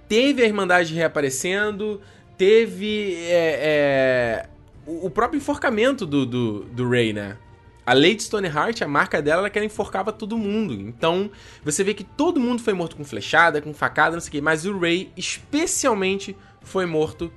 Teve 0.08 0.44
a 0.44 0.46
Irmandade 0.46 0.94
reaparecendo, 0.94 2.00
teve 2.38 3.16
é, 3.16 4.46
é, 4.46 4.50
o 4.86 5.10
próprio 5.10 5.38
enforcamento 5.38 6.06
do, 6.06 6.26
do, 6.26 6.60
do 6.66 6.88
Rey, 6.88 7.14
né? 7.14 7.38
A 7.86 7.94
Lady 7.94 8.24
Stoneheart, 8.24 8.82
a 8.82 8.88
marca 8.88 9.22
dela, 9.22 9.42
ela 9.42 9.50
que 9.50 9.58
ela 9.58 9.66
enforcava 9.66 10.12
todo 10.14 10.38
mundo. 10.38 10.74
Então, 10.74 11.30
você 11.64 11.84
vê 11.84 11.94
que 11.94 12.04
todo 12.04 12.40
mundo 12.40 12.62
foi 12.62 12.74
morto 12.74 12.96
com 12.96 13.04
flechada, 13.04 13.62
com 13.62 13.74
facada, 13.74 14.16
não 14.16 14.22
sei 14.22 14.30
o 14.30 14.32
quê. 14.32 14.42
Mas 14.42 14.66
o 14.66 14.78
Ray, 14.78 15.12
especialmente, 15.18 16.36
foi 16.62 16.86
morto 16.86 17.32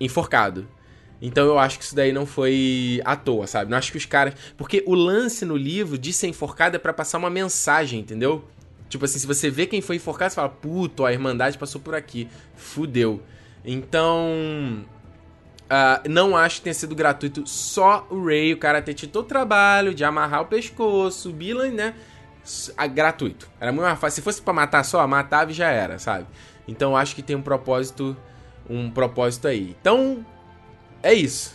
enforcado. 0.00 0.66
Então 1.22 1.44
eu 1.46 1.58
acho 1.58 1.78
que 1.78 1.84
isso 1.84 1.94
daí 1.94 2.12
não 2.12 2.24
foi 2.24 3.00
à 3.04 3.14
toa, 3.14 3.46
sabe? 3.46 3.70
Não 3.70 3.76
acho 3.76 3.92
que 3.92 3.98
os 3.98 4.06
caras. 4.06 4.34
Porque 4.56 4.82
o 4.86 4.94
lance 4.94 5.44
no 5.44 5.56
livro 5.56 5.98
de 5.98 6.12
ser 6.12 6.28
enforcado 6.28 6.76
é 6.76 6.78
para 6.78 6.92
passar 6.92 7.18
uma 7.18 7.28
mensagem, 7.28 8.00
entendeu? 8.00 8.44
Tipo 8.88 9.04
assim, 9.04 9.18
se 9.18 9.26
você 9.26 9.50
vê 9.50 9.66
quem 9.66 9.80
foi 9.80 9.96
enforcado, 9.96 10.30
você 10.30 10.36
fala, 10.36 10.48
puto, 10.48 11.04
a 11.04 11.12
Irmandade 11.12 11.58
passou 11.58 11.80
por 11.80 11.94
aqui. 11.94 12.26
Fudeu. 12.54 13.22
Então. 13.64 14.84
Uh, 15.70 16.08
não 16.08 16.36
acho 16.36 16.56
que 16.56 16.62
tenha 16.62 16.74
sido 16.74 16.96
gratuito 16.96 17.46
só 17.46 18.04
o 18.10 18.24
Ray, 18.24 18.52
o 18.52 18.56
cara 18.56 18.82
ter 18.82 18.92
tido 18.92 19.10
todo 19.10 19.24
o 19.24 19.28
trabalho 19.28 19.94
de 19.94 20.02
amarrar 20.02 20.42
o 20.42 20.46
pescoço, 20.46 21.20
subir, 21.20 21.54
né? 21.72 21.94
Uh, 22.44 22.88
gratuito. 22.88 23.48
Era 23.60 23.70
muito 23.70 23.84
mais 23.84 23.98
fácil. 23.98 24.16
Se 24.16 24.22
fosse 24.22 24.42
para 24.42 24.52
matar 24.52 24.84
só, 24.84 25.06
matava 25.06 25.52
e 25.52 25.54
já 25.54 25.70
era, 25.70 25.96
sabe? 26.00 26.26
Então 26.66 26.96
acho 26.96 27.14
que 27.14 27.22
tem 27.22 27.36
um 27.36 27.42
propósito, 27.42 28.16
um 28.68 28.90
propósito 28.90 29.46
aí. 29.46 29.76
Então, 29.80 30.26
é 31.04 31.14
isso. 31.14 31.54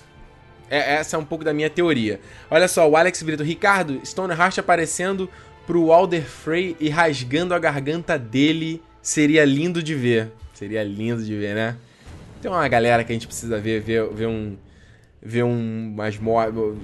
É, 0.69 0.95
essa 0.95 1.17
é 1.17 1.19
um 1.19 1.25
pouco 1.25 1.43
da 1.43 1.53
minha 1.53 1.69
teoria. 1.69 2.21
Olha 2.49 2.69
só, 2.69 2.89
o 2.89 2.95
Alex 2.95 3.21
Brito, 3.21 3.43
Ricardo, 3.43 3.99
Stoneheart 4.05 4.57
aparecendo 4.59 5.29
pro 5.67 5.91
Alder 5.91 6.23
Frey 6.23 6.75
e 6.79 6.87
rasgando 6.87 7.53
a 7.53 7.59
garganta 7.59 8.17
dele 8.17 8.81
seria 9.01 9.43
lindo 9.43 9.83
de 9.83 9.93
ver. 9.93 10.31
Seria 10.53 10.83
lindo 10.83 11.21
de 11.23 11.35
ver, 11.35 11.53
né? 11.53 11.75
Tem 12.45 12.51
uma 12.51 12.67
galera 12.67 13.03
que 13.03 13.11
a 13.11 13.15
gente 13.15 13.25
precisa 13.25 13.59
ver, 13.59 13.81
ver, 13.81 14.07
ver 14.13 14.27
um. 14.27 14.55
Ver 15.19 15.43
um. 15.43 15.95
Mais 15.95 16.19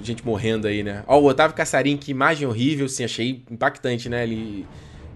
gente 0.02 0.26
morrendo 0.26 0.66
aí, 0.66 0.82
né? 0.82 1.04
Ó, 1.06 1.20
o 1.20 1.26
Otávio 1.26 1.54
Caçarim, 1.54 1.96
que 1.96 2.10
imagem 2.10 2.48
horrível, 2.48 2.88
sim, 2.88 3.04
achei 3.04 3.44
impactante, 3.48 4.08
né? 4.08 4.24
Ele. 4.24 4.66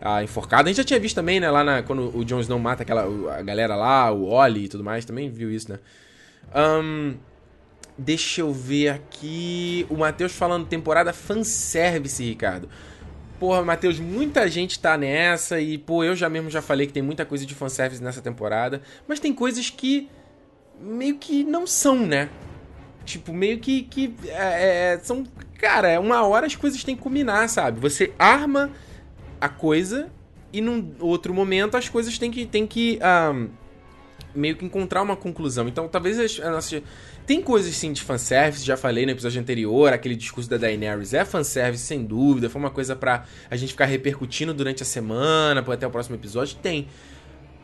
A 0.00 0.22
enforcada. 0.22 0.62
A 0.62 0.66
gente 0.68 0.76
já 0.76 0.84
tinha 0.84 1.00
visto 1.00 1.16
também, 1.16 1.40
né? 1.40 1.50
Lá 1.50 1.64
na, 1.64 1.82
quando 1.82 2.16
o 2.16 2.24
Jon 2.24 2.38
Snow 2.38 2.60
mata 2.60 2.84
aquela, 2.84 3.08
a 3.36 3.42
galera 3.42 3.74
lá, 3.74 4.12
o 4.12 4.26
Oli 4.26 4.66
e 4.66 4.68
tudo 4.68 4.84
mais, 4.84 5.04
também 5.04 5.28
viu 5.28 5.50
isso, 5.50 5.72
né? 5.72 5.80
Um, 6.54 7.16
deixa 7.98 8.42
eu 8.42 8.52
ver 8.52 8.90
aqui. 8.90 9.84
O 9.90 9.96
Matheus 9.96 10.32
falando 10.32 10.64
temporada 10.64 11.12
fanservice, 11.12 12.22
Ricardo. 12.22 12.68
Porra, 13.40 13.64
Matheus, 13.64 13.98
muita 13.98 14.48
gente 14.48 14.78
tá 14.78 14.96
nessa 14.96 15.58
e, 15.58 15.76
pô, 15.76 16.04
eu 16.04 16.14
já 16.14 16.28
mesmo 16.28 16.50
já 16.50 16.62
falei 16.62 16.86
que 16.86 16.92
tem 16.92 17.02
muita 17.02 17.24
coisa 17.24 17.44
de 17.44 17.52
fanservice 17.52 18.00
nessa 18.00 18.22
temporada, 18.22 18.80
mas 19.08 19.18
tem 19.18 19.34
coisas 19.34 19.70
que 19.70 20.08
meio 20.80 21.16
que 21.16 21.44
não 21.44 21.66
são, 21.66 22.06
né? 22.06 22.28
Tipo, 23.04 23.32
meio 23.32 23.58
que. 23.58 23.82
que 23.82 24.14
é, 24.26 24.94
é, 24.94 24.98
são. 24.98 25.24
Cara, 25.58 25.98
uma 26.00 26.26
hora 26.26 26.46
as 26.46 26.56
coisas 26.56 26.82
têm 26.82 26.96
que 26.96 27.02
combinar, 27.02 27.48
sabe? 27.48 27.80
Você 27.80 28.12
arma 28.18 28.70
a 29.40 29.48
coisa 29.48 30.10
e 30.52 30.60
num 30.60 30.94
outro 31.00 31.32
momento 31.32 31.76
as 31.76 31.88
coisas 31.88 32.18
têm 32.18 32.30
que. 32.30 32.44
Têm 32.44 32.66
que 32.66 32.98
um, 33.32 33.48
meio 34.34 34.56
que 34.56 34.64
encontrar 34.64 35.02
uma 35.02 35.16
conclusão. 35.16 35.68
Então, 35.68 35.88
talvez 35.88 36.40
a 36.40 36.50
nossa. 36.50 36.82
Tem 37.26 37.42
coisas 37.42 37.74
sim 37.74 37.92
de 37.92 38.02
fanservice, 38.02 38.64
já 38.64 38.76
falei 38.76 39.04
no 39.04 39.10
episódio 39.10 39.40
anterior, 39.40 39.92
aquele 39.92 40.14
discurso 40.14 40.48
da 40.48 40.56
Daenerys 40.56 41.12
é 41.12 41.24
fanservice, 41.24 41.84
sem 41.84 42.04
dúvida. 42.04 42.48
Foi 42.48 42.60
uma 42.60 42.70
coisa 42.70 42.94
pra 42.94 43.24
a 43.50 43.56
gente 43.56 43.70
ficar 43.70 43.86
repercutindo 43.86 44.54
durante 44.54 44.84
a 44.84 44.86
semana, 44.86 45.64
até 45.66 45.86
o 45.86 45.90
próximo 45.90 46.14
episódio. 46.14 46.56
Tem. 46.62 46.86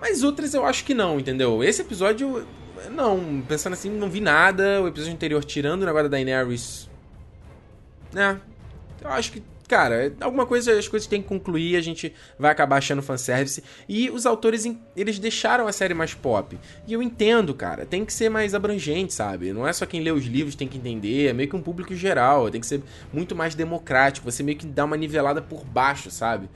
Mas 0.01 0.25
outras 0.25 0.53
eu 0.53 0.67
acho 0.67 0.85
que 0.85 0.95
não, 0.95 1.21
entendeu? 1.21 1.63
Esse 1.63 1.83
episódio 1.83 2.45
não, 2.91 3.43
pensando 3.47 3.74
assim, 3.74 3.91
não 3.91 4.11
vi 4.11 4.20
nada. 4.20 4.83
O 4.83 4.89
episódio 4.89 5.14
anterior, 5.14 5.45
tirando 5.45 5.83
o 5.83 5.87
negócio 5.87 6.09
da 6.09 6.16
Daenerys. 6.16 6.89
Né? 8.12 8.41
Eu 9.01 9.11
acho 9.11 9.33
que, 9.33 9.43
cara, 9.73 10.14
alguma 10.20 10.45
coisa 10.45 10.79
as 10.79 10.87
coisas 10.87 11.07
têm 11.07 11.23
que 11.23 11.29
concluir, 11.29 11.77
a 11.77 11.81
gente 11.81 12.12
vai 12.39 12.51
acabar 12.51 12.77
achando 12.77 13.01
fanservice. 13.01 13.64
E 13.89 14.11
os 14.11 14.27
autores, 14.27 14.70
eles 14.95 15.18
deixaram 15.18 15.66
a 15.66 15.73
série 15.73 15.95
mais 15.95 16.12
pop. 16.12 16.59
E 16.87 16.93
eu 16.93 17.03
entendo, 17.03 17.55
cara, 17.55 17.87
tem 17.87 18.05
que 18.05 18.12
ser 18.12 18.29
mais 18.29 18.55
abrangente, 18.55 19.14
sabe? 19.14 19.51
Não 19.51 19.66
é 19.66 19.73
só 19.73 19.87
quem 19.87 20.03
lê 20.03 20.11
os 20.11 20.27
livros 20.27 20.55
tem 20.55 20.68
que 20.68 20.77
entender, 20.77 21.29
é 21.29 21.33
meio 21.33 21.49
que 21.49 21.57
um 21.57 21.62
público 21.62 21.95
geral, 21.95 22.51
tem 22.51 22.61
que 22.61 22.66
ser 22.66 22.83
muito 23.11 23.35
mais 23.35 23.55
democrático, 23.55 24.31
você 24.31 24.43
meio 24.43 24.59
que 24.59 24.66
dá 24.66 24.85
uma 24.85 24.97
nivelada 24.97 25.41
por 25.41 25.64
baixo, 25.64 26.11
sabe? 26.11 26.51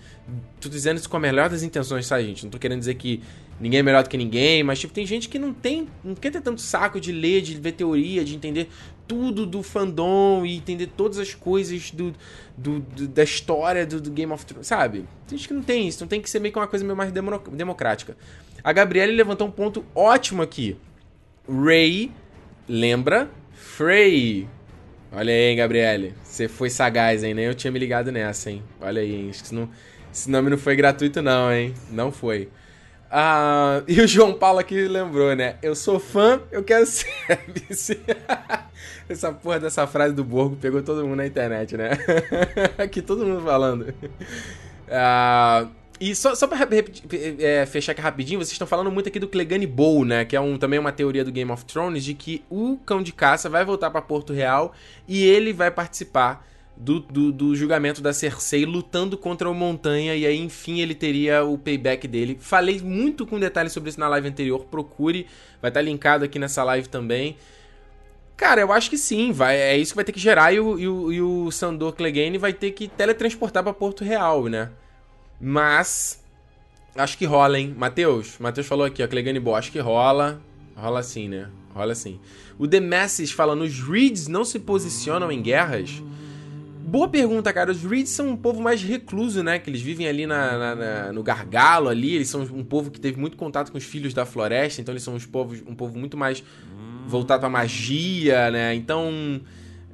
Tô 0.61 0.69
dizendo 0.69 0.99
isso 0.99 1.09
com 1.09 1.17
a 1.17 1.21
melhor 1.21 1.49
das 1.49 1.63
intenções, 1.63 2.07
sabe, 2.07 2.27
gente? 2.27 2.45
Não 2.45 2.51
tô 2.51 2.59
querendo 2.59 2.81
dizer 2.81 2.97
que 2.97 3.23
ninguém 3.59 3.81
é 3.81 3.83
melhor 3.83 4.03
do 4.03 4.11
que 4.11 4.19
ninguém, 4.19 4.63
mas 4.63 4.79
tipo, 4.79 4.93
tem 4.93 5.07
gente 5.07 5.31
que 5.31 5.39
não 5.39 5.55
tem, 5.55 5.89
não 6.05 6.15
quer 6.15 6.31
ter 6.31 6.43
tanto 6.43 6.61
saco 6.61 7.01
de 7.01 7.13
ler, 7.13 7.41
de 7.41 7.59
ver 7.59 7.73
teoria, 7.73 8.23
de 8.23 8.35
entender 8.35 8.69
tudo 9.07 9.47
do 9.47 9.63
fandom 9.63 10.45
e 10.45 10.57
entender 10.57 10.89
todas 10.89 11.19
as 11.19 11.35
coisas 11.35 11.91
do, 11.91 12.15
do, 12.57 12.81
do 12.81 13.09
da 13.09 13.23
história 13.23 13.87
do, 13.87 14.01
do, 14.01 14.11
Game 14.11 14.33
of 14.33 14.45
Thrones, 14.45 14.67
sabe? 14.67 15.07
Tem 15.27 15.39
gente 15.39 15.49
que 15.49 15.55
não 15.55 15.63
tem 15.63 15.87
isso, 15.87 15.99
então 15.99 16.09
tem 16.09 16.21
que 16.21 16.29
ser 16.29 16.41
meio 16.41 16.53
que 16.53 16.59
uma 16.59 16.67
coisa 16.67 16.85
meio 16.85 16.97
mais 16.97 17.13
democrática. 17.13 18.17
A 18.63 18.73
Gabriele 18.73 19.13
levantou 19.13 19.47
um 19.47 19.51
ponto 19.51 19.85
ótimo 19.95 20.43
aqui. 20.43 20.77
Ray 21.49 22.11
lembra 22.69 23.31
Frey. 23.53 24.49
Olha 25.13 25.33
aí, 25.33 25.51
hein, 25.51 25.57
Gabriele. 25.57 26.15
Você 26.23 26.49
foi 26.49 26.69
sagaz, 26.69 27.23
hein? 27.23 27.33
Nem 27.33 27.45
eu 27.45 27.55
tinha 27.55 27.71
me 27.71 27.79
ligado 27.79 28.11
nessa, 28.11 28.51
hein? 28.51 28.63
Olha 28.81 29.01
aí, 29.01 29.15
hein? 29.15 29.31
Acho 29.31 29.45
que 29.45 29.69
esse 30.13 30.31
nome 30.31 30.51
não 30.51 30.59
foi 30.59 30.75
gratuito, 30.75 31.23
não, 31.23 31.53
hein? 31.53 31.75
Não 31.91 32.11
foi. 32.11 32.49
Ah, 33.11 33.83
e 33.87 34.01
o 34.01 34.07
João 34.07 34.33
Paulo 34.33 34.59
aqui 34.59 34.89
lembrou, 34.89 35.35
né? 35.35 35.57
Eu 35.63 35.75
sou 35.75 35.99
fã, 35.99 36.41
eu 36.51 36.63
quero 36.65 36.85
service. 36.87 37.99
Essa 39.09 39.33
porra 39.33 39.61
dessa 39.61 39.87
frase 39.87 40.15
do 40.15 40.25
Borgo 40.25 40.57
pegou 40.57 40.83
todo 40.83 41.05
mundo 41.05 41.17
na 41.17 41.27
internet, 41.27 41.77
né? 41.77 41.91
aqui 42.77 43.01
todo 43.01 43.25
mundo 43.25 43.43
falando. 43.43 43.95
Ah, 44.91 45.69
e 46.01 46.15
só, 46.15 46.35
só 46.35 46.47
pra 46.47 46.59
é, 47.39 47.65
fechar 47.65 47.93
aqui 47.93 48.01
rapidinho, 48.01 48.39
vocês 48.41 48.53
estão 48.53 48.67
falando 48.67 48.91
muito 48.91 49.09
aqui 49.09 49.19
do 49.19 49.29
Clegane 49.29 49.67
Bowl, 49.67 50.05
né? 50.05 50.25
Que 50.25 50.37
é 50.37 50.41
um, 50.41 50.59
também 50.59 50.79
uma 50.79 50.93
teoria 50.93 51.25
do 51.25 51.33
Game 51.33 51.51
of 51.51 51.65
Thrones 51.65 52.05
de 52.05 52.13
que 52.13 52.45
o 52.51 52.77
cão 52.85 53.03
de 53.03 53.13
caça 53.13 53.49
vai 53.49 53.65
voltar 53.65 53.91
para 53.91 54.03
Porto 54.03 54.33
Real 54.33 54.75
e 55.09 55.25
ele 55.25 55.53
vai 55.53 55.71
participar 55.71 56.47
do, 56.77 57.01
do, 57.01 57.33
do, 57.33 57.57
julgamento 57.57 58.03
da 58.03 58.13
Cersei 58.13 58.67
lutando 58.67 59.17
contra 59.17 59.49
o 59.49 59.55
Montanha 59.55 60.15
e 60.15 60.27
aí 60.27 60.39
enfim 60.39 60.81
ele 60.81 60.95
teria 60.95 61.45
o 61.45 61.57
payback 61.57 62.07
dele. 62.07 62.37
Falei 62.41 62.81
muito 62.81 63.27
com 63.27 63.39
detalhes 63.39 63.73
sobre 63.73 63.91
isso 63.91 63.99
na 64.01 64.09
live 64.09 64.29
anterior, 64.29 64.65
procure, 64.67 65.27
vai 65.61 65.71
estar 65.71 65.81
linkado 65.81 66.25
aqui 66.25 66.39
nessa 66.39 66.63
live 66.63 66.89
também. 66.89 67.37
Cara, 68.37 68.61
eu 68.61 68.71
acho 68.71 68.91
que 68.91 68.99
sim, 68.99 69.33
vai, 69.33 69.57
é 69.57 69.77
isso 69.79 69.93
que 69.93 69.97
vai 69.97 70.05
ter 70.05 70.13
que 70.13 70.21
gerar 70.21 70.53
e 70.53 70.61
o, 70.61 70.79
e 70.79 70.87
o, 70.87 71.13
e 71.13 71.23
o 71.23 71.51
Sandor 71.51 71.93
Clegane 71.95 72.37
vai 72.37 72.53
ter 72.53 72.73
que 72.73 72.87
teletransportar 72.87 73.63
para 73.63 73.73
Porto 73.73 74.05
Real, 74.05 74.45
né? 74.45 74.71
Mas 75.41 76.23
acho 76.95 77.17
que 77.17 77.25
rola, 77.25 77.59
hein? 77.59 77.75
Matheus, 77.77 78.37
Matheus 78.39 78.67
falou 78.67 78.85
aqui, 78.85 79.03
ó, 79.03 79.09
Clegane 79.09 79.41
Bo, 79.41 79.55
acho 79.55 79.73
que 79.73 79.79
rola. 79.79 80.41
Rola 80.77 81.03
sim, 81.03 81.29
né? 81.29 81.49
rola 81.77 81.93
assim. 81.93 82.19
O 82.59 82.67
The 82.67 82.81
Masses 82.81 83.31
falando, 83.31 83.63
os 83.63 83.81
Reeds 83.81 84.29
não 84.29 84.45
se 84.45 84.59
posicionam 84.59 85.31
em 85.31 85.43
guerras? 85.43 86.03
Boa 86.87 87.09
pergunta, 87.09 87.53
cara. 87.53 87.73
Os 87.73 87.83
Reeds 87.83 88.13
são 88.13 88.29
um 88.29 88.37
povo 88.37 88.63
mais 88.63 88.81
recluso, 88.81 89.43
né? 89.43 89.59
Que 89.59 89.69
eles 89.69 89.83
vivem 89.83 90.07
ali 90.07 90.25
na, 90.25 90.57
na, 90.57 90.75
na, 90.77 91.13
no 91.13 91.21
gargalo 91.21 91.89
ali. 91.89 92.15
Eles 92.15 92.29
são 92.29 92.43
um 92.43 92.63
povo 92.63 92.93
que 92.93 93.01
teve 93.01 93.19
muito 93.19 93.37
contato 93.37 93.73
com 93.73 93.79
os 93.79 93.83
filhos 93.83 94.15
da 94.15 94.25
floresta. 94.25 94.81
Então 94.81 94.93
eles 94.93 95.03
são 95.03 95.17
uns 95.17 95.27
povos, 95.27 95.61
um 95.67 95.75
povo 95.75 95.99
muito 95.99 96.17
mais 96.17 96.45
voltado 97.07 97.41
pra 97.41 97.49
magia, 97.49 98.51
né? 98.51 98.75
Então... 98.75 99.41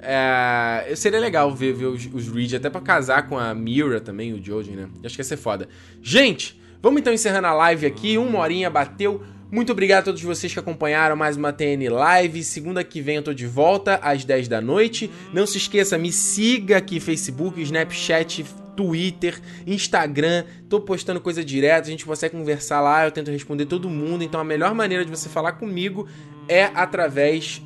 É, 0.04 0.92
seria 0.96 1.20
legal 1.20 1.54
ver, 1.54 1.72
ver 1.72 1.86
os, 1.86 2.06
os 2.12 2.26
Reed, 2.26 2.54
até 2.54 2.68
para 2.68 2.80
casar 2.80 3.28
com 3.28 3.38
a 3.38 3.54
Mira 3.54 4.00
também, 4.00 4.32
o 4.32 4.44
Jojen, 4.44 4.74
né? 4.74 4.88
Acho 5.04 5.14
que 5.14 5.20
ia 5.20 5.24
ser 5.24 5.36
foda. 5.36 5.68
Gente, 6.02 6.60
vamos 6.82 7.00
então 7.00 7.12
encerrando 7.12 7.46
a 7.46 7.54
live 7.54 7.86
aqui. 7.86 8.18
Uma 8.18 8.40
horinha 8.40 8.68
bateu. 8.68 9.22
Muito 9.50 9.70
obrigado 9.70 10.00
a 10.00 10.04
todos 10.04 10.22
vocês 10.22 10.52
que 10.52 10.58
acompanharam 10.58 11.14
mais 11.14 11.36
uma 11.36 11.52
TN 11.52 11.88
Live. 11.90 12.42
Segunda 12.42 12.82
que 12.82 13.00
vem 13.00 13.16
eu 13.16 13.22
tô 13.22 13.32
de 13.32 13.46
volta 13.46 14.00
às 14.02 14.24
10 14.24 14.48
da 14.48 14.60
noite. 14.60 15.10
Não 15.32 15.46
se 15.46 15.58
esqueça, 15.58 15.98
me 15.98 16.10
siga 16.10 16.78
aqui 16.78 16.98
Facebook, 16.98 17.60
Snapchat, 17.60 18.44
Twitter, 18.74 19.40
Instagram. 19.66 20.44
Tô 20.68 20.80
postando 20.80 21.20
coisa 21.20 21.44
direto, 21.44 21.86
a 21.86 21.90
gente 21.90 22.04
consegue 22.04 22.34
conversar 22.34 22.80
lá, 22.80 23.04
eu 23.04 23.10
tento 23.10 23.30
responder 23.30 23.66
todo 23.66 23.90
mundo. 23.90 24.24
Então 24.24 24.40
a 24.40 24.44
melhor 24.44 24.74
maneira 24.74 25.04
de 25.04 25.10
você 25.10 25.28
falar 25.28 25.52
comigo 25.52 26.08
é 26.48 26.64
através 26.74 27.62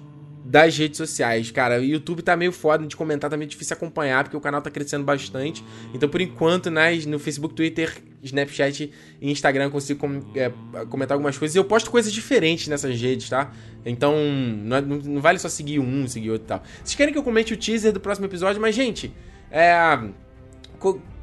das 0.47 0.79
redes 0.79 0.97
sociais. 0.97 1.51
Cara, 1.51 1.81
o 1.81 1.85
YouTube 1.85 2.23
tá 2.23 2.37
meio 2.37 2.53
foda 2.53 2.87
de 2.87 2.95
comentar, 2.97 3.29
tá 3.29 3.37
meio 3.37 3.51
difícil 3.51 3.75
acompanhar, 3.75 4.23
porque 4.23 4.37
o 4.37 4.41
canal 4.41 4.63
tá 4.63 4.71
crescendo 4.71 5.05
bastante. 5.05 5.65
Então, 5.93 6.09
por 6.09 6.21
enquanto, 6.21 6.71
né, 6.71 6.95
no 7.07 7.19
Facebook, 7.19 7.55
Twitter, 7.55 8.01
Snapchat 8.23 8.93
e 9.21 9.31
Instagram 9.31 9.65
eu 9.65 9.71
consigo 9.71 10.01
com, 10.01 10.23
é, 10.37 10.51
comentar 10.89 11.17
algumas 11.17 11.37
coisas. 11.37 11.55
E 11.55 11.59
eu 11.59 11.65
posto 11.65 11.91
coisas 11.91 12.13
diferentes 12.13 12.69
nessas 12.69 13.01
redes, 13.01 13.29
tá? 13.29 13.53
Então, 13.85 14.15
não, 14.17 14.81
não, 14.81 15.21
vale 15.21 15.39
só 15.39 15.49
seguir 15.49 15.81
um, 15.81 16.07
seguir 16.07 16.31
outro 16.31 16.45
e 16.45 16.49
tal. 16.49 16.63
Vocês 16.83 16.95
querem 16.95 17.13
que 17.13 17.19
eu 17.19 17.25
comente 17.25 17.53
o 17.53 17.57
teaser 17.57 17.93
do 17.93 18.01
próximo 18.01 18.27
episódio? 18.27 18.61
Mas, 18.61 18.75
gente, 18.75 19.13
é 19.51 19.99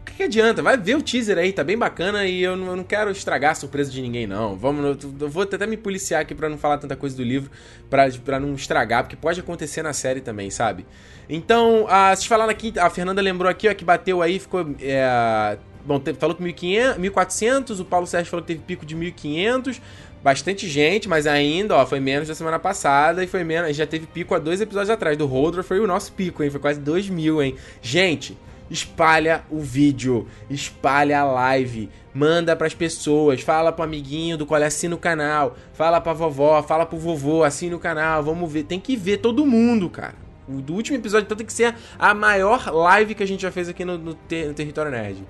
que, 0.04 0.14
que 0.14 0.24
adianta? 0.24 0.62
Vai 0.62 0.78
ver 0.78 0.96
o 0.96 1.02
teaser 1.02 1.38
aí, 1.38 1.52
tá 1.52 1.64
bem 1.64 1.78
bacana 1.78 2.26
e 2.26 2.42
eu 2.42 2.56
não, 2.56 2.68
eu 2.68 2.76
não 2.76 2.84
quero 2.84 3.12
estragar 3.12 3.52
a 3.52 3.56
surpresa 3.56 3.92
de 3.92 4.02
ninguém, 4.02 4.28
não. 4.28 4.56
Vamos, 4.56 5.04
eu, 5.04 5.12
eu 5.22 5.30
vou 5.30 5.44
até 5.44 5.66
me 5.66 5.78
policiar 5.78 6.22
aqui 6.22 6.36
para 6.36 6.50
não 6.50 6.58
falar 6.58 6.78
tanta 6.78 6.96
coisa 6.96 7.16
do 7.16 7.24
livro, 7.24 7.50
para 7.90 8.40
não 8.40 8.54
estragar, 8.54 9.04
porque 9.04 9.16
pode 9.16 9.40
acontecer 9.40 9.82
na 9.82 9.94
série 9.94 10.22
também, 10.22 10.50
sabe? 10.50 10.86
Então, 11.30 11.86
a, 11.90 12.16
vocês 12.16 12.26
falaram 12.26 12.52
aqui, 12.52 12.74
a 12.78 12.90
Fernanda 12.90 13.22
lembrou 13.22 13.50
aqui, 13.50 13.68
ó, 13.68 13.74
que 13.74 13.86
bateu 13.86 14.22
aí, 14.22 14.40
ficou. 14.40 14.66
É, 14.82 15.58
bom, 15.86 16.02
falou 16.20 16.36
que 16.36 16.44
1.500, 16.44 17.00
1.400, 17.00 17.80
o 17.80 17.86
Paulo 17.86 18.08
Sérgio 18.08 18.30
falou 18.30 18.44
que 18.46 18.54
teve 18.54 18.64
pico 18.66 18.86
de 18.86 18.96
1.500 18.96 19.80
bastante 20.24 20.70
gente, 20.70 21.10
mas 21.10 21.28
ainda, 21.28 21.76
ó, 21.76 21.86
foi 21.86 22.00
menos 22.00 22.30
da 22.30 22.34
semana 22.34 22.58
passada 22.58 23.24
e 23.24 23.28
foi 23.28 23.44
menos. 23.44 23.76
Já 23.76 23.86
teve 23.86 24.08
pico 24.08 24.34
há 24.34 24.40
dois 24.40 24.62
episódios 24.62 24.90
atrás. 24.90 25.18
Do 25.18 25.26
Holdra 25.26 25.62
foi 25.62 25.82
o 25.82 25.86
nosso 25.86 26.14
pico, 26.14 26.42
hein? 26.42 26.50
Foi 26.50 26.62
quase 26.62 26.80
2 26.80 27.10
mil, 27.10 27.44
hein? 27.44 27.56
Gente, 27.82 28.38
espalha 28.74 29.44
o 29.52 29.60
vídeo, 29.60 30.28
espalha 30.50 31.22
a 31.22 31.24
live, 31.24 31.90
manda 32.14 32.56
para 32.56 32.66
as 32.66 32.74
pessoas, 32.74 33.42
fala 33.42 33.72
pro 33.72 33.84
amiguinho 33.84 34.38
do 34.38 34.46
qual 34.46 34.62
assina 34.64 34.96
o 34.96 34.98
canal, 34.98 35.56
fala 35.74 36.02
pra 36.02 36.12
vovó, 36.12 36.62
fala 36.64 36.86
pro 36.86 36.98
vovô, 36.98 37.44
assina 37.44 37.76
o 37.76 37.80
canal, 37.80 38.24
vamos 38.24 38.52
ver, 38.52 38.64
tem 38.64 38.80
que 38.80 38.96
ver 38.96 39.18
todo 39.18 39.46
mundo, 39.46 39.90
cara. 39.90 40.16
O 40.50 40.54
do 40.54 40.74
último 40.74 40.98
episódio 40.98 41.26
então 41.26 41.38
tem 41.38 41.46
que 41.46 41.54
ser 41.54 41.74
a 41.98 42.14
maior 42.14 42.70
live 42.74 43.16
que 43.16 43.24
a 43.24 43.28
gente 43.28 43.42
já 43.42 43.52
fez 43.52 43.70
aqui 43.70 43.86
no, 43.86 43.98
no, 43.98 44.14
ter, 44.14 44.48
no 44.48 44.54
Território 44.54 44.92
Nerd. 44.92 45.24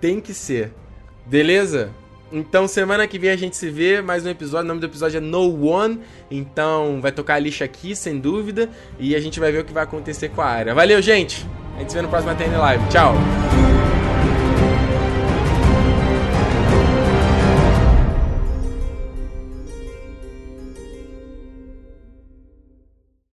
Tem 0.00 0.20
que 0.20 0.34
ser. 0.34 0.72
Beleza? 1.24 1.90
Então, 2.30 2.68
semana 2.68 3.06
que 3.06 3.18
vem 3.18 3.30
a 3.30 3.36
gente 3.36 3.56
se 3.56 3.70
vê, 3.70 4.02
mais 4.02 4.26
um 4.26 4.28
episódio. 4.28 4.66
O 4.66 4.68
nome 4.68 4.80
do 4.80 4.86
episódio 4.86 5.16
é 5.16 5.20
No 5.20 5.66
One. 5.66 6.00
Então, 6.30 7.00
vai 7.00 7.10
tocar 7.10 7.36
a 7.36 7.38
lixa 7.38 7.64
aqui, 7.64 7.96
sem 7.96 8.18
dúvida. 8.18 8.68
E 8.98 9.16
a 9.16 9.20
gente 9.20 9.40
vai 9.40 9.50
ver 9.50 9.60
o 9.60 9.64
que 9.64 9.72
vai 9.72 9.84
acontecer 9.84 10.28
com 10.28 10.42
a 10.42 10.46
área. 10.46 10.74
Valeu, 10.74 11.00
gente! 11.00 11.46
A 11.78 11.80
gente 11.80 11.92
se 11.92 11.96
vê 11.96 12.02
no 12.02 12.08
próximo 12.08 12.34
TN 12.34 12.58
Live. 12.58 12.88
Tchau! 12.88 13.14